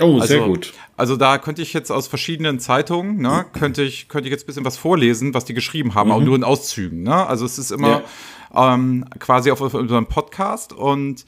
Oh, 0.00 0.14
Also, 0.14 0.26
sehr 0.26 0.40
gut. 0.40 0.72
Also 0.96 1.16
da 1.16 1.38
könnte 1.38 1.62
ich 1.62 1.72
jetzt 1.72 1.90
aus 1.90 2.06
verschiedenen 2.06 2.60
Zeitungen, 2.60 3.18
ne, 3.18 3.44
könnte 3.52 3.82
ich, 3.82 4.08
könnte 4.08 4.28
ich 4.28 4.32
jetzt 4.32 4.44
ein 4.44 4.46
bisschen 4.46 4.64
was 4.64 4.76
vorlesen, 4.76 5.34
was 5.34 5.44
die 5.44 5.54
geschrieben 5.54 5.94
haben, 5.94 6.10
aber 6.12 6.22
nur 6.22 6.36
in 6.36 6.44
Auszügen. 6.44 7.02
Ne? 7.02 7.26
Also 7.26 7.44
es 7.44 7.58
ist 7.58 7.70
immer 7.70 8.02
ähm, 8.54 9.04
quasi 9.18 9.50
auf, 9.50 9.60
unserem 9.60 10.06
Podcast 10.06 10.72
und 10.72 11.24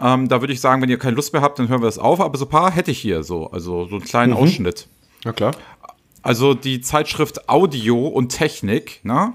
ähm, 0.00 0.28
da 0.28 0.40
würde 0.40 0.52
ich 0.52 0.60
sagen, 0.60 0.80
wenn 0.80 0.88
ihr 0.88 0.98
keine 0.98 1.16
Lust 1.16 1.32
mehr 1.32 1.42
habt, 1.42 1.58
dann 1.58 1.68
hören 1.68 1.82
wir 1.82 1.86
das 1.86 1.98
auf. 1.98 2.20
Aber 2.20 2.38
so 2.38 2.44
ein 2.44 2.50
paar 2.50 2.70
hätte 2.70 2.90
ich 2.90 2.98
hier 2.98 3.22
so, 3.22 3.50
also 3.50 3.86
so 3.86 3.96
einen 3.96 4.04
kleinen 4.04 4.32
Ausschnitt. 4.32 4.88
Ja, 5.24 5.32
klar. 5.32 5.52
Also 6.22 6.54
die 6.54 6.80
Zeitschrift 6.80 7.48
Audio 7.48 8.06
und 8.06 8.28
Technik 8.28 9.00
ne, 9.02 9.34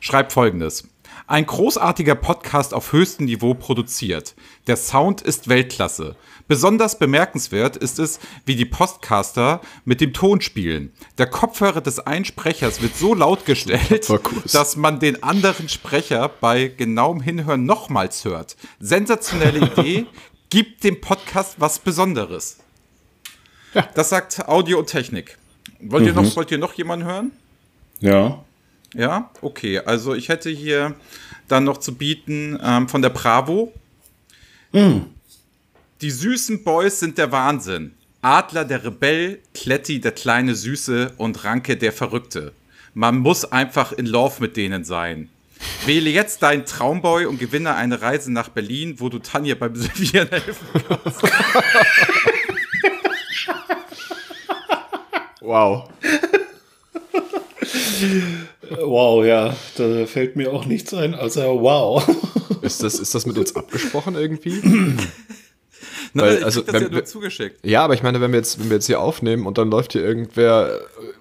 schreibt 0.00 0.32
folgendes. 0.32 0.88
Ein 1.28 1.44
großartiger 1.44 2.14
Podcast 2.14 2.72
auf 2.72 2.92
höchstem 2.92 3.26
Niveau 3.26 3.52
produziert. 3.52 4.34
Der 4.66 4.78
Sound 4.78 5.20
ist 5.20 5.50
Weltklasse. 5.50 6.16
Besonders 6.46 6.98
bemerkenswert 6.98 7.76
ist 7.76 7.98
es, 7.98 8.18
wie 8.46 8.56
die 8.56 8.64
Podcaster 8.64 9.60
mit 9.84 10.00
dem 10.00 10.14
Ton 10.14 10.40
spielen. 10.40 10.90
Der 11.18 11.26
Kopfhörer 11.26 11.82
des 11.82 11.98
einen 12.00 12.24
Sprechers 12.24 12.80
wird 12.80 12.96
so 12.96 13.12
laut 13.12 13.44
gestellt, 13.44 14.10
dass 14.54 14.76
man 14.76 15.00
den 15.00 15.22
anderen 15.22 15.68
Sprecher 15.68 16.30
bei 16.40 16.68
genauem 16.68 17.20
Hinhören 17.20 17.66
nochmals 17.66 18.24
hört. 18.24 18.56
Sensationelle 18.80 19.66
Idee, 19.66 20.06
gibt 20.48 20.82
dem 20.82 20.98
Podcast 21.02 21.56
was 21.58 21.78
Besonderes. 21.78 22.56
Das 23.94 24.08
sagt 24.08 24.48
Audio 24.48 24.78
und 24.78 24.86
Technik. 24.86 25.36
Wollt 25.78 26.06
ihr, 26.06 26.14
noch, 26.14 26.36
wollt 26.36 26.50
ihr 26.50 26.56
noch 26.56 26.72
jemanden 26.72 27.04
hören? 27.04 27.32
Ja. 28.00 28.42
Ja, 28.94 29.30
okay. 29.42 29.78
Also 29.80 30.14
ich 30.14 30.28
hätte 30.28 30.50
hier 30.50 30.94
dann 31.46 31.64
noch 31.64 31.78
zu 31.78 31.94
bieten 31.94 32.58
ähm, 32.62 32.88
von 32.88 33.02
der 33.02 33.10
Bravo. 33.10 33.72
Die 34.72 36.10
süßen 36.10 36.62
Boys 36.62 37.00
sind 37.00 37.18
der 37.18 37.32
Wahnsinn. 37.32 37.94
Adler 38.20 38.64
der 38.64 38.84
Rebell, 38.84 39.40
Kletti 39.54 40.00
der 40.00 40.12
kleine 40.12 40.54
Süße 40.54 41.14
und 41.16 41.44
Ranke 41.44 41.76
der 41.76 41.92
Verrückte. 41.92 42.52
Man 42.94 43.18
muss 43.18 43.44
einfach 43.44 43.92
in 43.92 44.06
Love 44.06 44.34
mit 44.40 44.56
denen 44.56 44.84
sein. 44.84 45.30
Wähle 45.86 46.10
jetzt 46.10 46.42
deinen 46.42 46.64
Traumboy 46.66 47.26
und 47.26 47.38
gewinne 47.38 47.74
eine 47.74 48.00
Reise 48.02 48.32
nach 48.32 48.48
Berlin, 48.48 48.96
wo 48.98 49.08
du 49.08 49.18
Tanja 49.18 49.54
beim 49.54 49.74
Servieren 49.74 50.28
helfen 50.28 50.66
kannst. 50.88 51.22
Wow. 55.40 55.88
Wow, 58.80 59.24
ja, 59.24 59.56
da 59.76 60.06
fällt 60.06 60.36
mir 60.36 60.52
auch 60.52 60.66
nichts 60.66 60.92
ein, 60.94 61.14
außer 61.14 61.46
wow. 61.60 62.02
Ist 62.62 62.82
das, 62.82 62.98
ist 62.98 63.14
das 63.14 63.24
mit 63.26 63.38
uns 63.38 63.54
abgesprochen 63.54 64.14
irgendwie? 64.14 64.60
Na, 66.14 66.22
Weil, 66.24 66.38
ich 66.38 66.44
also, 66.44 66.62
ja 66.62 66.72
wenn- 66.72 66.90
nur 66.90 67.04
zugeschickt. 67.04 67.64
Ja, 67.64 67.84
aber 67.84 67.94
ich 67.94 68.02
meine, 68.02 68.20
wenn 68.20 68.32
wir 68.32 68.38
jetzt, 68.38 68.58
wenn 68.58 68.68
wir 68.70 68.76
jetzt 68.76 68.86
hier 68.86 69.00
aufnehmen 69.00 69.46
und 69.46 69.58
dann 69.58 69.70
läuft 69.70 69.92
hier 69.92 70.02
irgendwer 70.04 70.80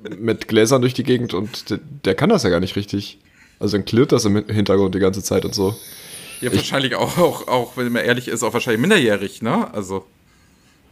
äh, 0.09 0.15
mit 0.15 0.47
Gläsern 0.47 0.81
durch 0.81 0.93
die 0.93 1.03
Gegend 1.03 1.33
und 1.33 1.69
der, 1.69 1.79
der 2.05 2.15
kann 2.15 2.29
das 2.29 2.43
ja 2.43 2.49
gar 2.49 2.59
nicht 2.59 2.75
richtig. 2.75 3.19
Also 3.59 3.77
dann 3.77 3.85
klirrt 3.85 4.11
das 4.11 4.25
im 4.25 4.45
Hintergrund 4.47 4.95
die 4.95 4.99
ganze 4.99 5.21
Zeit 5.23 5.43
und 5.45 5.53
so. 5.53 5.75
Ja, 6.41 6.53
wahrscheinlich 6.53 6.95
auch, 6.95 7.17
auch, 7.17 7.47
auch, 7.47 7.77
wenn 7.77 7.91
man 7.91 8.05
ehrlich 8.05 8.27
ist, 8.27 8.43
auch 8.43 8.53
wahrscheinlich 8.53 8.79
minderjährig, 8.81 9.41
ne? 9.41 9.73
Also 9.73 10.05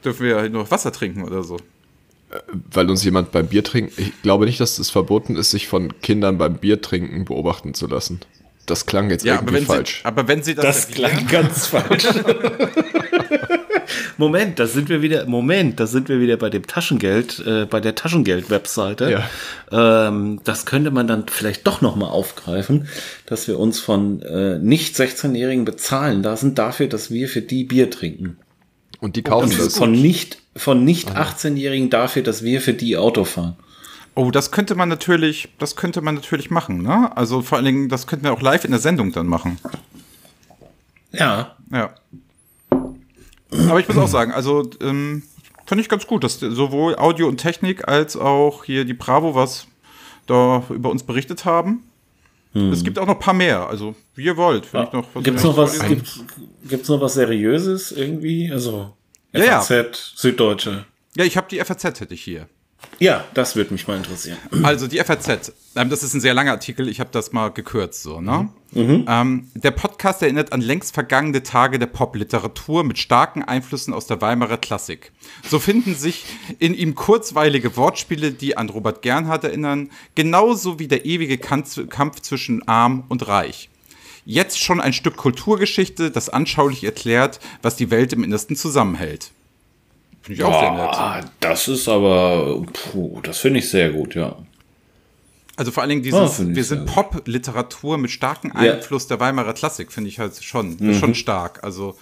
dürfen 0.03 0.25
wir 0.25 0.35
ja 0.43 0.49
nur 0.49 0.69
Wasser 0.71 0.91
trinken 0.91 1.23
oder 1.23 1.43
so. 1.43 1.57
Weil 2.71 2.89
uns 2.89 3.03
jemand 3.03 3.31
beim 3.31 3.47
Bier 3.47 3.63
trinken. 3.63 3.93
Ich 3.97 4.21
glaube 4.21 4.45
nicht, 4.45 4.59
dass 4.59 4.79
es 4.79 4.89
verboten 4.89 5.35
ist, 5.35 5.51
sich 5.51 5.67
von 5.67 5.99
Kindern 6.01 6.37
beim 6.37 6.55
Bier 6.57 6.81
trinken 6.81 7.25
beobachten 7.25 7.73
zu 7.73 7.87
lassen. 7.87 8.19
Das 8.65 8.85
klang 8.85 9.09
jetzt 9.09 9.23
Ja, 9.23 9.33
aber 9.33 9.51
irgendwie 9.51 9.57
wenn, 9.57 9.65
falsch. 9.65 9.99
Sie, 9.99 10.05
aber 10.05 10.27
wenn 10.27 10.43
sie 10.43 10.55
das, 10.55 10.65
Das 10.65 10.87
klang 10.89 11.27
ganz 11.27 11.67
falsch. 11.67 12.05
Moment, 14.17 14.59
da 14.59 14.65
sind 14.65 14.89
wir 14.89 15.01
wieder. 15.01 15.25
Moment, 15.25 15.79
da 15.79 15.87
sind 15.87 16.09
wir 16.09 16.19
wieder 16.19 16.37
bei 16.37 16.49
dem 16.49 16.65
Taschengeld, 16.65 17.43
äh, 17.45 17.65
bei 17.65 17.79
der 17.79 17.95
Taschengeld-Webseite. 17.95 19.23
Ähm, 19.71 20.39
das 20.43 20.65
könnte 20.65 20.91
man 20.91 21.07
dann 21.07 21.25
vielleicht 21.27 21.67
doch 21.67 21.81
noch 21.81 21.95
mal 21.95 22.07
aufgreifen, 22.07 22.87
dass 23.25 23.47
wir 23.47 23.59
uns 23.59 23.79
von 23.79 24.21
äh, 24.21 24.57
nicht 24.59 24.95
16-Jährigen 24.95 25.65
bezahlen 25.65 26.23
lassen 26.23 26.55
dafür, 26.55 26.87
dass 26.87 27.11
wir 27.11 27.27
für 27.27 27.41
die 27.41 27.65
Bier 27.65 27.89
trinken. 27.91 28.37
Und 28.99 29.15
die 29.17 29.21
kaufen 29.21 29.51
Und 29.51 29.59
das. 29.59 29.77
von 29.77 29.91
nicht 29.91 30.39
von 30.55 30.83
nicht 30.83 31.15
18-Jährigen 31.15 31.89
dafür, 31.89 32.23
dass 32.23 32.43
wir 32.43 32.61
für 32.61 32.73
die 32.73 32.97
Auto 32.97 33.25
fahren. 33.25 33.55
Oh, 34.15 34.31
das 34.31 34.51
könnte 34.51 34.75
man 34.75 34.87
natürlich, 34.87 35.49
das 35.59 35.75
könnte 35.75 36.01
man 36.01 36.15
natürlich 36.15 36.49
machen, 36.49 36.81
ne? 36.81 37.15
Also 37.17 37.41
vor 37.41 37.57
allen 37.57 37.65
Dingen, 37.65 37.89
das 37.89 38.07
könnten 38.07 38.23
wir 38.23 38.31
auch 38.31 38.41
live 38.41 38.63
in 38.63 38.71
der 38.71 38.79
Sendung 38.79 39.11
dann 39.11 39.27
machen. 39.27 39.59
Ja. 41.11 41.57
Ja. 41.71 41.93
Aber 42.69 43.79
ich 43.79 43.87
muss 43.87 43.97
auch 43.97 44.07
sagen, 44.07 44.31
also 44.31 44.69
ähm, 44.81 45.23
fand 45.65 45.81
ich 45.81 45.89
ganz 45.89 46.07
gut, 46.07 46.23
dass 46.23 46.39
sowohl 46.39 46.95
Audio 46.97 47.27
und 47.27 47.37
Technik 47.37 47.87
als 47.87 48.15
auch 48.15 48.63
hier 48.63 48.85
die 48.85 48.93
Bravo 48.93 49.35
was 49.35 49.67
da 50.27 50.63
über 50.69 50.89
uns 50.89 51.03
berichtet 51.03 51.45
haben. 51.45 51.83
Es 52.71 52.85
gibt 52.85 52.97
auch 52.97 53.05
noch 53.05 53.15
ein 53.15 53.19
paar 53.19 53.33
mehr, 53.33 53.67
also 53.67 53.95
wie 54.15 54.23
ihr 54.23 54.37
wollt. 54.37 54.73
Wenn 54.73 54.83
ich 54.83 54.93
noch 54.93 55.05
Gibt's 55.21 55.43
noch 55.43 55.57
was? 55.57 55.77
Gibt's, 55.77 56.23
gibt's 56.63 56.87
noch 56.87 57.01
was 57.01 57.15
Seriöses 57.15 57.91
irgendwie? 57.91 58.49
Also 58.49 58.93
Ja, 59.37 59.45
ja. 59.45 59.61
FAZ, 59.61 60.13
Süddeutsche. 60.15 60.85
Ja, 61.15 61.23
ich 61.23 61.37
habe 61.37 61.47
die 61.49 61.59
FAZ 61.59 61.83
hätte 61.99 62.13
ich 62.13 62.23
hier. 62.23 62.47
Ja, 62.99 63.25
das 63.33 63.55
würde 63.55 63.73
mich 63.73 63.87
mal 63.87 63.97
interessieren. 63.97 64.37
Also 64.63 64.87
die 64.87 64.99
FAZ, 64.99 65.53
ähm, 65.75 65.89
das 65.89 66.03
ist 66.03 66.13
ein 66.13 66.21
sehr 66.21 66.33
langer 66.33 66.51
Artikel, 66.51 66.87
ich 66.87 66.99
habe 66.99 67.09
das 67.11 67.31
mal 67.31 67.49
gekürzt 67.49 68.03
so, 68.03 68.21
ne? 68.21 68.49
Ähm, 68.75 69.49
der 69.53 69.71
Podcast 69.71 70.21
erinnert 70.21 70.51
an 70.51 70.59
längst 70.59 70.93
vergangene 70.93 71.43
Tage 71.43 71.79
der 71.79 71.85
Popliteratur 71.85 72.83
mit 72.83 72.97
starken 72.97 73.41
Einflüssen 73.41 73.93
aus 73.93 74.05
der 74.05 74.19
Weimarer 74.19 74.57
Klassik. 74.57 75.13
So 75.47 75.59
finden 75.59 75.95
sich 75.95 76.25
in 76.59 76.73
ihm 76.73 76.93
kurzweilige 76.93 77.77
Wortspiele, 77.77 78.31
die 78.31 78.57
an 78.57 78.69
Robert 78.69 79.01
Gernhardt 79.01 79.45
erinnern, 79.45 79.91
genauso 80.15 80.77
wie 80.77 80.89
der 80.89 81.05
ewige 81.05 81.37
Kampf 81.37 82.19
zwischen 82.19 82.67
Arm 82.67 83.05
und 83.07 83.25
Reich. 83.29 83.69
Jetzt 84.25 84.59
schon 84.59 84.81
ein 84.81 84.93
Stück 84.93 85.15
Kulturgeschichte, 85.17 86.09
das 86.11 86.29
anschaulich 86.29 86.83
erklärt, 86.83 87.39
was 87.61 87.75
die 87.75 87.91
Welt 87.91 88.11
im 88.13 88.23
Innersten 88.23 88.55
zusammenhält. 88.55 89.31
Finde 90.23 90.39
ich 90.39 90.43
auch 90.43 90.59
sehr 90.59 90.71
nett. 90.71 90.89
Ah, 90.95 91.21
das 91.39 91.67
ist 91.67 91.87
aber, 91.87 92.63
puh, 92.73 93.19
das 93.21 93.37
finde 93.37 93.59
ich 93.59 93.69
sehr 93.69 93.91
gut, 93.91 94.15
ja. 94.15 94.35
Also 95.57 95.71
vor 95.71 95.83
allen 95.83 95.91
Dingen 95.91 96.03
dieses, 96.03 96.39
ich 96.39 96.55
wir 96.55 96.63
sind. 96.63 96.85
Pop-Literatur 96.87 97.97
mit 97.99 98.09
starkem 98.11 98.51
Einfluss 98.53 99.07
der 99.07 99.19
Weimarer 99.19 99.53
Klassik, 99.53 99.91
finde 99.91 100.09
ich 100.09 100.19
halt 100.19 100.43
schon, 100.43 100.95
schon 100.95 101.13
stark. 101.15 101.63
Also 101.63 101.95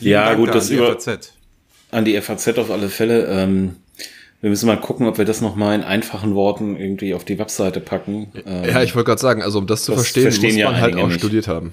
Mhm. 0.00 0.06
Ja, 0.06 0.24
Dank 0.26 0.38
gut, 0.38 0.48
da 0.48 0.52
das 0.54 0.64
an 0.64 0.70
die 0.70 0.76
über- 0.76 0.98
FAZ. 1.00 1.32
An 1.92 2.04
die 2.04 2.20
FAZ 2.20 2.58
auf 2.58 2.70
alle 2.70 2.88
Fälle. 2.88 3.26
Ähm, 3.26 3.76
wir 4.42 4.50
müssen 4.50 4.66
mal 4.66 4.80
gucken, 4.80 5.06
ob 5.06 5.18
wir 5.18 5.24
das 5.24 5.40
noch 5.40 5.56
mal 5.56 5.74
in 5.74 5.82
einfachen 5.82 6.34
Worten 6.34 6.76
irgendwie 6.76 7.14
auf 7.14 7.24
die 7.24 7.38
Webseite 7.38 7.80
packen. 7.80 8.28
Ähm, 8.46 8.64
Ja, 8.64 8.82
ich 8.82 8.94
wollte 8.94 9.06
gerade 9.08 9.20
sagen, 9.20 9.42
also 9.42 9.58
um 9.58 9.66
das 9.66 9.84
zu 9.84 9.92
Das 9.92 10.00
verstehen, 10.02 10.22
verstehen 10.24 10.50
muss 10.52 10.56
ja 10.58 10.66
man 10.70 10.74
halt 10.80 10.92
einige 10.92 11.02
auch 11.04 11.08
nicht. 11.08 11.18
studiert 11.18 11.48
haben. 11.48 11.72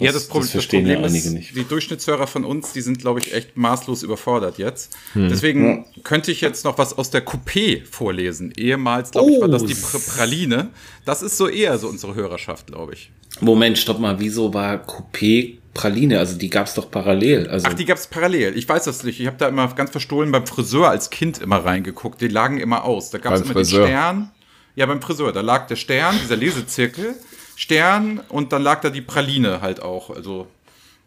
ja, 0.00 0.06
das- 0.06 0.14
das, 0.22 0.28
Pro 0.28 0.38
das 0.40 0.52
das, 0.52 0.64
ja 0.64 0.78
Problem 0.78 1.04
einige 1.04 1.16
ist, 1.28 1.32
nicht. 1.34 1.54
die 1.56 1.64
Durchschnittshörer 1.64 2.26
von 2.26 2.44
uns, 2.46 2.72
die 2.72 2.80
sind, 2.80 2.98
glaube 3.00 3.20
ich, 3.20 3.34
echt 3.34 3.56
maßlos 3.58 4.02
überfordert 4.02 4.56
jetzt. 4.58 4.96
Hm. 5.12 5.28
Deswegen 5.28 5.84
könnte 6.04 6.32
ich 6.32 6.40
jetzt 6.40 6.64
noch 6.64 6.78
was 6.78 6.96
aus 6.96 7.10
der 7.10 7.24
Coupé 7.24 7.84
vorlesen. 7.84 8.52
Ehemals, 8.56 9.10
glaube 9.10 9.30
ich, 9.32 9.40
war 9.42 9.48
das 9.48 9.62
Oh, 9.62 9.66
die 9.66 9.74
Pr 9.74 9.98
Praline. 10.00 10.70
Das 11.04 11.20
ist 11.22 11.36
so 11.36 11.48
eher 11.48 11.76
so 11.78 11.88
unsere 11.88 12.14
Hörerschaft, 12.14 12.66
glaube 12.68 12.94
ich. 12.94 13.10
Moment, 13.40 13.76
stopp 13.78 13.98
mal, 14.00 14.18
wieso 14.20 14.54
war 14.54 14.76
Coupé 14.86 15.58
Praline? 15.74 16.18
Also 16.18 16.38
die 16.38 16.48
gab's 16.48 16.74
doch 16.74 16.90
parallel. 16.90 17.48
Also 17.48 17.66
Ach, 17.68 17.74
die 17.74 17.84
gab 17.84 17.98
es 17.98 18.06
parallel. 18.06 18.56
Ich 18.56 18.68
weiß 18.68 18.84
das 18.84 19.02
nicht. 19.04 19.20
Ich 19.20 19.26
habe 19.26 19.36
da 19.36 19.48
immer 19.48 19.68
ganz 19.74 19.90
verstohlen 19.90 20.32
beim 20.32 20.46
Friseur 20.46 20.88
als 20.88 21.10
Kind 21.10 21.38
immer 21.38 21.64
reingeguckt. 21.64 22.20
Die 22.20 22.28
lagen 22.28 22.58
immer 22.58 22.84
aus. 22.84 23.10
Da 23.10 23.18
gab 23.18 23.34
es 23.34 23.42
immer 23.42 23.52
Friseur? 23.52 23.86
den 23.86 23.88
Stern. 23.88 24.30
Ja, 24.76 24.86
beim 24.86 25.02
Friseur. 25.02 25.32
Da 25.32 25.40
lag 25.40 25.66
der 25.66 25.76
Stern, 25.76 26.16
dieser 26.22 26.36
Lesezirkel, 26.36 27.14
Stern 27.56 28.20
und 28.28 28.52
dann 28.52 28.62
lag 28.62 28.80
da 28.80 28.90
die 28.90 29.02
Praline 29.02 29.60
halt 29.60 29.82
auch. 29.82 30.10
Also, 30.10 30.46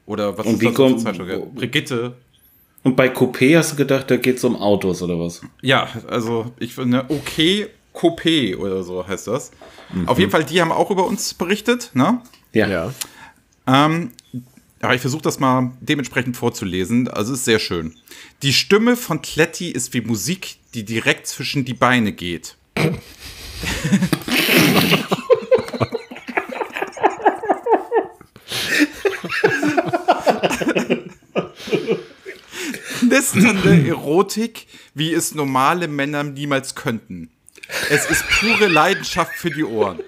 oder 0.05 0.37
was 0.37 0.45
Und 0.45 0.55
ist 0.55 0.61
wie 0.61 0.65
das 0.65 0.75
kommt-? 0.75 1.03
Ja, 1.03 1.37
Brigitte. 1.53 2.13
Und 2.83 2.95
bei 2.95 3.07
Coupé 3.07 3.57
hast 3.57 3.73
du 3.73 3.75
gedacht, 3.75 4.09
da 4.09 4.17
geht's 4.17 4.43
um 4.43 4.55
Autos 4.55 5.01
oder 5.01 5.19
was? 5.19 5.41
Ja, 5.61 5.89
also 6.07 6.51
ich 6.59 6.75
finde, 6.75 7.05
okay, 7.09 7.67
Coupé 7.93 8.55
oder 8.55 8.83
so 8.83 9.05
heißt 9.05 9.27
das. 9.27 9.51
Mhm. 9.93 10.07
Auf 10.07 10.19
jeden 10.19 10.31
Fall, 10.31 10.43
die 10.43 10.61
haben 10.61 10.71
auch 10.71 10.91
über 10.91 11.05
uns 11.05 11.33
berichtet, 11.33 11.91
ne? 11.93 12.21
Ja. 12.53 12.93
Ähm, 13.65 14.11
aber 14.81 14.95
ich 14.95 15.01
versuche 15.01 15.23
das 15.23 15.39
mal 15.39 15.71
dementsprechend 15.81 16.37
vorzulesen. 16.37 17.07
Also 17.07 17.33
ist 17.33 17.45
sehr 17.45 17.59
schön. 17.59 17.95
Die 18.43 18.53
Stimme 18.53 18.95
von 18.95 19.21
Kletti 19.21 19.71
ist 19.71 19.93
wie 19.93 20.01
Musik, 20.01 20.57
die 20.73 20.83
direkt 20.85 21.27
zwischen 21.27 21.65
die 21.65 21.73
Beine 21.73 22.11
geht. 22.11 22.55
Knisternde 33.27 33.87
Erotik, 33.87 34.67
wie 34.93 35.13
es 35.13 35.35
normale 35.35 35.87
Männer 35.87 36.23
niemals 36.23 36.75
könnten. 36.75 37.29
Es 37.89 38.09
ist 38.09 38.23
pure 38.39 38.67
Leidenschaft 38.67 39.33
für 39.33 39.49
die 39.49 39.63
Ohren. 39.63 39.99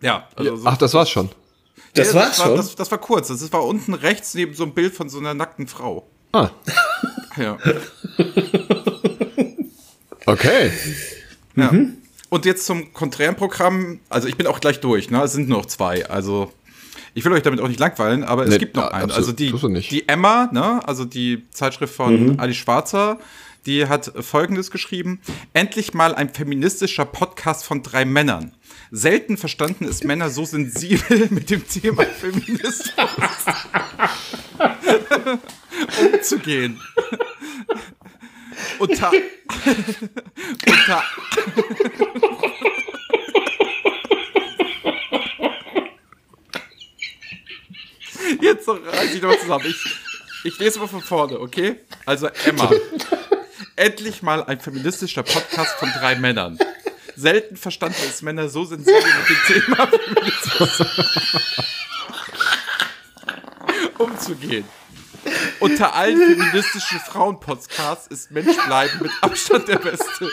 Ja, 0.00 0.28
also 0.36 0.56
so 0.56 0.66
Ach, 0.66 0.76
das 0.76 0.94
war's 0.94 1.10
schon. 1.10 1.28
Das 1.94 2.12
ja, 2.12 2.20
war's 2.20 2.38
war, 2.38 2.46
schon? 2.46 2.56
Das, 2.56 2.74
das 2.74 2.90
war 2.90 2.98
kurz. 2.98 3.28
Das 3.28 3.52
war 3.52 3.64
unten 3.64 3.94
rechts 3.94 4.34
neben 4.34 4.54
so 4.54 4.64
einem 4.64 4.72
Bild 4.72 4.94
von 4.94 5.08
so 5.08 5.18
einer 5.18 5.34
nackten 5.34 5.66
Frau. 5.66 6.08
Ah, 6.32 6.50
Ja. 7.36 7.58
okay. 10.26 10.70
ja. 11.56 11.72
Und 12.28 12.44
jetzt 12.44 12.66
zum 12.66 12.92
konträren 12.92 13.36
Programm. 13.36 14.00
Also 14.08 14.28
ich 14.28 14.36
bin 14.36 14.46
auch 14.46 14.60
gleich 14.60 14.80
durch, 14.80 15.10
ne? 15.10 15.22
Es 15.22 15.32
sind 15.32 15.48
nur 15.48 15.58
noch 15.58 15.66
zwei. 15.66 16.08
Also 16.08 16.52
ich 17.14 17.24
will 17.24 17.32
euch 17.32 17.42
damit 17.42 17.60
auch 17.60 17.68
nicht 17.68 17.80
langweilen, 17.80 18.22
aber 18.22 18.44
es 18.44 18.50
Nee, 18.50 18.58
gibt 18.58 18.76
noch 18.76 18.84
ja, 18.84 18.90
einen. 18.90 19.10
Also 19.10 19.32
die, 19.32 19.52
die 19.90 20.08
Emma, 20.08 20.48
ne? 20.52 20.80
Also 20.86 21.04
die 21.04 21.48
Zeitschrift 21.50 21.94
von 21.94 22.38
Ali 22.38 22.54
Schwarzer, 22.54 23.18
die 23.66 23.86
hat 23.86 24.12
folgendes 24.20 24.70
geschrieben: 24.70 25.20
Endlich 25.52 25.92
mal 25.92 26.14
ein 26.14 26.32
feministischer 26.32 27.04
Podcast 27.04 27.64
von 27.64 27.82
drei 27.82 28.04
Männern. 28.04 28.54
Selten 28.92 29.36
verstanden 29.36 29.84
ist 29.84 30.04
Männer 30.04 30.30
so 30.30 30.44
sensibel 30.44 31.28
mit 31.30 31.48
dem 31.50 31.66
Thema 31.66 32.04
Feminismus 32.04 32.92
umzugehen. 36.00 36.80
Unter, 38.78 39.12
unter 40.66 41.04
Jetzt 48.40 48.68
reiß 48.68 49.14
ich 49.14 49.22
noch 49.22 49.38
zusammen. 49.38 49.66
Ich, 49.66 49.84
ich 50.44 50.58
lese 50.58 50.78
mal 50.80 50.88
von 50.88 51.00
vorne, 51.00 51.38
okay? 51.38 51.76
Also 52.06 52.28
Emma. 52.44 52.70
Endlich 53.76 54.22
mal 54.22 54.42
ein 54.44 54.60
feministischer 54.60 55.22
Podcast 55.22 55.78
von 55.78 55.90
drei 55.90 56.16
Männern. 56.16 56.58
Selten 57.20 57.56
verstanden 57.56 58.02
ist 58.08 58.22
Männer 58.22 58.48
so 58.48 58.64
sensibel 58.64 59.02
mit 59.02 59.28
dem 59.28 59.62
Thema 59.62 59.88
umzugehen. 63.98 64.64
Unter 65.60 65.94
allen 65.94 66.16
feministischen 66.16 66.98
Frauenpodcasts 67.00 68.06
ist 68.06 68.30
Menschbleiben 68.30 69.02
mit 69.02 69.12
Abstand 69.20 69.68
der 69.68 69.78
beste. 69.78 70.30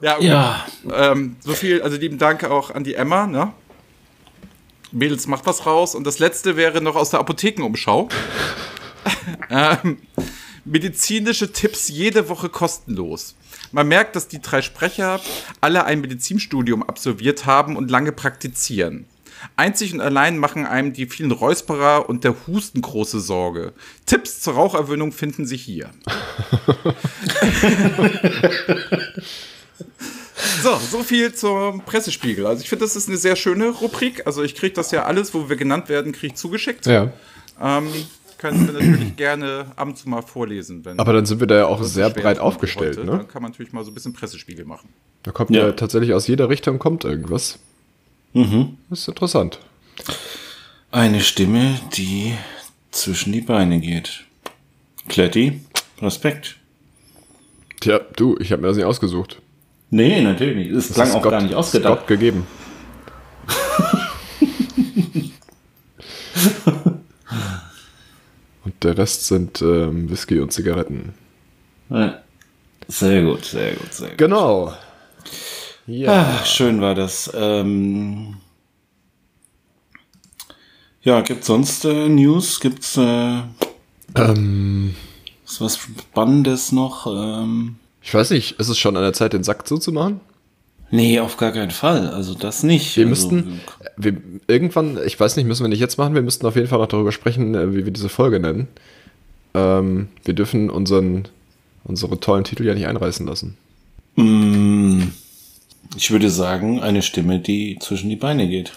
Ja, 0.00 0.16
okay. 0.16 0.26
Ja. 0.26 0.66
Ähm, 0.90 1.36
so 1.40 1.52
viel, 1.52 1.82
also 1.82 1.98
lieben 1.98 2.16
Dank 2.16 2.44
auch 2.44 2.70
an 2.70 2.84
die 2.84 2.94
Emma, 2.94 3.26
ne? 3.26 3.52
Mädels 4.92 5.26
macht 5.26 5.46
was 5.46 5.66
raus. 5.66 5.94
Und 5.94 6.04
das 6.06 6.18
letzte 6.18 6.56
wäre 6.56 6.80
noch 6.80 6.96
aus 6.96 7.10
der 7.10 7.20
Apothekenumschau. 7.20 8.08
ähm, 9.50 9.98
medizinische 10.64 11.52
Tipps 11.52 11.88
jede 11.88 12.28
Woche 12.28 12.48
kostenlos. 12.48 13.34
Man 13.72 13.88
merkt, 13.88 14.16
dass 14.16 14.28
die 14.28 14.40
drei 14.40 14.62
Sprecher 14.62 15.20
alle 15.60 15.84
ein 15.84 16.00
Medizinstudium 16.00 16.82
absolviert 16.82 17.46
haben 17.46 17.76
und 17.76 17.90
lange 17.90 18.12
praktizieren. 18.12 19.06
Einzig 19.56 19.94
und 19.94 20.00
allein 20.00 20.36
machen 20.36 20.66
einem 20.66 20.92
die 20.92 21.06
vielen 21.06 21.30
Räusperer 21.30 22.08
und 22.08 22.24
der 22.24 22.34
Husten 22.46 22.82
große 22.82 23.20
Sorge. 23.20 23.72
Tipps 24.04 24.40
zur 24.40 24.54
Raucherwöhnung 24.54 25.12
finden 25.12 25.46
Sie 25.46 25.56
hier. 25.56 25.90
So, 30.62 30.76
so 30.76 31.02
viel 31.02 31.34
zum 31.34 31.82
Pressespiegel. 31.82 32.46
Also 32.46 32.62
ich 32.62 32.68
finde, 32.68 32.84
das 32.84 32.96
ist 32.96 33.08
eine 33.08 33.16
sehr 33.16 33.36
schöne 33.36 33.68
Rubrik. 33.70 34.26
Also 34.26 34.42
ich 34.42 34.54
kriege 34.54 34.74
das 34.74 34.90
ja 34.90 35.04
alles, 35.04 35.34
wo 35.34 35.48
wir 35.48 35.56
genannt 35.56 35.88
werden, 35.88 36.12
kriege 36.12 36.28
ich 36.28 36.34
zugeschickt. 36.34 36.86
Ja. 36.86 37.12
Ähm, 37.60 37.88
können 38.38 38.66
wir 38.66 38.80
natürlich 38.80 39.16
gerne 39.16 39.66
ab 39.76 39.88
und 39.88 39.98
zu 39.98 40.08
mal 40.08 40.22
vorlesen. 40.22 40.84
Wenn 40.84 40.98
Aber 40.98 41.12
dann 41.12 41.26
sind 41.26 41.40
wir 41.40 41.46
da 41.46 41.56
ja 41.56 41.66
auch 41.66 41.82
sehr 41.82 42.08
breit 42.10 42.38
aufgestellt, 42.38 42.96
heute, 42.96 43.06
ne? 43.06 43.18
Dann 43.18 43.28
kann 43.28 43.42
man 43.42 43.52
natürlich 43.52 43.72
mal 43.72 43.84
so 43.84 43.90
ein 43.90 43.94
bisschen 43.94 44.14
Pressespiegel 44.14 44.64
machen. 44.64 44.88
Da 45.22 45.30
kommt 45.30 45.50
Ja. 45.50 45.66
ja 45.66 45.72
tatsächlich 45.72 46.14
aus 46.14 46.26
jeder 46.26 46.48
Richtung 46.48 46.78
kommt 46.78 47.04
irgendwas. 47.04 47.58
Mhm. 48.32 48.78
Das 48.88 49.00
ist 49.00 49.08
interessant. 49.08 49.58
Eine 50.90 51.20
Stimme, 51.20 51.78
die 51.94 52.34
zwischen 52.90 53.32
die 53.32 53.42
Beine 53.42 53.78
geht. 53.80 54.24
Kletti, 55.08 55.60
Respekt. 56.00 56.56
Tja, 57.80 58.00
du, 58.16 58.36
ich 58.40 58.52
habe 58.52 58.62
mir 58.62 58.68
das 58.68 58.76
nicht 58.76 58.86
ausgesucht. 58.86 59.40
Nee, 59.90 60.22
natürlich 60.22 60.56
nicht. 60.56 60.70
Es 60.70 60.86
Das 60.88 60.94
klang 60.94 61.08
ist 61.08 61.14
auch 61.16 61.22
Gott- 61.22 61.32
gar 61.32 61.42
nicht 61.42 61.54
ausgedacht. 61.54 61.98
Gott 62.00 62.06
gegeben. 62.06 62.46
und 68.64 68.84
der 68.84 68.98
Rest 68.98 69.26
sind 69.26 69.62
ähm, 69.62 70.10
Whisky 70.10 70.38
und 70.40 70.52
Zigaretten. 70.52 71.14
Ja. 71.88 72.20
Sehr 72.88 73.22
gut, 73.22 73.44
sehr 73.44 73.74
gut, 73.74 73.92
sehr 73.92 74.08
gut. 74.10 74.18
Genau. 74.18 74.72
Ja. 75.86 76.38
Ah, 76.40 76.44
schön 76.44 76.80
war 76.80 76.94
das. 76.94 77.30
Ähm, 77.34 78.36
ja, 81.02 81.20
gibt's 81.22 81.46
sonst 81.46 81.84
äh, 81.84 82.08
News? 82.08 82.60
Gibt's 82.60 82.96
äh, 82.96 83.40
Ähm, 84.16 84.94
ist 85.44 85.60
was 85.60 85.78
Spannendes 85.78 86.72
noch? 86.72 87.06
Ähm, 87.06 87.76
ich 88.02 88.12
weiß 88.14 88.30
nicht, 88.30 88.58
ist 88.58 88.68
es 88.68 88.78
schon 88.78 88.96
an 88.96 89.02
der 89.02 89.12
Zeit, 89.12 89.32
den 89.32 89.44
Sack 89.44 89.66
zuzumachen? 89.66 90.20
nee, 90.90 91.20
auf 91.20 91.36
gar 91.36 91.52
keinen 91.52 91.70
Fall. 91.70 92.08
Also 92.08 92.34
das 92.34 92.62
nicht. 92.62 92.96
Wir 92.96 93.06
also, 93.06 93.30
müssten, 93.30 93.60
wir, 93.96 94.16
irgendwann, 94.48 94.98
ich 95.06 95.18
weiß 95.18 95.36
nicht, 95.36 95.46
müssen 95.46 95.64
wir 95.64 95.68
nicht 95.68 95.80
jetzt 95.80 95.98
machen, 95.98 96.14
wir 96.14 96.22
müssten 96.22 96.46
auf 96.46 96.56
jeden 96.56 96.68
Fall 96.68 96.78
noch 96.78 96.88
darüber 96.88 97.12
sprechen, 97.12 97.54
äh, 97.54 97.74
wie 97.74 97.84
wir 97.84 97.92
diese 97.92 98.08
Folge 98.08 98.40
nennen. 98.40 98.68
Ähm, 99.54 100.08
wir 100.24 100.34
dürfen 100.34 100.70
unseren, 100.70 101.28
unsere 101.84 102.18
tollen 102.20 102.44
Titel 102.44 102.64
ja 102.64 102.74
nicht 102.74 102.86
einreißen 102.86 103.26
lassen. 103.26 103.56
Mm, 104.16 105.08
ich 105.96 106.10
würde 106.10 106.30
sagen, 106.30 106.80
eine 106.80 107.02
Stimme, 107.02 107.38
die 107.38 107.78
zwischen 107.80 108.10
die 108.10 108.16
Beine 108.16 108.48
geht. 108.48 108.72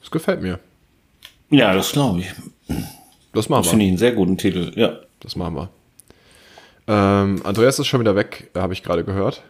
Das 0.00 0.10
gefällt 0.10 0.42
mir. 0.42 0.58
Ja, 1.50 1.74
das 1.74 1.92
glaube 1.92 2.20
ich. 2.20 2.26
Das 3.32 3.48
machen 3.48 3.60
Das 3.60 3.66
wir. 3.66 3.70
finde 3.70 3.84
ich 3.84 3.90
einen 3.90 3.98
sehr 3.98 4.12
guten 4.12 4.38
Titel. 4.38 4.72
Ja. 4.76 4.98
Das 5.20 5.36
machen 5.36 5.54
wir. 5.54 5.68
Ähm, 6.88 7.40
Andreas 7.44 7.78
ist 7.78 7.86
schon 7.86 8.00
wieder 8.00 8.14
weg, 8.14 8.50
habe 8.54 8.72
ich 8.72 8.82
gerade 8.82 9.04
gehört. 9.04 9.42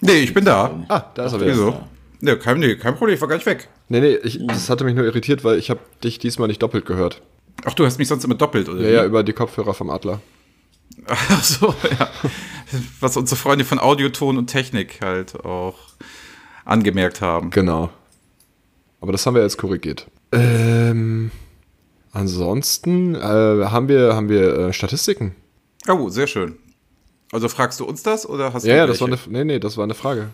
Nee, 0.00 0.20
ich 0.20 0.32
bin 0.32 0.44
da. 0.44 0.84
Ah, 0.88 1.04
da 1.14 1.26
ist 1.26 1.32
er 1.32 1.40
wieder. 1.40 1.52
Wieso? 1.52 1.80
Nee, 2.20 2.36
kein, 2.36 2.58
nee, 2.58 2.76
kein 2.76 2.94
Problem, 2.96 3.14
ich 3.14 3.20
war 3.20 3.28
gar 3.28 3.36
nicht 3.36 3.46
weg. 3.46 3.68
Nee, 3.88 4.00
nee, 4.00 4.14
ich, 4.16 4.38
das 4.46 4.68
hatte 4.70 4.84
mich 4.84 4.94
nur 4.94 5.04
irritiert, 5.04 5.42
weil 5.42 5.58
ich 5.58 5.70
habe 5.70 5.80
dich 6.04 6.18
diesmal 6.18 6.48
nicht 6.48 6.62
doppelt 6.62 6.84
gehört. 6.84 7.22
Ach, 7.64 7.74
du 7.74 7.84
hast 7.84 7.98
mich 7.98 8.08
sonst 8.08 8.24
immer 8.24 8.34
doppelt, 8.34 8.68
oder? 8.68 8.80
Ja, 8.80 8.88
wie? 8.88 8.92
ja, 8.92 9.04
über 9.04 9.22
die 9.22 9.32
Kopfhörer 9.32 9.74
vom 9.74 9.90
Adler. 9.90 10.20
Ach 11.06 11.42
so, 11.42 11.74
ja. 11.98 12.10
Was 13.00 13.16
unsere 13.16 13.38
Freunde 13.40 13.64
von 13.64 13.78
Audioton 13.78 14.38
und 14.38 14.46
Technik 14.46 15.00
halt 15.00 15.44
auch 15.44 15.76
angemerkt 16.64 17.20
haben. 17.20 17.50
Genau. 17.50 17.90
Aber 19.00 19.12
das 19.12 19.24
haben 19.26 19.34
wir 19.34 19.42
jetzt 19.42 19.56
korrigiert. 19.56 20.06
Ähm, 20.32 21.30
ansonsten 22.12 23.14
äh, 23.14 23.18
haben 23.18 23.88
wir, 23.88 24.14
haben 24.14 24.28
wir 24.28 24.58
äh, 24.58 24.72
Statistiken. 24.72 25.34
Oh, 25.88 26.08
sehr 26.08 26.26
schön. 26.26 26.56
Also 27.32 27.48
fragst 27.48 27.78
du 27.80 27.84
uns 27.84 28.02
das 28.02 28.28
oder 28.28 28.52
hast 28.52 28.64
Ja, 28.64 28.74
du 28.74 28.78
ja, 28.78 28.86
das 28.86 29.00
war 29.00 29.08
eine, 29.08 29.18
nee, 29.28 29.44
nee, 29.44 29.58
das 29.60 29.76
war 29.76 29.84
eine 29.84 29.94
Frage. 29.94 30.30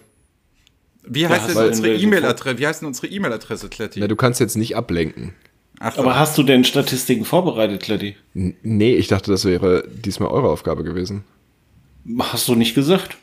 Wie 1.08 1.26
heißt 1.26 1.48
Ja, 1.48 1.54
denn 1.54 1.68
unsere 1.68 1.94
E-Mail-Adresse? 1.94 2.58
Wie 2.58 2.66
heißt 2.66 2.80
denn 2.82 2.88
unsere 2.88 3.06
E-Mail-Adresse, 3.08 3.68
Kletti? 3.68 4.00
Na, 4.00 4.08
du 4.08 4.16
kannst 4.16 4.40
jetzt 4.40 4.56
nicht 4.56 4.76
ablenken. 4.76 5.34
Ach. 5.78 5.96
Aber 5.98 6.18
hast 6.18 6.36
du 6.38 6.42
denn 6.42 6.64
Statistiken 6.64 7.24
vorbereitet, 7.24 7.82
Kletti? 7.82 8.16
N 8.34 8.56
nee, 8.62 8.94
ich 8.94 9.08
dachte, 9.08 9.30
das 9.30 9.44
wäre 9.44 9.86
diesmal 9.88 10.30
eure 10.30 10.48
Aufgabe 10.48 10.82
gewesen. 10.84 11.24
Hast 12.18 12.48
du 12.48 12.54
nicht 12.54 12.74
gesagt? 12.74 13.18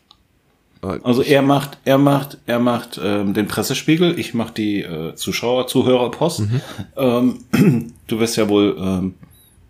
Äh, 0.83 0.99
Also 1.03 1.23
er 1.23 1.41
macht, 1.41 1.77
er 1.83 1.97
macht, 1.97 2.37
er 2.45 2.59
macht 2.59 2.99
ähm, 3.03 3.33
den 3.33 3.47
Pressespiegel, 3.47 4.17
ich 4.19 4.33
mache 4.33 4.53
die 4.53 4.81
äh, 4.83 5.15
Zuschauer, 5.15 5.67
Zuhörerpost. 5.67 6.41
Mhm. 6.41 6.61
Ähm, 6.95 7.93
du 8.07 8.19
wirst 8.19 8.37
ja 8.37 8.47
wohl 8.47 8.75
ähm, 8.79 9.15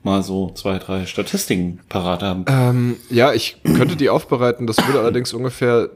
mal 0.03 0.23
so 0.23 0.51
zwei, 0.51 0.79
drei 0.79 1.05
Statistiken 1.05 1.79
parat 1.89 2.23
haben. 2.23 2.45
Ähm, 2.47 2.97
ja, 3.09 3.33
ich 3.33 3.57
könnte 3.63 3.95
die 3.95 4.09
aufbereiten, 4.09 4.67
das 4.67 4.77
würde 4.85 4.99
allerdings 4.99 5.33
ungefähr 5.33 5.89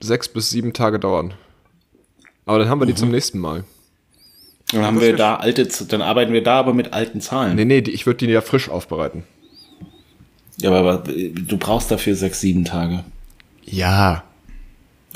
sechs 0.00 0.28
bis 0.28 0.50
sieben 0.50 0.72
Tage 0.72 0.98
dauern. 0.98 1.34
Aber 2.46 2.58
dann 2.58 2.68
haben 2.68 2.80
wir 2.80 2.86
die 2.86 2.94
zum 2.94 3.10
nächsten 3.10 3.38
Mal. 3.38 3.64
Dann 4.72 4.84
haben 4.84 5.00
wir 5.00 5.16
da 5.16 5.36
alte, 5.36 5.66
dann 5.86 6.02
arbeiten 6.02 6.32
wir 6.32 6.42
da 6.42 6.58
aber 6.58 6.74
mit 6.74 6.92
alten 6.92 7.20
Zahlen. 7.20 7.56
Nee, 7.56 7.64
nee, 7.64 7.80
die, 7.80 7.90
ich 7.90 8.06
würde 8.06 8.26
die 8.26 8.32
ja 8.32 8.40
frisch 8.40 8.68
aufbereiten. 8.68 9.24
Ja, 10.60 10.70
aber, 10.70 10.92
aber 10.92 11.04
du 11.08 11.56
brauchst 11.56 11.90
dafür 11.90 12.14
sechs, 12.14 12.40
sieben 12.40 12.64
Tage. 12.64 13.04
Ja. 13.64 14.24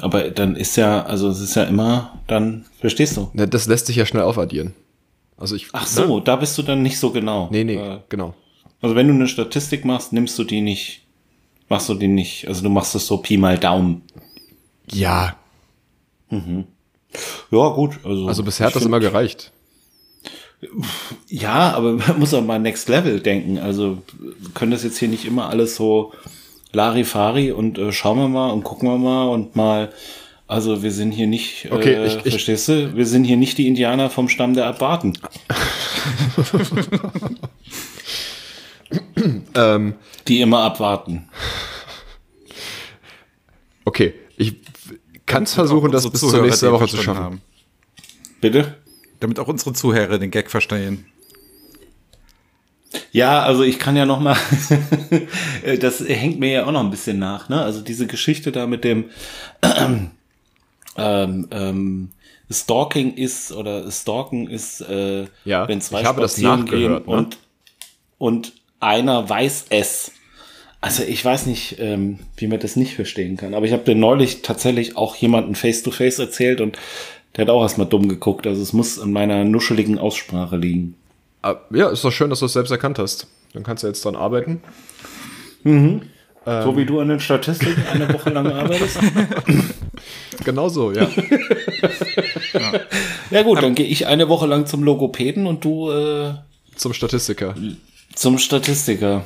Aber 0.00 0.30
dann 0.30 0.56
ist 0.56 0.76
ja, 0.76 1.04
also 1.04 1.28
es 1.28 1.40
ist 1.40 1.54
ja 1.54 1.64
immer, 1.64 2.18
dann 2.26 2.64
verstehst 2.80 3.16
du. 3.16 3.30
Ne, 3.34 3.46
das 3.46 3.66
lässt 3.66 3.86
sich 3.86 3.96
ja 3.96 4.06
schnell 4.06 4.22
aufaddieren. 4.22 4.74
Also 5.42 5.56
ich. 5.56 5.66
Ach 5.72 5.86
so, 5.86 6.20
da 6.20 6.36
bist 6.36 6.56
du 6.56 6.62
dann 6.62 6.82
nicht 6.82 6.98
so 6.98 7.10
genau. 7.10 7.48
Nee, 7.50 7.64
nee, 7.64 7.74
Äh, 7.74 7.98
genau. 8.08 8.34
Also 8.80 8.94
wenn 8.94 9.08
du 9.08 9.14
eine 9.14 9.26
Statistik 9.26 9.84
machst, 9.84 10.12
nimmst 10.12 10.38
du 10.38 10.44
die 10.44 10.60
nicht, 10.60 11.02
machst 11.68 11.88
du 11.88 11.94
die 11.94 12.06
nicht, 12.08 12.46
also 12.46 12.62
du 12.62 12.68
machst 12.68 12.94
es 12.94 13.06
so 13.06 13.18
Pi 13.18 13.36
mal 13.36 13.58
Daumen. 13.58 14.02
Ja. 14.90 15.36
Ja, 16.30 17.68
gut. 17.68 17.98
Also, 18.04 18.26
Also 18.28 18.42
bisher 18.44 18.66
hat 18.68 18.76
das 18.76 18.84
immer 18.84 19.00
gereicht. 19.00 19.52
Ja, 21.28 21.72
aber 21.74 21.92
man 22.08 22.18
muss 22.18 22.32
auch 22.34 22.42
mal 22.44 22.58
Next 22.58 22.88
Level 22.88 23.20
denken. 23.20 23.58
Also 23.58 23.98
können 24.54 24.70
das 24.70 24.84
jetzt 24.84 24.98
hier 24.98 25.08
nicht 25.08 25.24
immer 25.24 25.48
alles 25.48 25.76
so 25.76 26.12
Larifari 26.72 27.52
und 27.52 27.78
äh, 27.78 27.92
schauen 27.92 28.18
wir 28.18 28.28
mal 28.28 28.50
und 28.50 28.62
gucken 28.62 28.88
wir 28.88 28.96
mal 28.98 29.28
und 29.28 29.56
mal 29.56 29.92
Also 30.46 30.82
wir 30.82 30.90
sind 30.92 31.12
hier 31.12 31.26
nicht, 31.26 31.68
Okay, 31.70 31.94
äh, 31.94 32.06
ich- 32.06 32.26
ich- 32.26 32.32
verstehst 32.32 32.68
du? 32.68 32.94
Wir 32.94 33.06
sind 33.06 33.24
hier 33.24 33.36
nicht 33.38 33.56
die 33.58 33.66
Indianer 33.68 34.10
vom 34.10 34.28
Stamm 34.28 34.54
der 34.54 34.66
Abaten. 34.66 35.14
Ähm, 39.54 39.94
Die 40.28 40.40
immer 40.40 40.60
abwarten. 40.60 41.28
okay, 43.84 44.14
ich 44.36 44.56
kann 45.26 45.44
es 45.44 45.54
versuchen, 45.54 45.90
das 45.92 46.10
bis 46.10 46.20
zur 46.20 46.42
nächsten 46.42 46.70
Woche 46.72 46.88
zu 46.88 46.96
schaffen. 46.98 47.22
haben. 47.22 47.40
Bitte? 48.40 48.76
Damit 49.20 49.38
auch 49.38 49.48
unsere 49.48 49.72
Zuhörer 49.72 50.18
den 50.18 50.30
Gag 50.30 50.50
verstehen. 50.50 51.06
Ja, 53.12 53.42
also 53.42 53.62
ich 53.62 53.78
kann 53.78 53.96
ja 53.96 54.04
noch 54.04 54.20
mal, 54.20 54.36
das 55.80 56.00
hängt 56.00 56.40
mir 56.40 56.50
ja 56.52 56.66
auch 56.66 56.72
noch 56.72 56.80
ein 56.82 56.90
bisschen 56.90 57.18
nach, 57.18 57.48
ne? 57.48 57.62
Also 57.62 57.80
diese 57.80 58.06
Geschichte 58.06 58.52
da 58.52 58.66
mit 58.66 58.84
dem 58.84 59.04
ähm, 60.96 61.48
ähm, 61.50 62.10
Stalking 62.50 63.14
ist 63.14 63.52
oder 63.52 63.90
Stalken 63.90 64.48
ist, 64.48 64.80
äh, 64.82 65.26
Ja, 65.44 65.66
wenn 65.68 65.80
zwei 65.80 66.00
ich 66.00 66.06
habe 66.06 66.20
das 66.20 66.38
nachgehört, 66.38 66.70
gehen 66.70 66.92
ne? 66.92 67.00
und 67.00 67.38
und 68.18 68.52
einer 68.80 69.28
weiß 69.28 69.66
es. 69.70 70.12
Also 70.80 71.04
ich 71.04 71.24
weiß 71.24 71.46
nicht, 71.46 71.76
ähm, 71.78 72.18
wie 72.36 72.48
man 72.48 72.58
das 72.58 72.74
nicht 72.76 72.94
verstehen 72.94 73.36
kann. 73.36 73.54
Aber 73.54 73.64
ich 73.66 73.72
habe 73.72 73.84
dir 73.84 73.94
neulich 73.94 74.42
tatsächlich 74.42 74.96
auch 74.96 75.14
jemanden 75.16 75.54
face 75.54 75.82
to 75.84 75.90
face 75.92 76.18
erzählt 76.18 76.60
und 76.60 76.76
der 77.36 77.42
hat 77.46 77.50
auch 77.50 77.62
erstmal 77.62 77.86
dumm 77.86 78.08
geguckt. 78.08 78.46
Also 78.46 78.60
es 78.60 78.72
muss 78.72 78.98
an 79.00 79.12
meiner 79.12 79.44
nuscheligen 79.44 79.98
Aussprache 79.98 80.56
liegen. 80.56 80.96
Ah, 81.42 81.56
Ja, 81.70 81.88
ist 81.88 82.04
doch 82.04 82.10
schön, 82.12 82.30
dass 82.30 82.40
du 82.40 82.46
es 82.46 82.52
selbst 82.52 82.70
erkannt 82.70 82.98
hast. 82.98 83.28
Dann 83.54 83.62
kannst 83.62 83.82
du 83.84 83.86
jetzt 83.86 84.04
dran 84.04 84.16
arbeiten. 84.16 84.60
so 85.64 86.76
wie 86.76 86.84
du 86.84 87.00
an 87.00 87.08
den 87.08 87.20
Statistiken 87.20 87.82
eine 87.92 88.12
Woche 88.12 88.30
lang 88.30 88.50
arbeitest. 88.50 88.98
Genau 90.44 90.68
so, 90.68 90.92
ja. 90.92 91.08
Ja 93.30 93.42
gut, 93.42 93.62
dann 93.62 93.74
gehe 93.74 93.86
ich 93.86 94.06
eine 94.06 94.28
Woche 94.28 94.46
lang 94.46 94.66
zum 94.66 94.82
Logopäden 94.82 95.46
und 95.46 95.64
du 95.64 95.90
äh, 95.90 96.34
Zum 96.76 96.92
Statistiker. 96.92 97.54
zum 98.14 98.38
Statistiker. 98.38 99.24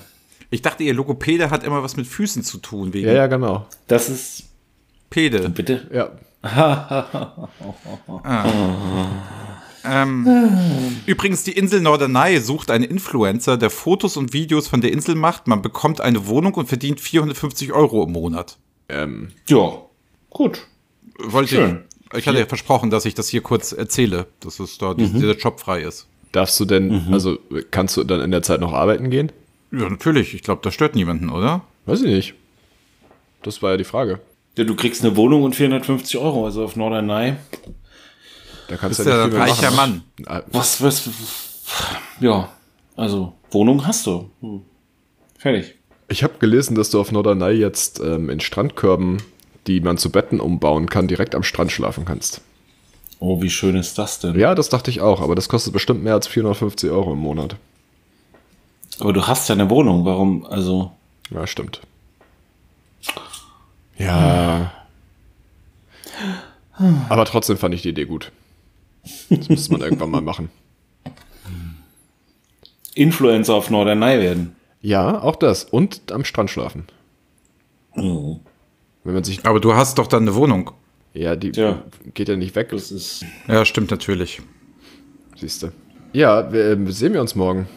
Ich 0.51 0.63
dachte, 0.63 0.85
ihr 0.85 0.95
Logopäde 0.95 1.51
hat 1.51 1.65
immer 1.65 1.83
was 1.83 1.97
mit 1.97 2.07
Füßen 2.07 2.43
zu 2.45 2.59
tun, 2.59 2.93
wegen 2.93 3.07
Ja, 3.09 3.15
ja, 3.15 3.27
genau. 3.27 3.67
Das 3.89 4.09
ist 4.09 4.45
Pede. 5.11 5.49
bitte. 5.49 5.89
Ja. 5.93 6.11
Ähm, 9.89 10.27
übrigens, 11.07 11.45
die 11.45 11.53
Insel 11.53 11.81
Norderney 11.81 12.41
sucht 12.41 12.73
einen 12.73 12.83
Influencer, 12.83 13.57
der 13.57 13.71
Fotos 13.71 14.17
und 14.17 14.33
Videos 14.33 14.67
von 14.67 14.81
der 14.81 14.91
Insel 14.93 15.15
macht. 15.15 15.47
Man 15.47 15.63
bekommt 15.63 16.01
eine 16.01 16.27
Wohnung 16.27 16.55
und 16.55 16.67
verdient 16.67 17.01
450 17.01 17.73
Euro 17.73 18.03
im 18.05 18.11
Monat. 18.13 18.59
Ähm, 18.89 19.29
Ja, 19.49 19.79
gut. 20.37 20.67
Wollte 21.19 21.55
Schön. 21.55 21.81
ich. 22.13 22.19
Ich 22.19 22.29
hatte 22.29 22.39
ja 22.39 22.47
versprochen, 22.47 22.91
dass 22.91 23.05
ich 23.05 23.15
das 23.15 23.29
hier 23.29 23.41
kurz 23.41 23.73
erzähle, 23.73 24.27
dass 24.41 24.61
es 24.61 24.79
da 24.79 24.95
dieser 24.95 25.37
Job 25.37 25.59
frei 25.61 25.81
ist. 25.83 26.07
darfst 26.33 26.59
du 26.61 26.65
denn, 26.65 27.09
also 27.13 27.39
kannst 27.73 27.97
du 27.97 28.05
dann 28.05 28.21
in 28.21 28.31
der 28.31 28.43
Zeit 28.43 28.61
noch 28.61 28.73
arbeiten 28.73 29.11
gehen? 29.11 29.33
Ja, 29.73 29.89
natürlich. 29.91 30.33
Ich 30.35 30.43
glaube, 30.43 30.61
das 30.63 30.73
stört 30.75 30.95
niemanden, 30.95 31.31
oder? 31.31 31.63
Weiß 31.87 32.03
ich 32.03 32.11
nicht. 32.11 32.35
Das 33.43 33.61
war 33.63 33.73
ja 33.73 33.77
die 33.77 33.85
Frage. 33.85 34.21
Ja, 34.57 34.65
du 34.65 34.77
kriegst 34.77 35.05
eine 35.05 35.17
Wohnung 35.17 35.43
und 35.43 35.57
450 35.57 36.19
Euro, 36.19 36.47
also 36.47 36.65
auf 36.65 36.77
Norderney. 36.77 37.35
Da 38.69 38.77
kannst 38.77 39.01
du 39.01 39.05
ja 39.05 39.27
nicht 39.27 39.31
viel 39.31 39.39
mehr 39.39 39.49
reicher 39.49 39.71
machen. 39.73 40.03
Mann. 40.19 40.27
Ah, 40.27 40.43
Was, 40.53 40.83
was, 40.83 41.09
ja, 42.21 42.49
also 42.95 43.33
Wohnung 43.51 43.87
hast 43.87 44.07
du. 44.07 44.31
Hm. 44.41 44.63
Fertig. 45.39 45.75
Ich 46.09 46.23
habe 46.23 46.35
gelesen, 46.39 46.77
dass 46.77 46.91
du 46.91 47.01
auf 47.01 47.11
Norderney 47.11 47.53
jetzt 47.53 48.01
ähm, 48.01 48.31
in 48.31 48.41
Strandkörben, 48.41 49.23
die 49.67 49.81
man 49.81 49.99
zu 49.99 50.11
Betten 50.11 50.41
umbauen 50.41 50.89
kann, 50.89 51.09
direkt 51.09 51.35
am 51.35 51.43
Strand 51.43 51.73
schlafen 51.73 52.05
kannst. 52.05 52.41
Oh, 53.19 53.41
wie 53.43 53.51
schön 53.51 53.77
ist 53.77 53.99
das 53.99 54.21
denn? 54.21 54.39
Ja, 54.39 54.55
das 54.55 54.69
dachte 54.69 54.91
ich 54.91 55.01
auch, 55.01 55.21
aber 55.21 55.35
das 55.35 55.49
kostet 55.49 55.73
bestimmt 55.73 56.05
mehr 56.05 56.15
als 56.15 56.27
450 56.27 56.91
Euro 56.91 57.13
im 57.13 57.19
Monat. 57.19 57.57
Aber 59.01 59.13
du 59.13 59.27
hast 59.27 59.49
ja 59.49 59.55
eine 59.55 59.71
Wohnung, 59.71 60.05
warum, 60.05 60.45
also, 60.47 60.93
Ja, 61.31 61.47
stimmt. 61.47 61.81
Ja. 63.99 64.73
Aber 67.09 67.25
trotzdem 67.25 67.57
fand 67.57 67.75
ich 67.75 67.83
die 67.83 67.89
Idee 67.91 68.05
gut. 68.05 68.33
Das 69.31 69.49
müsste 69.49 69.73
man 69.73 69.81
irgendwann 69.81 70.11
mal 70.11 70.21
machen. 70.21 70.51
Influencer 72.95 73.55
auf 73.55 73.71
Norderney 73.71 74.21
werden. 74.21 74.57
Ja, 74.83 75.23
auch 75.23 75.37
das. 75.37 75.65
Und 75.65 76.13
am 76.13 76.25
Strand 76.25 76.51
schlafen. 76.51 76.85
Wenn 79.07 79.15
man 79.15 79.23
sich. 79.25 79.47
Aber 79.47 79.61
du 79.61 79.75
hast 79.75 79.99
doch 79.99 80.09
dann 80.09 80.23
eine 80.23 80.35
Wohnung. 80.35 80.73
Ja, 81.15 81.37
die 81.37 81.53
Ja. 81.55 81.83
geht 82.13 82.29
ja 82.29 82.37
nicht 82.37 82.57
weg, 82.57 82.71
Das 82.71 82.91
ist, 82.91 83.25
Ja, 83.47 83.65
stimmt 83.65 83.91
natürlich. 83.93 84.43
siehst 85.37 85.63
du. 85.63 85.69
Ja, 86.13 86.53
wir, 86.53 86.73
äh, 86.73 86.91
sehen 86.93 87.13
wir 87.13 87.21
uns 87.21 87.35
morgen. 87.37 87.69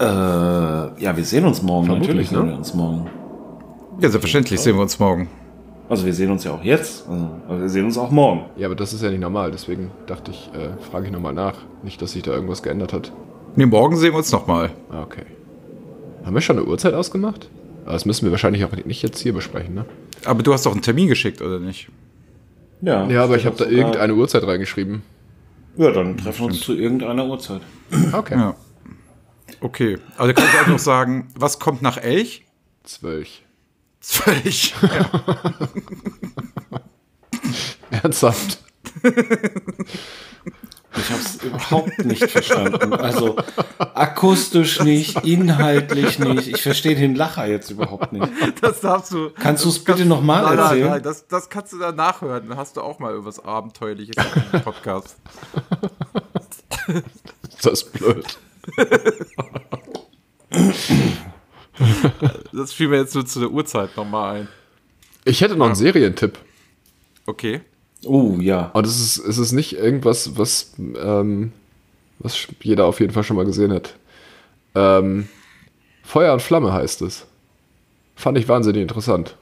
äh, 0.00 0.04
ja, 0.04 1.16
wir 1.16 1.24
sehen 1.24 1.44
uns 1.44 1.62
morgen, 1.62 1.86
Vermutlich, 1.86 2.08
natürlich 2.10 2.28
sehen 2.30 2.44
ne? 2.46 2.52
wir 2.52 2.58
uns 2.58 2.74
morgen. 2.74 3.06
Ja, 4.00 4.08
selbstverständlich 4.08 4.60
sehen 4.60 4.76
wir 4.76 4.82
uns 4.82 4.98
morgen. 5.00 5.28
Also 5.88 6.06
wir 6.06 6.12
sehen 6.14 6.30
uns 6.30 6.44
ja 6.44 6.52
auch 6.52 6.62
jetzt, 6.62 7.08
also, 7.08 7.62
wir 7.62 7.68
sehen 7.68 7.86
uns 7.86 7.98
auch 7.98 8.10
morgen. 8.10 8.42
Ja, 8.56 8.66
aber 8.66 8.76
das 8.76 8.92
ist 8.92 9.02
ja 9.02 9.10
nicht 9.10 9.20
normal, 9.20 9.50
deswegen 9.50 9.90
dachte 10.06 10.30
ich, 10.30 10.50
äh, 10.54 10.80
frage 10.90 11.06
ich 11.06 11.12
nochmal 11.12 11.32
nach. 11.32 11.54
Nicht, 11.82 12.00
dass 12.02 12.12
sich 12.12 12.22
da 12.22 12.30
irgendwas 12.32 12.62
geändert 12.62 12.92
hat. 12.92 13.10
Nee, 13.56 13.66
morgen 13.66 13.96
sehen 13.96 14.12
wir 14.12 14.18
uns 14.18 14.30
nochmal. 14.30 14.70
Ah, 14.90 15.02
okay. 15.02 15.24
Haben 16.24 16.34
wir 16.34 16.40
schon 16.42 16.58
eine 16.58 16.66
Uhrzeit 16.68 16.94
ausgemacht? 16.94 17.48
Aber 17.88 17.94
das 17.94 18.04
müssen 18.04 18.26
wir 18.26 18.32
wahrscheinlich 18.32 18.66
auch 18.66 18.72
nicht 18.84 19.00
jetzt 19.02 19.18
hier 19.20 19.32
besprechen, 19.32 19.74
ne? 19.74 19.86
Aber 20.26 20.42
du 20.42 20.52
hast 20.52 20.66
doch 20.66 20.72
einen 20.72 20.82
Termin 20.82 21.08
geschickt, 21.08 21.40
oder 21.40 21.58
nicht? 21.58 21.88
Ja, 22.82 23.06
Ja, 23.08 23.24
aber 23.24 23.36
ich 23.36 23.46
habe 23.46 23.56
da 23.56 23.64
sogar- 23.64 23.78
irgendeine 23.78 24.14
Uhrzeit 24.14 24.42
reingeschrieben. 24.46 25.00
Ja, 25.78 25.90
dann 25.90 26.18
treffen 26.18 26.40
wir 26.40 26.46
uns 26.48 26.60
zu 26.60 26.74
irgendeiner 26.74 27.24
Uhrzeit. 27.26 27.62
Okay. 28.12 28.34
Ja. 28.34 28.54
Okay. 29.62 29.96
Da 30.18 30.30
kann 30.34 30.44
ich 30.52 30.60
auch 30.60 30.66
noch 30.66 30.78
sagen, 30.78 31.28
was 31.34 31.58
kommt 31.58 31.80
nach 31.80 31.96
Elch? 31.96 32.44
Zwölf. 32.84 33.28
Zwölf. 34.00 34.74
Ernsthaft? 37.90 38.62
Ich 40.98 41.10
habe 41.10 41.20
es 41.20 41.42
überhaupt 41.42 42.04
nicht 42.04 42.30
verstanden. 42.30 42.92
Also 42.94 43.36
akustisch 43.78 44.80
nicht, 44.80 45.24
inhaltlich 45.24 46.18
nicht. 46.18 46.48
Ich 46.48 46.62
verstehe 46.62 46.94
den 46.96 47.14
Lacher 47.14 47.46
jetzt 47.46 47.70
überhaupt 47.70 48.12
nicht. 48.12 48.26
Das 48.60 48.80
darfst 48.80 49.12
du. 49.12 49.30
Kannst 49.30 49.64
du 49.64 49.68
es 49.68 49.82
bitte 49.82 50.04
nochmal 50.04 50.42
Nein, 50.42 50.56
nein, 50.56 50.64
erzählen? 50.64 50.90
nein, 50.90 51.02
das, 51.02 51.26
das 51.28 51.48
kannst 51.48 51.72
du 51.72 51.78
dann 51.78 51.96
nachhören. 51.96 52.48
Dann 52.48 52.58
hast 52.58 52.76
du 52.76 52.80
auch 52.82 52.98
mal 52.98 53.10
irgendwas 53.10 53.44
Abenteuerliches 53.44 54.16
im 54.52 54.60
Podcast. 54.62 55.16
Das 57.62 57.82
ist 57.82 57.92
blöd. 57.92 58.38
Das 62.52 62.72
fiel 62.72 62.88
mir 62.88 62.96
jetzt 62.98 63.14
nur 63.14 63.26
zu 63.26 63.40
der 63.40 63.50
Uhrzeit 63.50 63.96
nochmal 63.96 64.36
ein. 64.40 64.48
Ich 65.24 65.40
hätte 65.40 65.56
noch 65.56 65.66
einen 65.66 65.74
Serientipp. 65.74 66.38
Okay. 67.26 67.60
Oh 68.04 68.36
ja. 68.40 68.70
Und 68.74 68.86
es 68.86 69.00
ist, 69.00 69.18
es 69.18 69.38
ist 69.38 69.52
nicht 69.52 69.76
irgendwas, 69.76 70.38
was, 70.38 70.72
ähm, 70.78 71.52
was 72.18 72.46
jeder 72.62 72.86
auf 72.86 73.00
jeden 73.00 73.12
Fall 73.12 73.24
schon 73.24 73.36
mal 73.36 73.44
gesehen 73.44 73.72
hat. 73.72 73.94
Ähm, 74.74 75.28
Feuer 76.02 76.32
und 76.32 76.42
Flamme 76.42 76.72
heißt 76.72 77.02
es. 77.02 77.26
Fand 78.14 78.38
ich 78.38 78.48
wahnsinnig 78.48 78.82
interessant. 78.82 79.36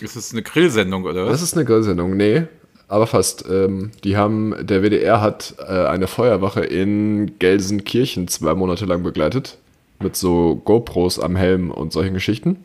Ist 0.00 0.16
das 0.16 0.32
eine 0.32 0.42
Grillsendung, 0.42 1.04
oder 1.04 1.24
was? 1.24 1.32
Das 1.32 1.42
ist 1.42 1.54
eine 1.54 1.64
Grillsendung, 1.64 2.16
nee, 2.16 2.42
aber 2.88 3.06
fast. 3.06 3.44
Ähm, 3.48 3.92
die 4.04 4.16
haben, 4.16 4.54
der 4.60 4.82
WDR 4.82 5.20
hat 5.20 5.54
äh, 5.58 5.86
eine 5.86 6.06
Feuerwache 6.06 6.60
in 6.60 7.38
Gelsenkirchen 7.38 8.28
zwei 8.28 8.54
Monate 8.54 8.84
lang 8.84 9.02
begleitet. 9.02 9.58
Mit 10.02 10.16
so 10.16 10.60
GoPros 10.64 11.18
am 11.18 11.36
Helm 11.36 11.70
und 11.70 11.92
solchen 11.92 12.14
Geschichten. 12.14 12.56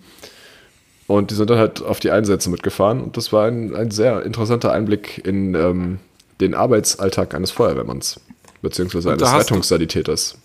Und 1.08 1.30
die 1.32 1.36
sind 1.36 1.50
dann 1.50 1.60
halt 1.60 1.84
auf 1.84 2.00
die 2.00 2.12
Einsätze 2.12 2.50
mitgefahren. 2.50 3.02
Und 3.02 3.16
das 3.18 3.32
war 3.32 3.46
ein, 3.48 3.76
ein 3.76 3.92
sehr 3.92 4.24
interessanter 4.24 4.72
Einblick 4.72 5.22
in 5.26 5.54
ähm, 5.54 6.00
den 6.42 6.54
Arbeitsalltag 6.56 7.36
eines 7.36 7.52
Feuerwehrmanns. 7.52 8.20
Beziehungsweise 8.62 9.16
da 9.16 9.32
eines 9.34 9.50
Rettungssanitäters. 9.50 10.38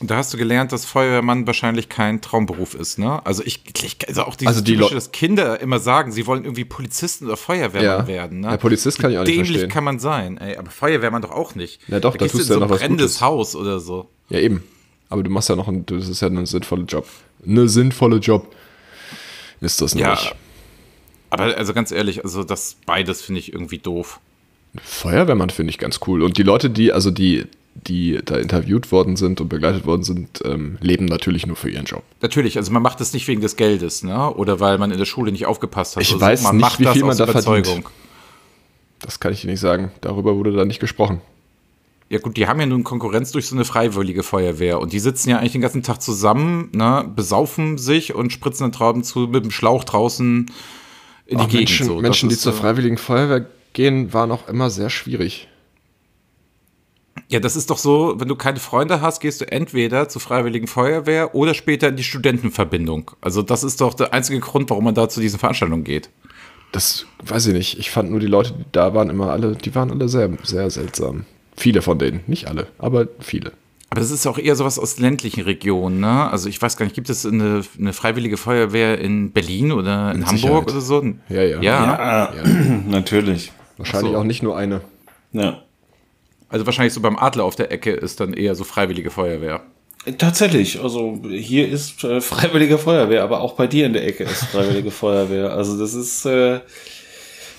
Und 0.00 0.10
da 0.10 0.16
hast 0.16 0.32
du 0.34 0.38
gelernt, 0.38 0.72
dass 0.72 0.84
Feuerwehrmann 0.86 1.46
wahrscheinlich 1.46 1.88
kein 1.88 2.20
Traumberuf 2.20 2.74
ist, 2.74 2.98
ne? 2.98 3.24
Also 3.24 3.42
ich, 3.44 3.62
ich 3.82 3.96
also 4.08 4.24
auch 4.24 4.34
dieses 4.34 4.48
Also 4.56 4.64
die 4.64 4.74
typische, 4.74 4.94
dass 4.94 5.12
Kinder 5.12 5.60
immer 5.60 5.78
sagen, 5.78 6.10
sie 6.10 6.26
wollen 6.26 6.44
irgendwie 6.44 6.64
Polizisten 6.64 7.26
oder 7.26 7.36
Feuerwehrmann 7.36 8.00
Ja. 8.00 8.06
werden, 8.08 8.40
ne? 8.40 8.48
Ja, 8.48 8.56
Polizist 8.56 8.98
kann 8.98 9.12
ich 9.12 9.18
auch 9.18 9.22
nicht 9.22 9.32
Dämlich 9.34 9.50
verstehen. 9.50 9.70
kann 9.70 9.84
man 9.84 9.98
sein, 10.00 10.38
ey, 10.38 10.56
aber 10.56 10.70
Feuerwehrmann 10.70 11.22
doch 11.22 11.30
auch 11.30 11.54
nicht. 11.54 11.80
Ja, 11.88 12.00
doch, 12.00 12.16
da 12.16 12.24
gehst 12.24 12.32
tust 12.34 12.44
in 12.44 12.48
du 12.48 12.54
ja 12.54 12.58
so 12.58 12.60
noch 12.64 12.70
was 12.70 12.80
ein 12.80 12.88
brennendes 12.88 13.12
Gutes. 13.12 13.20
Haus 13.20 13.54
oder 13.56 13.78
so. 13.78 14.08
Ja, 14.30 14.40
eben. 14.40 14.64
Aber 15.10 15.22
du 15.22 15.30
machst 15.30 15.48
ja 15.48 15.56
noch 15.56 15.68
ein, 15.68 15.86
das 15.86 16.08
ist 16.08 16.20
ja 16.20 16.28
ein 16.28 16.44
sinnvoller 16.44 16.84
Job. 16.84 17.06
Eine 17.46 17.68
sinnvolle 17.68 18.16
Job 18.16 18.48
ist 19.64 19.80
das 19.80 19.94
Ja. 19.94 20.10
nicht. 20.12 20.34
Aber 21.30 21.56
also 21.56 21.74
ganz 21.74 21.90
ehrlich, 21.90 22.22
also 22.24 22.44
das 22.44 22.76
beides 22.86 23.22
finde 23.22 23.40
ich 23.40 23.52
irgendwie 23.52 23.78
doof. 23.78 24.20
Feuerwehrmann 24.82 25.50
finde 25.50 25.70
ich 25.70 25.78
ganz 25.78 26.00
cool. 26.06 26.22
Und 26.22 26.38
die 26.38 26.42
Leute, 26.42 26.70
die, 26.70 26.92
also 26.92 27.10
die, 27.10 27.46
die 27.74 28.20
da 28.24 28.36
interviewt 28.36 28.92
worden 28.92 29.16
sind 29.16 29.40
und 29.40 29.48
begleitet 29.48 29.84
worden 29.86 30.04
sind, 30.04 30.40
ähm, 30.44 30.78
leben 30.80 31.06
natürlich 31.06 31.46
nur 31.46 31.56
für 31.56 31.70
ihren 31.70 31.84
Job. 31.86 32.02
Natürlich, 32.22 32.56
also 32.56 32.72
man 32.72 32.82
macht 32.82 33.00
das 33.00 33.12
nicht 33.12 33.26
wegen 33.26 33.40
des 33.40 33.56
Geldes, 33.56 34.02
ne? 34.04 34.32
Oder 34.34 34.60
weil 34.60 34.78
man 34.78 34.90
in 34.92 34.98
der 34.98 35.04
Schule 35.06 35.32
nicht 35.32 35.46
aufgepasst 35.46 35.96
hat. 35.96 36.02
Ich 36.02 36.10
oder 36.10 36.18
so. 36.20 36.26
weiß 36.26 36.42
man 36.42 36.56
nicht, 36.56 36.60
macht 36.62 36.78
wie 36.80 36.84
das 36.84 36.92
viel 36.92 37.02
man 37.02 37.10
aus 37.10 37.16
da 37.18 37.26
verdient. 37.26 37.66
Überzeugung. 37.66 37.88
Das 39.00 39.20
kann 39.20 39.32
ich 39.32 39.40
dir 39.42 39.48
nicht 39.48 39.60
sagen. 39.60 39.90
Darüber 40.00 40.36
wurde 40.36 40.52
da 40.52 40.64
nicht 40.64 40.80
gesprochen. 40.80 41.20
Ja 42.14 42.20
gut, 42.20 42.36
die 42.36 42.46
haben 42.46 42.60
ja 42.60 42.66
nun 42.66 42.84
Konkurrenz 42.84 43.32
durch 43.32 43.48
so 43.48 43.56
eine 43.56 43.64
freiwillige 43.64 44.22
Feuerwehr 44.22 44.78
und 44.78 44.92
die 44.92 45.00
sitzen 45.00 45.30
ja 45.30 45.38
eigentlich 45.38 45.50
den 45.50 45.62
ganzen 45.62 45.82
Tag 45.82 46.00
zusammen, 46.00 46.70
ne, 46.72 47.10
besaufen 47.12 47.76
sich 47.76 48.14
und 48.14 48.32
spritzen 48.32 48.66
dann 48.66 48.70
Trauben 48.70 49.02
zu 49.02 49.26
mit 49.26 49.42
dem 49.42 49.50
Schlauch 49.50 49.82
draußen 49.82 50.48
in 51.26 51.38
die 51.38 51.42
Auch 51.42 51.48
Gegend. 51.48 51.70
Menschen, 51.70 51.86
so. 51.86 52.00
Menschen 52.00 52.28
die 52.28 52.36
ist, 52.36 52.42
zur 52.42 52.52
äh, 52.52 52.56
Freiwilligen 52.56 52.98
Feuerwehr 52.98 53.46
gehen, 53.72 54.12
waren 54.12 54.30
auch 54.30 54.46
immer 54.46 54.70
sehr 54.70 54.90
schwierig. 54.90 55.48
Ja, 57.26 57.40
das 57.40 57.56
ist 57.56 57.70
doch 57.70 57.78
so, 57.78 58.14
wenn 58.18 58.28
du 58.28 58.36
keine 58.36 58.60
Freunde 58.60 59.00
hast, 59.00 59.18
gehst 59.18 59.40
du 59.40 59.50
entweder 59.50 60.08
zur 60.08 60.20
Freiwilligen 60.20 60.68
Feuerwehr 60.68 61.34
oder 61.34 61.52
später 61.52 61.88
in 61.88 61.96
die 61.96 62.04
Studentenverbindung. 62.04 63.10
Also 63.22 63.42
das 63.42 63.64
ist 63.64 63.80
doch 63.80 63.92
der 63.92 64.14
einzige 64.14 64.38
Grund, 64.38 64.70
warum 64.70 64.84
man 64.84 64.94
da 64.94 65.08
zu 65.08 65.20
diesen 65.20 65.40
Veranstaltungen 65.40 65.82
geht. 65.82 66.10
Das 66.70 67.06
weiß 67.26 67.48
ich 67.48 67.54
nicht. 67.54 67.78
Ich 67.80 67.90
fand 67.90 68.12
nur 68.12 68.20
die 68.20 68.28
Leute, 68.28 68.52
die 68.52 68.64
da 68.70 68.94
waren, 68.94 69.10
immer 69.10 69.32
alle, 69.32 69.56
die 69.56 69.74
waren 69.74 69.90
alle 69.90 70.08
sehr, 70.08 70.30
sehr 70.44 70.70
seltsam. 70.70 71.26
Viele 71.56 71.82
von 71.82 71.98
denen. 71.98 72.20
Nicht 72.26 72.48
alle, 72.48 72.66
aber 72.78 73.06
viele. 73.20 73.52
Aber 73.90 74.00
das 74.00 74.10
ist 74.10 74.26
auch 74.26 74.38
eher 74.38 74.56
sowas 74.56 74.78
aus 74.78 74.98
ländlichen 74.98 75.42
Regionen, 75.42 76.00
ne? 76.00 76.28
Also 76.30 76.48
ich 76.48 76.60
weiß 76.60 76.76
gar 76.76 76.84
nicht, 76.84 76.96
gibt 76.96 77.10
es 77.10 77.24
eine, 77.24 77.62
eine 77.78 77.92
Freiwillige 77.92 78.36
Feuerwehr 78.36 78.98
in 78.98 79.30
Berlin 79.30 79.70
oder 79.70 80.10
in 80.10 80.18
Mit 80.20 80.26
Hamburg 80.28 80.40
Sicherheit. 80.40 80.68
oder 80.70 80.80
so? 80.80 81.04
Ja, 81.28 81.42
ja. 81.42 81.62
Ja, 81.62 81.98
Ah, 81.98 82.32
natürlich. 82.88 83.52
Wahrscheinlich 83.76 84.12
so. 84.12 84.18
auch 84.18 84.24
nicht 84.24 84.42
nur 84.42 84.56
eine. 84.56 84.80
Ja. 85.32 85.62
also 86.48 86.66
wahrscheinlich 86.66 86.92
so 86.92 87.00
beim 87.00 87.16
Adler 87.18 87.44
auf 87.44 87.54
der 87.56 87.70
Ecke 87.72 87.92
ist 87.92 88.18
dann 88.20 88.34
eher 88.34 88.54
so 88.56 88.64
Freiwillige 88.64 89.10
Feuerwehr. 89.10 89.62
Tatsächlich, 90.18 90.80
also 90.82 91.22
hier 91.30 91.68
ist 91.68 92.04
äh, 92.04 92.20
Freiwillige 92.20 92.78
Feuerwehr, 92.78 93.22
aber 93.22 93.40
auch 93.40 93.54
bei 93.54 93.66
dir 93.66 93.86
in 93.86 93.92
der 93.94 94.06
Ecke 94.06 94.24
ist 94.24 94.44
Freiwillige 94.46 94.90
Feuerwehr. 94.92 95.52
Also 95.52 95.78
das 95.78 95.94
ist, 95.94 96.26
äh, 96.26 96.60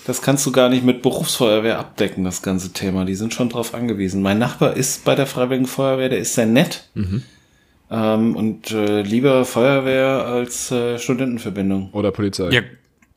das 0.06 0.22
kannst 0.22 0.46
du 0.46 0.52
gar 0.52 0.68
nicht 0.68 0.84
mit 0.84 1.02
Berufsfeuerwehr 1.02 1.78
abdecken, 1.78 2.24
das 2.24 2.42
ganze 2.42 2.72
Thema. 2.72 3.04
Die 3.04 3.16
sind 3.16 3.34
schon 3.34 3.48
drauf 3.48 3.74
angewiesen. 3.74 4.22
Mein 4.22 4.38
Nachbar 4.38 4.74
ist 4.74 5.04
bei 5.04 5.14
der 5.14 5.26
Freiwilligen 5.26 5.66
Feuerwehr, 5.66 6.08
der 6.08 6.20
ist 6.20 6.34
sehr 6.34 6.46
nett 6.46 6.88
ähm, 7.90 8.36
und 8.36 8.70
äh, 8.70 9.02
lieber 9.02 9.44
Feuerwehr 9.44 10.24
als 10.26 10.70
äh, 10.70 10.98
Studentenverbindung. 10.98 11.90
Oder 11.92 12.12
Polizei. 12.12 12.50
Ja, 12.50 12.62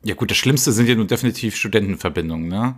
ja 0.02 0.14
gut, 0.14 0.30
das 0.30 0.36
Schlimmste 0.36 0.72
sind 0.72 0.88
ja 0.88 0.94
nun 0.94 1.06
definitiv 1.06 1.56
Studentenverbindungen, 1.56 2.48
ne? 2.48 2.76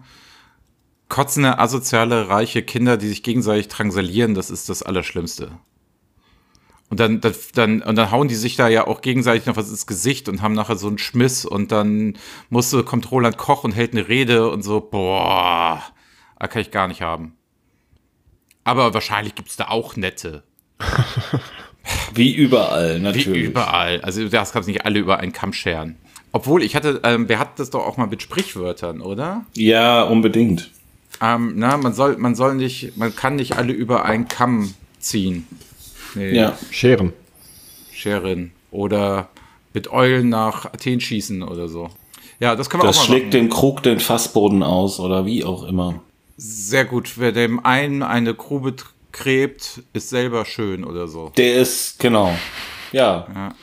Kotzende, 1.08 1.58
asoziale, 1.58 2.28
reiche 2.28 2.62
Kinder, 2.62 2.96
die 2.96 3.08
sich 3.08 3.22
gegenseitig 3.22 3.68
drangsalieren, 3.68 4.34
das 4.34 4.50
ist 4.50 4.70
das 4.70 4.82
Allerschlimmste. 4.82 5.50
Und 6.92 7.00
dann, 7.00 7.22
das, 7.22 7.52
dann, 7.52 7.80
und 7.80 7.96
dann 7.96 8.10
hauen 8.10 8.28
die 8.28 8.34
sich 8.34 8.56
da 8.56 8.68
ja 8.68 8.86
auch 8.86 9.00
gegenseitig 9.00 9.46
noch 9.46 9.56
was 9.56 9.70
ins 9.70 9.86
Gesicht 9.86 10.28
und 10.28 10.42
haben 10.42 10.52
nachher 10.52 10.76
so 10.76 10.88
einen 10.88 10.98
Schmiss 10.98 11.46
und 11.46 11.72
dann 11.72 12.18
musste, 12.50 12.84
kommt 12.84 13.10
Roland 13.10 13.38
Koch 13.38 13.64
und 13.64 13.72
hält 13.72 13.92
eine 13.92 14.08
Rede 14.08 14.50
und 14.50 14.60
so, 14.62 14.82
boah, 14.82 15.82
kann 16.38 16.60
ich 16.60 16.70
gar 16.70 16.88
nicht 16.88 17.00
haben. 17.00 17.32
Aber 18.64 18.92
wahrscheinlich 18.92 19.34
gibt's 19.34 19.56
da 19.56 19.68
auch 19.68 19.96
nette. 19.96 20.42
Wie 22.14 22.34
überall, 22.34 22.98
Wie 22.98 23.02
natürlich. 23.02 23.42
überall. 23.44 24.02
Also 24.02 24.28
das 24.28 24.52
kannst 24.52 24.68
nicht 24.68 24.84
alle 24.84 24.98
über 24.98 25.18
einen 25.18 25.32
Kamm 25.32 25.54
scheren. 25.54 25.96
Obwohl, 26.30 26.62
ich 26.62 26.76
hatte, 26.76 27.00
ähm, 27.04 27.26
wir 27.26 27.38
hatten 27.38 27.54
das 27.56 27.70
doch 27.70 27.86
auch 27.86 27.96
mal 27.96 28.06
mit 28.06 28.20
Sprichwörtern, 28.20 29.00
oder? 29.00 29.46
Ja, 29.54 30.02
unbedingt. 30.02 30.70
Ähm, 31.22 31.54
na, 31.56 31.78
man 31.78 31.94
soll, 31.94 32.18
man 32.18 32.34
soll 32.34 32.54
nicht, 32.54 32.98
man 32.98 33.16
kann 33.16 33.36
nicht 33.36 33.56
alle 33.56 33.72
über 33.72 34.04
einen 34.04 34.28
Kamm 34.28 34.74
ziehen. 34.98 35.48
Nee, 36.14 36.32
Ja. 36.34 36.56
Scheren. 36.70 37.12
Scheren. 37.92 38.52
Oder 38.70 39.28
mit 39.74 39.90
Eulen 39.90 40.28
nach 40.28 40.66
Athen 40.66 41.00
schießen 41.00 41.42
oder 41.42 41.68
so. 41.68 41.90
Ja, 42.40 42.56
das 42.56 42.68
können 42.68 42.82
wir 42.82 42.86
Das 42.86 42.96
auch 42.98 43.00
mal 43.02 43.06
schlägt 43.06 43.26
machen. 43.26 43.30
den 43.32 43.48
Krug 43.50 43.82
den 43.82 44.00
Fassboden 44.00 44.62
aus 44.62 44.98
oder 45.00 45.26
wie 45.26 45.44
auch 45.44 45.64
immer. 45.64 46.02
Sehr 46.36 46.84
gut. 46.84 47.12
Wer 47.18 47.32
dem 47.32 47.64
einen 47.64 48.02
eine 48.02 48.34
Grube 48.34 48.74
gräbt, 49.12 49.82
ist 49.92 50.08
selber 50.10 50.44
schön 50.44 50.84
oder 50.84 51.06
so. 51.06 51.30
Der 51.36 51.54
ist, 51.56 51.98
genau. 51.98 52.32
Ja. 52.90 53.26
Ja. 53.34 53.54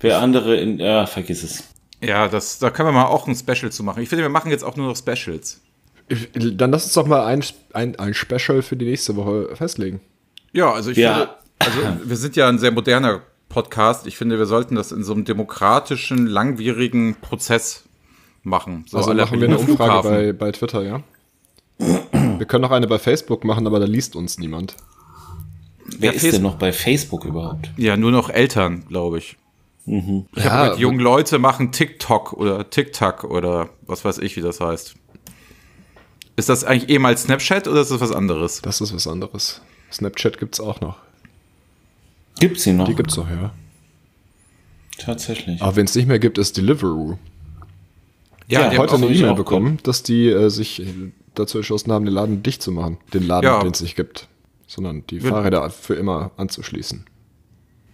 Wer 0.00 0.20
andere 0.20 0.56
in, 0.56 0.78
ja, 0.78 1.06
vergiss 1.06 1.42
es. 1.42 1.64
Ja, 2.02 2.28
das, 2.28 2.58
da 2.58 2.70
können 2.70 2.88
wir 2.88 2.92
mal 2.92 3.06
auch 3.06 3.26
ein 3.28 3.34
Special 3.36 3.70
zu 3.72 3.82
machen. 3.84 4.02
Ich 4.02 4.08
finde, 4.08 4.22
wir 4.24 4.28
machen 4.28 4.50
jetzt 4.50 4.64
auch 4.64 4.76
nur 4.76 4.88
noch 4.88 4.96
Specials. 4.96 5.60
Dann 6.34 6.70
lass 6.72 6.84
uns 6.84 6.94
doch 6.94 7.06
mal 7.06 7.24
ein, 7.24 7.42
ein, 7.72 7.96
ein 7.98 8.12
Special 8.12 8.62
für 8.62 8.76
die 8.76 8.84
nächste 8.86 9.16
Woche 9.16 9.54
festlegen. 9.56 10.00
Ja, 10.52 10.72
also 10.72 10.90
ich 10.90 10.98
Ja. 10.98 11.14
finde, 11.14 11.30
also 11.64 11.78
wir 12.04 12.16
sind 12.16 12.36
ja 12.36 12.48
ein 12.48 12.58
sehr 12.58 12.70
moderner 12.72 13.20
Podcast. 13.48 14.06
Ich 14.06 14.16
finde, 14.16 14.38
wir 14.38 14.46
sollten 14.46 14.74
das 14.74 14.92
in 14.92 15.04
so 15.04 15.12
einem 15.12 15.24
demokratischen, 15.24 16.26
langwierigen 16.26 17.16
Prozess 17.20 17.84
machen. 18.42 18.84
So 18.88 18.98
Also 18.98 19.14
machen 19.14 19.40
wir 19.40 19.48
eine 19.48 19.58
Umfrage 19.58 20.08
bei, 20.08 20.32
bei 20.32 20.52
Twitter, 20.52 20.82
ja? 20.82 21.02
Wir 21.78 22.46
können 22.46 22.64
auch 22.64 22.70
eine 22.70 22.86
bei 22.86 22.98
Facebook 22.98 23.44
machen, 23.44 23.66
aber 23.66 23.78
da 23.80 23.86
liest 23.86 24.16
uns 24.16 24.38
niemand. 24.38 24.76
Wer 25.98 26.10
Ja, 26.10 26.16
ist 26.16 26.22
Face- 26.22 26.32
denn 26.34 26.42
noch 26.42 26.56
bei 26.56 26.72
Facebook 26.72 27.24
überhaupt? 27.24 27.70
Ja, 27.76 27.96
nur 27.96 28.10
noch 28.10 28.30
Eltern, 28.30 28.84
glaube 28.88 29.18
ich. 29.18 29.36
Ich 29.84 29.94
Ja, 30.44 30.50
habe 30.50 30.62
gehört, 30.64 30.78
junge 30.78 31.02
Leute 31.02 31.38
machen 31.40 31.72
TikTok 31.72 32.32
oder 32.34 32.70
TikTok 32.70 33.24
oder 33.24 33.68
was 33.86 34.04
weiß 34.04 34.18
ich, 34.18 34.36
wie 34.36 34.40
das 34.40 34.60
heißt. 34.60 34.94
Ist 36.36 36.48
das 36.48 36.64
eigentlich 36.64 36.88
ehemals 36.88 37.24
Snapchat 37.24 37.66
oder 37.68 37.80
ist 37.80 37.90
das 37.90 38.00
was 38.00 38.12
anderes? 38.12 38.62
Das 38.62 38.80
ist 38.80 38.94
was 38.94 39.06
anderes. 39.06 39.60
Snapchat 39.92 40.38
gibt's 40.38 40.60
auch 40.60 40.80
noch. 40.80 40.96
Gibt's 42.40 42.62
sie 42.64 42.72
noch? 42.72 42.86
Die 42.88 42.94
gibt's 42.94 43.16
noch, 43.16 43.28
ja. 43.30 43.52
Tatsächlich. 44.98 45.60
Aber 45.62 45.76
wenn 45.76 45.84
es 45.86 45.94
nicht 45.94 46.06
mehr 46.06 46.18
gibt, 46.18 46.38
ist 46.38 46.56
Deliveroo. 46.56 47.18
Ja, 48.48 48.68
die 48.68 48.78
Heute 48.78 48.96
eine 48.96 49.06
E-Mail 49.06 49.34
bekommen, 49.34 49.78
dass 49.82 50.02
die 50.02 50.28
äh, 50.28 50.48
sich 50.50 50.82
äh, 50.82 50.86
dazu 51.34 51.58
entschlossen 51.58 51.90
haben, 51.92 52.04
den 52.04 52.14
Laden 52.14 52.42
dicht 52.42 52.62
zu 52.62 52.70
machen. 52.72 52.98
Den 53.14 53.26
Laden, 53.26 53.46
Ja. 53.46 53.60
den 53.60 53.70
es 53.72 53.80
nicht 53.80 53.96
gibt. 53.96 54.28
Sondern 54.66 55.04
die 55.08 55.22
Wir- 55.22 55.30
Fahrräder 55.30 55.70
für 55.70 55.94
immer 55.94 56.32
anzuschließen. 56.36 57.04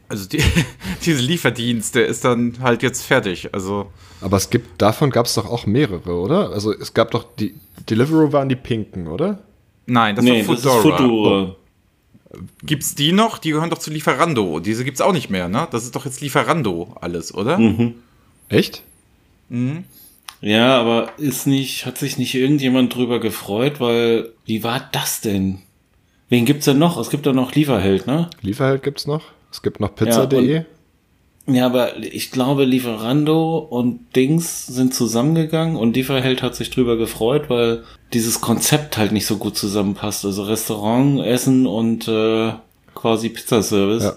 Also 0.09 0.27
die, 0.29 0.43
diese 1.05 1.21
Lieferdienst, 1.23 1.95
der 1.95 2.07
ist 2.07 2.25
dann 2.25 2.57
halt 2.61 2.83
jetzt 2.83 3.03
fertig. 3.05 3.51
Also 3.55 3.93
Aber 4.21 4.37
es 4.39 4.51
gibt, 4.51 4.81
davon 4.83 5.11
gab 5.11 5.27
es 5.27 5.35
doch 5.35 5.47
auch 5.47 5.67
mehrere, 5.67 6.19
oder? 6.19 6.51
Also 6.51 6.73
es 6.73 6.95
gab 6.95 7.11
doch 7.13 7.27
die 7.39 7.55
Deliveroo 7.89 8.33
waren 8.33 8.49
die 8.49 8.57
pinken, 8.57 9.07
oder? 9.07 9.43
nein, 9.87 10.17
das 10.17 10.25
nee, 10.25 10.47
war 10.47 10.55
das 10.57 10.65
ist 10.65 10.71
Foodora. 10.71 10.97
Fudora. 10.99 11.57
Gibt's 12.63 12.95
die 12.95 13.13
noch? 13.13 13.39
Die 13.39 13.51
gehören 13.51 13.71
doch 13.71 13.79
zu 13.79 13.91
Lieferando. 13.91 14.61
Diese 14.61 14.85
gibt's 14.85 15.01
auch 15.01 15.13
nicht 15.13 15.31
mehr, 15.31 15.49
ne? 15.49 15.67
Das 15.71 15.85
ist 15.85 15.97
doch 15.97 16.05
jetzt 16.05 16.21
Lieferando 16.21 16.95
alles, 17.01 17.35
oder? 17.35 17.59
Echt? 18.49 18.83
Ja, 20.41 20.79
aber 20.79 21.13
ist 21.19 21.47
nicht, 21.47 21.87
hat 21.87 21.99
sich 21.99 22.19
nicht 22.19 22.35
irgendjemand 22.35 22.95
drüber 22.95 23.19
gefreut, 23.19 23.81
weil, 23.81 24.31
wie 24.45 24.63
war 24.63 24.89
das 24.93 25.21
denn? 25.21 25.61
Wen 26.29 26.45
gibt's 26.45 26.67
denn 26.67 26.79
noch? 26.79 26.99
Es 26.99 27.09
gibt 27.11 27.25
doch 27.27 27.33
noch 27.33 27.55
Lieferheld, 27.55 28.07
ne? 28.07 28.29
Lieferheld 28.43 28.83
gibt's 28.83 29.07
noch. 29.07 29.25
Es 29.51 29.63
gibt 29.63 29.81
noch 29.81 29.95
pizza.de. 29.95 30.57
Ja, 30.57 30.65
aber 31.57 31.97
ich 31.97 32.31
glaube, 32.31 32.65
Lieferando 32.65 33.59
und 33.59 34.15
Dings 34.15 34.67
sind 34.67 34.95
zusammengegangen 34.95 35.77
und 35.77 35.97
Lieferheld 35.97 36.43
hat 36.43 36.55
sich 36.55 36.71
drüber 36.71 36.97
gefreut, 36.97 37.49
weil 37.49 37.85
dieses 38.13 38.41
Konzept 38.43 38.99
halt 38.99 39.13
nicht 39.13 39.27
so 39.27 39.39
gut 39.39 39.57
zusammenpasst. 39.57 40.25
Also 40.27 40.43
Restaurant, 40.43 41.25
Essen 41.25 41.67
und 41.67 42.07
äh, 42.07 42.53
quasi 42.95 43.31
Pizzaservice. 43.31 44.05
Ja. 44.05 44.17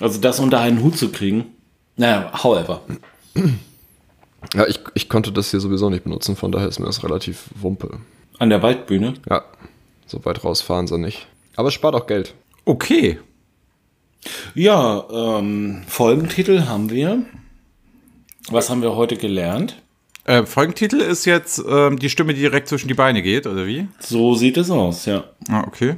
Also 0.00 0.20
das 0.20 0.40
unter 0.40 0.60
einen 0.60 0.82
Hut 0.82 0.96
zu 0.96 1.10
kriegen. 1.10 1.46
Naja, 1.96 2.32
however. 2.42 2.80
Ja, 4.54 4.66
ich, 4.66 4.80
ich 4.94 5.08
konnte 5.08 5.30
das 5.30 5.50
hier 5.50 5.60
sowieso 5.60 5.90
nicht 5.90 6.04
benutzen, 6.04 6.36
von 6.36 6.52
daher 6.52 6.68
ist 6.68 6.78
mir 6.78 6.86
das 6.86 7.04
relativ 7.04 7.44
wumpe. 7.54 7.98
An 8.38 8.50
der 8.50 8.62
Waldbühne. 8.62 9.14
Ja, 9.28 9.44
so 10.06 10.24
weit 10.24 10.42
rausfahren 10.42 10.86
sie 10.86 10.98
nicht. 10.98 11.26
Aber 11.56 11.68
es 11.68 11.74
spart 11.74 11.94
auch 11.94 12.06
Geld. 12.06 12.34
Okay. 12.64 13.18
Ja, 14.54 15.04
ähm, 15.10 15.82
Folgentitel 15.86 16.66
haben 16.66 16.90
wir. 16.90 17.24
Was 18.48 18.70
haben 18.70 18.82
wir 18.82 18.94
heute 18.94 19.16
gelernt? 19.16 19.80
Äh, 20.24 20.44
Folgentitel 20.44 21.00
ist 21.00 21.24
jetzt 21.24 21.62
ähm, 21.68 21.98
die 21.98 22.08
Stimme, 22.08 22.34
die 22.34 22.40
direkt 22.40 22.68
zwischen 22.68 22.88
die 22.88 22.94
Beine 22.94 23.22
geht, 23.22 23.46
oder 23.46 23.66
wie? 23.66 23.88
So 24.00 24.34
sieht 24.34 24.56
es 24.56 24.70
aus, 24.70 25.04
ja. 25.06 25.24
Ah, 25.48 25.64
okay. 25.66 25.96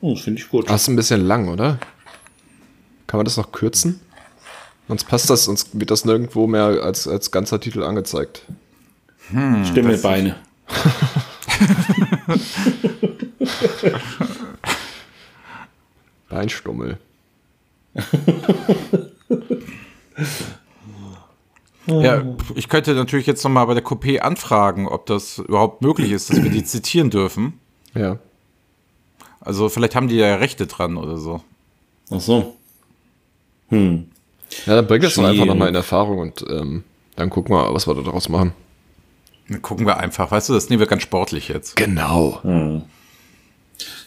Oh, 0.00 0.14
das 0.14 0.22
finde 0.22 0.40
ich 0.40 0.48
gut. 0.48 0.68
Das 0.68 0.82
ist 0.82 0.88
ein 0.88 0.96
bisschen 0.96 1.26
lang, 1.26 1.48
oder? 1.48 1.78
Kann 3.06 3.18
man 3.18 3.24
das 3.24 3.36
noch 3.36 3.52
kürzen? 3.52 4.00
Sonst 4.88 5.04
passt 5.04 5.30
das, 5.30 5.44
sonst 5.44 5.78
wird 5.78 5.90
das 5.90 6.04
nirgendwo 6.04 6.46
mehr 6.46 6.64
als, 6.64 7.06
als 7.06 7.30
ganzer 7.30 7.60
Titel 7.60 7.82
angezeigt. 7.82 8.42
Stimme, 9.64 9.96
Beine. 9.98 10.36
Beinstummel. 16.30 16.98
Ja, 21.86 22.22
ich 22.54 22.68
könnte 22.68 22.94
natürlich 22.94 23.26
jetzt 23.26 23.42
nochmal 23.42 23.66
bei 23.66 23.74
der 23.74 23.84
Coupé 23.84 24.18
anfragen, 24.18 24.86
ob 24.86 25.06
das 25.06 25.38
überhaupt 25.38 25.82
möglich 25.82 26.12
ist, 26.12 26.30
dass 26.30 26.42
wir 26.42 26.50
die 26.50 26.62
zitieren 26.62 27.10
dürfen. 27.10 27.58
Ja. 27.94 28.18
Also 29.40 29.68
vielleicht 29.68 29.96
haben 29.96 30.06
die 30.08 30.16
ja 30.16 30.36
Rechte 30.36 30.66
dran 30.66 30.96
oder 30.96 31.16
so. 31.16 31.42
Ach 32.10 32.20
so. 32.20 32.56
Hm. 33.70 34.06
Ja, 34.66 34.76
dann 34.76 34.86
bring 34.86 35.00
das 35.02 35.14
doch 35.14 35.24
einfach 35.24 35.46
nochmal 35.46 35.68
in 35.68 35.74
Erfahrung 35.74 36.18
und 36.18 36.44
ähm, 36.48 36.84
dann 37.16 37.30
gucken 37.30 37.54
wir, 37.54 37.72
was 37.72 37.86
wir 37.86 37.94
da 37.94 38.02
draus 38.02 38.28
machen. 38.28 38.52
Dann 39.48 39.62
gucken 39.62 39.86
wir 39.86 39.96
einfach, 39.98 40.30
weißt 40.30 40.48
du, 40.48 40.52
das 40.52 40.68
nehmen 40.68 40.80
wir 40.80 40.86
ganz 40.86 41.02
sportlich 41.02 41.48
jetzt. 41.48 41.76
Genau. 41.76 42.40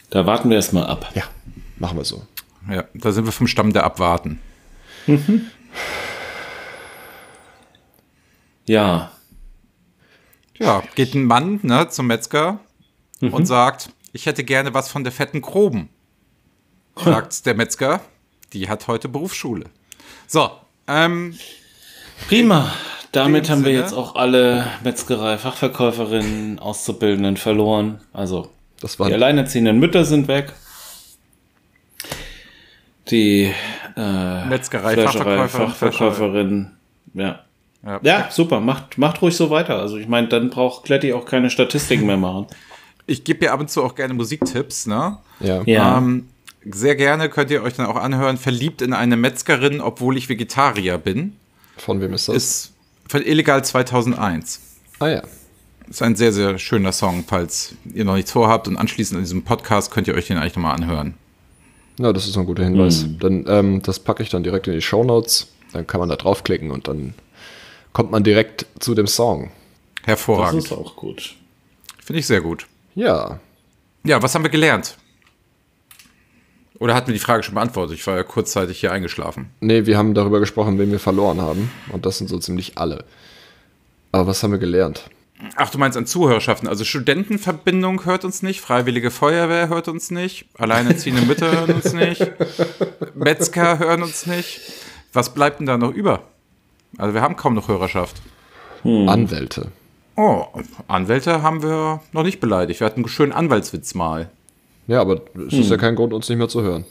Da 0.10 0.26
warten 0.26 0.50
wir 0.50 0.58
erstmal 0.58 0.86
ab. 0.86 1.12
Ja, 1.16 1.24
machen 1.78 1.98
wir 1.98 2.06
so. 2.06 2.26
Ja, 2.70 2.86
da 2.94 3.12
sind 3.12 3.26
wir 3.26 3.32
vom 3.32 3.48
Stamm 3.48 3.74
der 3.74 3.84
Abwarten. 3.84 4.40
Ja. 8.66 9.12
Ja, 10.58 10.84
geht 10.96 11.14
ein 11.16 11.26
Mann 11.26 11.60
ne, 11.64 11.90
zum 11.90 12.08
Metzger 12.08 12.60
und 13.20 13.46
sagt, 13.46 13.90
ich 14.14 14.26
hätte 14.26 14.44
gerne 14.44 14.74
was 14.74 14.90
von 14.90 15.04
der 15.04 15.12
fetten 15.12 15.42
Groben. 15.42 15.90
Sagt 16.96 17.46
der 17.46 17.56
Metzger, 17.56 18.02
die 18.54 18.70
hat 18.70 18.88
heute 18.88 19.10
Berufsschule. 19.10 19.66
So, 20.28 20.50
ähm, 20.88 21.38
Prima. 22.28 22.72
Damit 23.12 23.50
haben 23.50 23.64
wir 23.66 23.72
Sinne- 23.74 23.84
jetzt 23.84 23.94
auch 23.94 24.16
alle 24.16 24.66
Metzgerei-Fachverkäuferinnen, 24.84 26.60
Auszubildenden 26.60 27.38
verloren. 27.38 28.00
Also 28.14 28.50
Das 28.80 28.98
die 28.98 29.04
alleinerziehenden 29.04 29.80
Mütter 29.80 30.06
sind 30.06 30.28
weg. 30.28 30.54
Die 33.10 33.52
äh, 33.98 34.46
Metzgerei, 34.46 34.94
Fleischerei, 34.94 35.48
Fachverkäufer, 35.48 35.70
Fachverkäuferin. 35.70 36.72
Ja. 37.14 37.40
Ja. 37.86 38.00
ja, 38.02 38.28
super. 38.32 38.62
Macht, 38.62 38.98
macht 38.98 39.22
ruhig 39.22 39.36
so 39.36 39.50
weiter. 39.50 39.78
Also 39.78 39.98
ich 39.98 40.08
meine, 40.08 40.30
dann 40.30 40.50
braucht 40.50 40.86
Kletti 40.86 41.12
auch 41.12 41.26
keine 41.26 41.50
Statistiken 41.50 42.06
mehr 42.06 42.16
machen. 42.18 42.48
ich 43.08 43.26
gebe 43.26 43.46
ja 43.46 43.54
ab 43.54 43.60
und 43.60 43.70
zu 43.70 43.84
auch 43.84 43.96
gerne 43.96 44.14
Musiktipps, 44.14 44.88
ne? 44.88 45.18
ja. 45.42 45.62
Ja. 45.66 45.98
Ähm, 45.98 46.30
sehr 46.66 46.96
gerne 46.96 47.28
könnt 47.28 47.52
ihr 47.52 47.62
euch 47.62 47.74
dann 47.74 47.88
auch 47.88 47.98
anhören, 47.98 48.38
verliebt 48.38 48.82
in 48.82 48.94
eine 48.94 49.18
Metzgerin, 49.18 49.82
obwohl 49.82 50.16
ich 50.16 50.30
Vegetarier 50.30 50.98
bin, 50.98 51.36
Von 51.76 52.00
wem 52.00 52.14
ist 52.14 52.30
das? 52.30 52.36
ist 52.38 52.74
von 53.10 53.22
Illegal 53.22 53.66
2001. 53.66 54.62
ah 55.00 55.08
ja. 55.08 55.22
Ist 55.90 56.02
ein 56.02 56.16
sehr, 56.16 56.32
sehr 56.32 56.58
schöner 56.60 56.94
Song, 56.94 57.26
falls 57.28 57.76
ihr 57.94 58.06
noch 58.06 58.16
nichts 58.16 58.32
vorhabt. 58.32 58.70
Und 58.70 58.78
anschließend 58.78 59.18
an 59.18 59.24
diesem 59.24 59.44
Podcast 59.44 59.92
könnt 59.92 60.08
ihr 60.08 60.16
euch 60.16 60.28
den 60.28 60.38
eigentlich 60.38 60.56
nochmal 60.56 60.76
anhören. 60.76 61.16
Ja, 62.00 62.12
das 62.12 62.28
ist 62.28 62.38
ein 62.38 62.46
guter 62.46 62.64
Hinweis. 62.64 63.06
Dann, 63.20 63.46
ähm, 63.48 63.82
das 63.82 64.00
packe 64.00 64.24
ich 64.24 64.30
dann 64.30 64.44
direkt 64.44 64.68
in 64.68 64.74
die 64.74 64.82
Shownotes. 64.82 65.48
Dann 65.74 65.88
kann 65.88 66.00
man 66.00 66.10
da 66.10 66.16
draufklicken 66.16 66.72
und 66.72 66.88
dann 66.88 67.14
kommt 67.94 68.12
man 68.12 68.24
direkt 68.24 68.66
zu 68.80 68.96
dem 68.96 69.08
Song. 69.08 69.52
Das 69.98 70.08
Hervorragend. 70.08 70.64
ist 70.64 70.72
auch 70.72 70.96
gut. 70.96 71.36
Finde 72.04 72.20
ich 72.20 72.28
sehr 72.28 72.42
gut. 72.42 72.68
Ja. 72.96 73.40
Ja, 74.04 74.22
was 74.22 74.36
haben 74.36 74.44
wir 74.44 74.50
gelernt? 74.50 74.98
Oder 76.80 76.96
hat 76.96 77.08
mir 77.08 77.14
die 77.14 77.20
Frage 77.20 77.44
schon 77.44 77.56
beantwortet? 77.56 77.98
Ich 77.98 78.06
war 78.06 78.18
ja 78.18 78.24
kurzzeitig 78.24 78.80
hier 78.80 78.92
eingeschlafen. 78.92 79.52
Nee, 79.62 79.86
wir 79.86 79.98
haben 79.98 80.14
darüber 80.14 80.40
gesprochen, 80.40 80.78
wen 80.80 80.92
wir 80.92 81.00
verloren 81.00 81.40
haben. 81.40 81.72
Und 81.92 82.06
das 82.06 82.18
sind 82.18 82.30
so 82.30 82.40
ziemlich 82.40 82.78
alle. 82.78 83.06
Aber 84.12 84.28
was 84.28 84.44
haben 84.44 84.52
wir 84.52 84.60
gelernt? 84.60 85.10
Ach, 85.56 85.70
du 85.70 85.78
meinst 85.78 85.98
an 85.98 86.06
Zuhörerschaften. 86.06 86.68
Also 86.68 86.84
Studentenverbindung 86.86 88.06
hört 88.06 88.26
uns 88.26 88.42
nicht, 88.44 88.62
Freiwillige 88.62 89.12
Feuerwehr 89.12 89.68
hört 89.70 89.88
uns 89.88 90.12
nicht, 90.12 90.46
alleinerziehende 90.58 91.22
Mütter 91.24 91.52
hören 91.52 91.72
uns 91.72 91.94
nicht, 91.94 92.32
Metzger 93.16 93.80
hören 93.80 94.04
uns 94.04 94.26
nicht. 94.26 94.62
Was 95.12 95.34
bleibt 95.34 95.60
denn 95.60 95.68
da 95.68 95.78
noch 95.78 95.92
über? 95.92 96.24
Also 96.98 97.14
wir 97.14 97.22
haben 97.22 97.36
kaum 97.36 97.54
noch 97.56 97.68
Hörerschaft. 97.68 98.22
Anwälte. 98.84 99.72
Oh, 100.16 100.46
Anwälte 100.88 101.42
haben 101.42 101.64
wir 101.64 102.02
noch 102.12 102.24
nicht 102.24 102.40
beleidigt. 102.40 102.80
Wir 102.82 102.86
hatten 102.86 103.02
einen 103.02 103.10
schönen 103.10 103.32
Anwaltswitz 103.32 103.94
mal. 103.96 104.30
Ja, 104.88 105.02
aber 105.02 105.22
es 105.48 105.54
ist 105.54 105.72
ja 105.72 105.78
kein 105.78 105.96
Grund, 105.96 106.14
uns 106.14 106.28
nicht 106.30 106.38
mehr 106.38 106.50
zu 106.50 106.62
hören. 106.62 106.86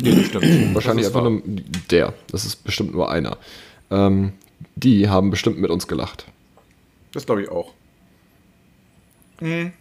Nee, 0.00 0.14
das 0.14 0.26
stimmt. 0.26 0.44
Wahrscheinlich 0.74 1.06
Das 1.06 1.14
einfach 1.14 1.24
wahr. 1.24 1.30
nur 1.30 1.42
der. 1.90 2.12
Das 2.30 2.44
ist 2.44 2.62
bestimmt 2.64 2.92
nur 2.94 3.10
einer. 3.10 3.38
Ähm, 3.90 4.32
die 4.76 5.08
haben 5.08 5.30
bestimmt 5.30 5.58
mit 5.58 5.70
uns 5.70 5.88
gelacht. 5.88 6.26
Das 7.12 7.26
glaube 7.26 7.42
ich 7.42 7.48
auch. 7.48 7.72
Hm. 9.40 9.72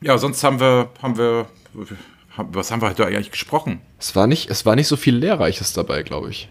Ja, 0.00 0.18
sonst 0.18 0.42
haben 0.44 0.60
wir, 0.60 0.90
haben 1.02 1.16
wir, 1.16 1.46
was 2.36 2.70
haben 2.70 2.82
wir 2.82 2.90
heute 2.90 3.06
eigentlich 3.06 3.30
gesprochen? 3.30 3.80
Es 3.98 4.14
war 4.16 4.26
nicht, 4.26 4.50
es 4.50 4.66
war 4.66 4.76
nicht 4.76 4.88
so 4.88 4.96
viel 4.96 5.16
Lehrreiches 5.16 5.72
dabei, 5.72 6.02
glaube 6.02 6.30
ich. 6.30 6.48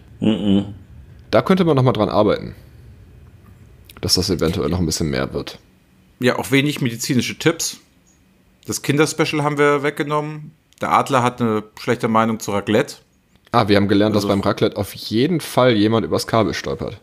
Da 1.30 1.42
könnte 1.42 1.64
man 1.64 1.76
noch 1.76 1.82
mal 1.82 1.92
dran 1.92 2.08
arbeiten. 2.08 2.54
Dass 4.00 4.14
das 4.14 4.30
eventuell 4.30 4.68
noch 4.70 4.78
ein 4.80 4.86
bisschen 4.86 5.10
mehr 5.10 5.32
wird. 5.32 5.58
Ja, 6.20 6.36
auch 6.38 6.50
wenig 6.50 6.80
medizinische 6.80 7.38
Tipps. 7.38 7.78
Das 8.66 8.82
Kinderspecial 8.82 9.42
haben 9.42 9.58
wir 9.58 9.82
weggenommen. 9.82 10.52
Der 10.80 10.92
Adler 10.92 11.22
hat 11.22 11.40
eine 11.40 11.62
schlechte 11.78 12.08
Meinung 12.08 12.40
zu 12.40 12.50
Raclette. 12.52 12.96
Ah, 13.52 13.68
wir 13.68 13.76
haben 13.76 13.88
gelernt, 13.88 14.14
Also- 14.14 14.26
dass 14.28 14.34
beim 14.34 14.40
Raclette 14.42 14.76
auf 14.76 14.94
jeden 14.94 15.40
Fall 15.40 15.72
jemand 15.76 16.04
übers 16.04 16.26
Kabel 16.26 16.54
stolpert. 16.54 17.00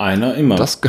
Einer 0.00 0.34
immer. 0.34 0.56
Das, 0.56 0.80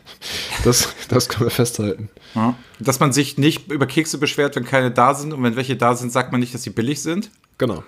das, 0.64 0.88
das 1.08 1.28
können 1.28 1.44
wir 1.44 1.50
festhalten. 1.50 2.08
Ja. 2.34 2.54
Dass 2.80 3.00
man 3.00 3.12
sich 3.12 3.36
nicht 3.36 3.70
über 3.70 3.86
Kekse 3.86 4.16
beschwert, 4.16 4.56
wenn 4.56 4.64
keine 4.64 4.90
da 4.90 5.12
sind. 5.12 5.34
Und 5.34 5.42
wenn 5.42 5.56
welche 5.56 5.76
da 5.76 5.94
sind, 5.94 6.10
sagt 6.10 6.32
man 6.32 6.40
nicht, 6.40 6.54
dass 6.54 6.62
sie 6.62 6.70
billig 6.70 7.02
sind. 7.02 7.30
Genau. 7.58 7.84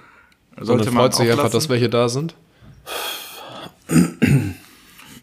Sollte 0.61 0.85
Sondern 0.85 0.95
man 0.95 1.03
freut 1.05 1.14
sich 1.14 1.31
einfach, 1.31 1.51
dass 1.51 1.71
welche 1.71 1.89
da 1.89 2.09
sind. 2.09 2.35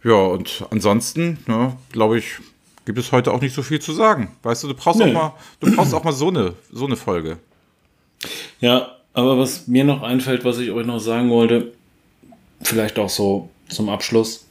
Ja, 0.04 0.14
und 0.14 0.64
ansonsten, 0.70 1.40
ne, 1.48 1.76
glaube 1.92 2.20
ich, 2.20 2.36
gibt 2.86 3.00
es 3.00 3.12
heute 3.12 3.34
auch 3.34 3.42
nicht 3.42 3.56
so 3.56 3.64
viel 3.64 3.82
zu 3.82 3.92
sagen. 3.92 4.36
Weißt 4.44 4.64
du, 4.64 4.68
du 4.68 4.76
brauchst 4.76 5.00
Nee. 5.00 5.10
auch 5.10 5.14
mal, 5.14 5.34
du 5.60 5.76
brauchst 5.76 5.96
auch 5.96 6.04
mal 6.04 6.12
so 6.12 6.28
eine, 6.28 6.54
so 6.72 6.86
eine 6.86 6.96
Folge. 6.96 7.40
Ja, 8.60 8.98
aber 9.14 9.40
was 9.40 9.66
mir 9.66 9.84
noch 9.84 10.04
einfällt, 10.04 10.46
was 10.46 10.60
ich 10.60 10.70
euch 10.70 10.86
noch 10.86 11.00
sagen 11.00 11.32
wollte, 11.32 11.74
vielleicht 12.62 13.00
auch 13.00 13.10
so 13.10 13.50
zum 13.68 13.90
Abschluss. 13.90 14.45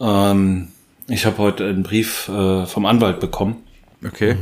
Ähm, 0.00 0.68
ich 1.08 1.26
habe 1.26 1.38
heute 1.38 1.66
einen 1.66 1.82
Brief 1.82 2.28
äh, 2.28 2.66
vom 2.66 2.86
Anwalt 2.86 3.20
bekommen 3.20 3.56
Okay. 4.04 4.36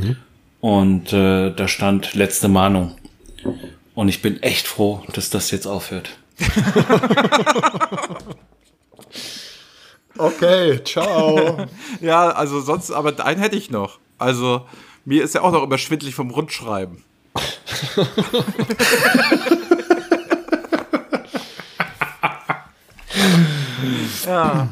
und 0.61 1.11
äh, 1.13 1.51
da 1.53 1.67
stand 1.67 2.13
letzte 2.13 2.47
Mahnung. 2.47 2.95
Und 3.95 4.09
ich 4.09 4.21
bin 4.21 4.41
echt 4.43 4.67
froh, 4.67 5.01
dass 5.13 5.29
das 5.29 5.51
jetzt 5.51 5.65
aufhört. 5.65 6.17
Okay, 10.17 10.83
ciao. 10.83 11.67
Ja, 12.01 12.29
also 12.29 12.59
sonst, 12.59 12.91
aber 12.91 13.23
einen 13.23 13.39
hätte 13.39 13.55
ich 13.55 13.69
noch. 13.69 13.99
Also, 14.17 14.65
mir 15.05 15.23
ist 15.23 15.35
ja 15.35 15.41
auch 15.41 15.51
noch 15.51 15.63
immer 15.63 15.77
schwindlig 15.77 16.15
vom 16.15 16.31
Rundschreiben. 16.31 17.03
ja. 24.25 24.69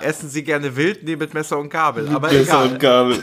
Essen 0.00 0.28
Sie 0.28 0.44
gerne 0.44 0.76
wild? 0.76 1.02
Nee, 1.04 1.16
mit 1.16 1.34
Messer 1.34 1.58
und 1.58 1.68
Gabel. 1.70 2.08
Aber 2.08 2.30
egal. 2.32 2.78
Gabel. 2.78 3.22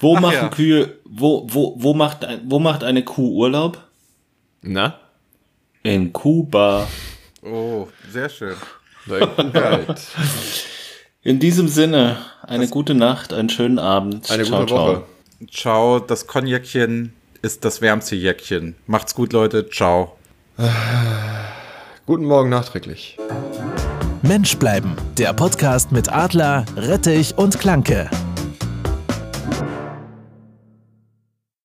wo 0.00 0.16
Ach 0.16 0.20
machen 0.20 0.34
ja. 0.34 0.48
Kühe, 0.48 0.96
wo, 1.04 1.46
wo, 1.48 1.74
wo 1.78 1.94
macht, 1.94 2.24
ein, 2.24 2.40
wo 2.44 2.58
macht 2.58 2.84
eine 2.84 3.04
Kuh 3.04 3.36
Urlaub? 3.38 3.82
Na? 4.62 4.98
In 5.82 6.12
Kuba. 6.12 6.88
Oh, 7.42 7.88
sehr 8.10 8.28
schön. 8.28 8.56
In 11.24 11.40
diesem 11.40 11.68
Sinne, 11.68 12.18
eine 12.42 12.68
gute 12.68 12.94
Nacht, 12.94 13.32
einen 13.32 13.48
schönen 13.48 13.78
Abend. 13.78 14.30
Eine 14.30 14.44
Ciao, 14.44 14.60
gute 14.60 14.74
ciao. 14.74 14.86
Woche. 14.86 15.02
Ciao, 15.50 15.98
das 16.00 16.26
Cognacchen 16.26 17.12
ist 17.42 17.64
das 17.64 17.80
wärmste 17.80 18.14
Jäckchen. 18.14 18.76
Macht's 18.86 19.14
gut, 19.14 19.32
Leute. 19.32 19.68
Ciao. 19.68 20.16
Guten 22.04 22.24
Morgen 22.24 22.50
nachträglich. 22.50 23.16
Mensch 24.22 24.56
bleiben, 24.56 24.96
der 25.18 25.32
Podcast 25.32 25.92
mit 25.92 26.12
Adler, 26.12 26.64
Rettich 26.76 27.38
und 27.38 27.60
Klanke. 27.60 28.10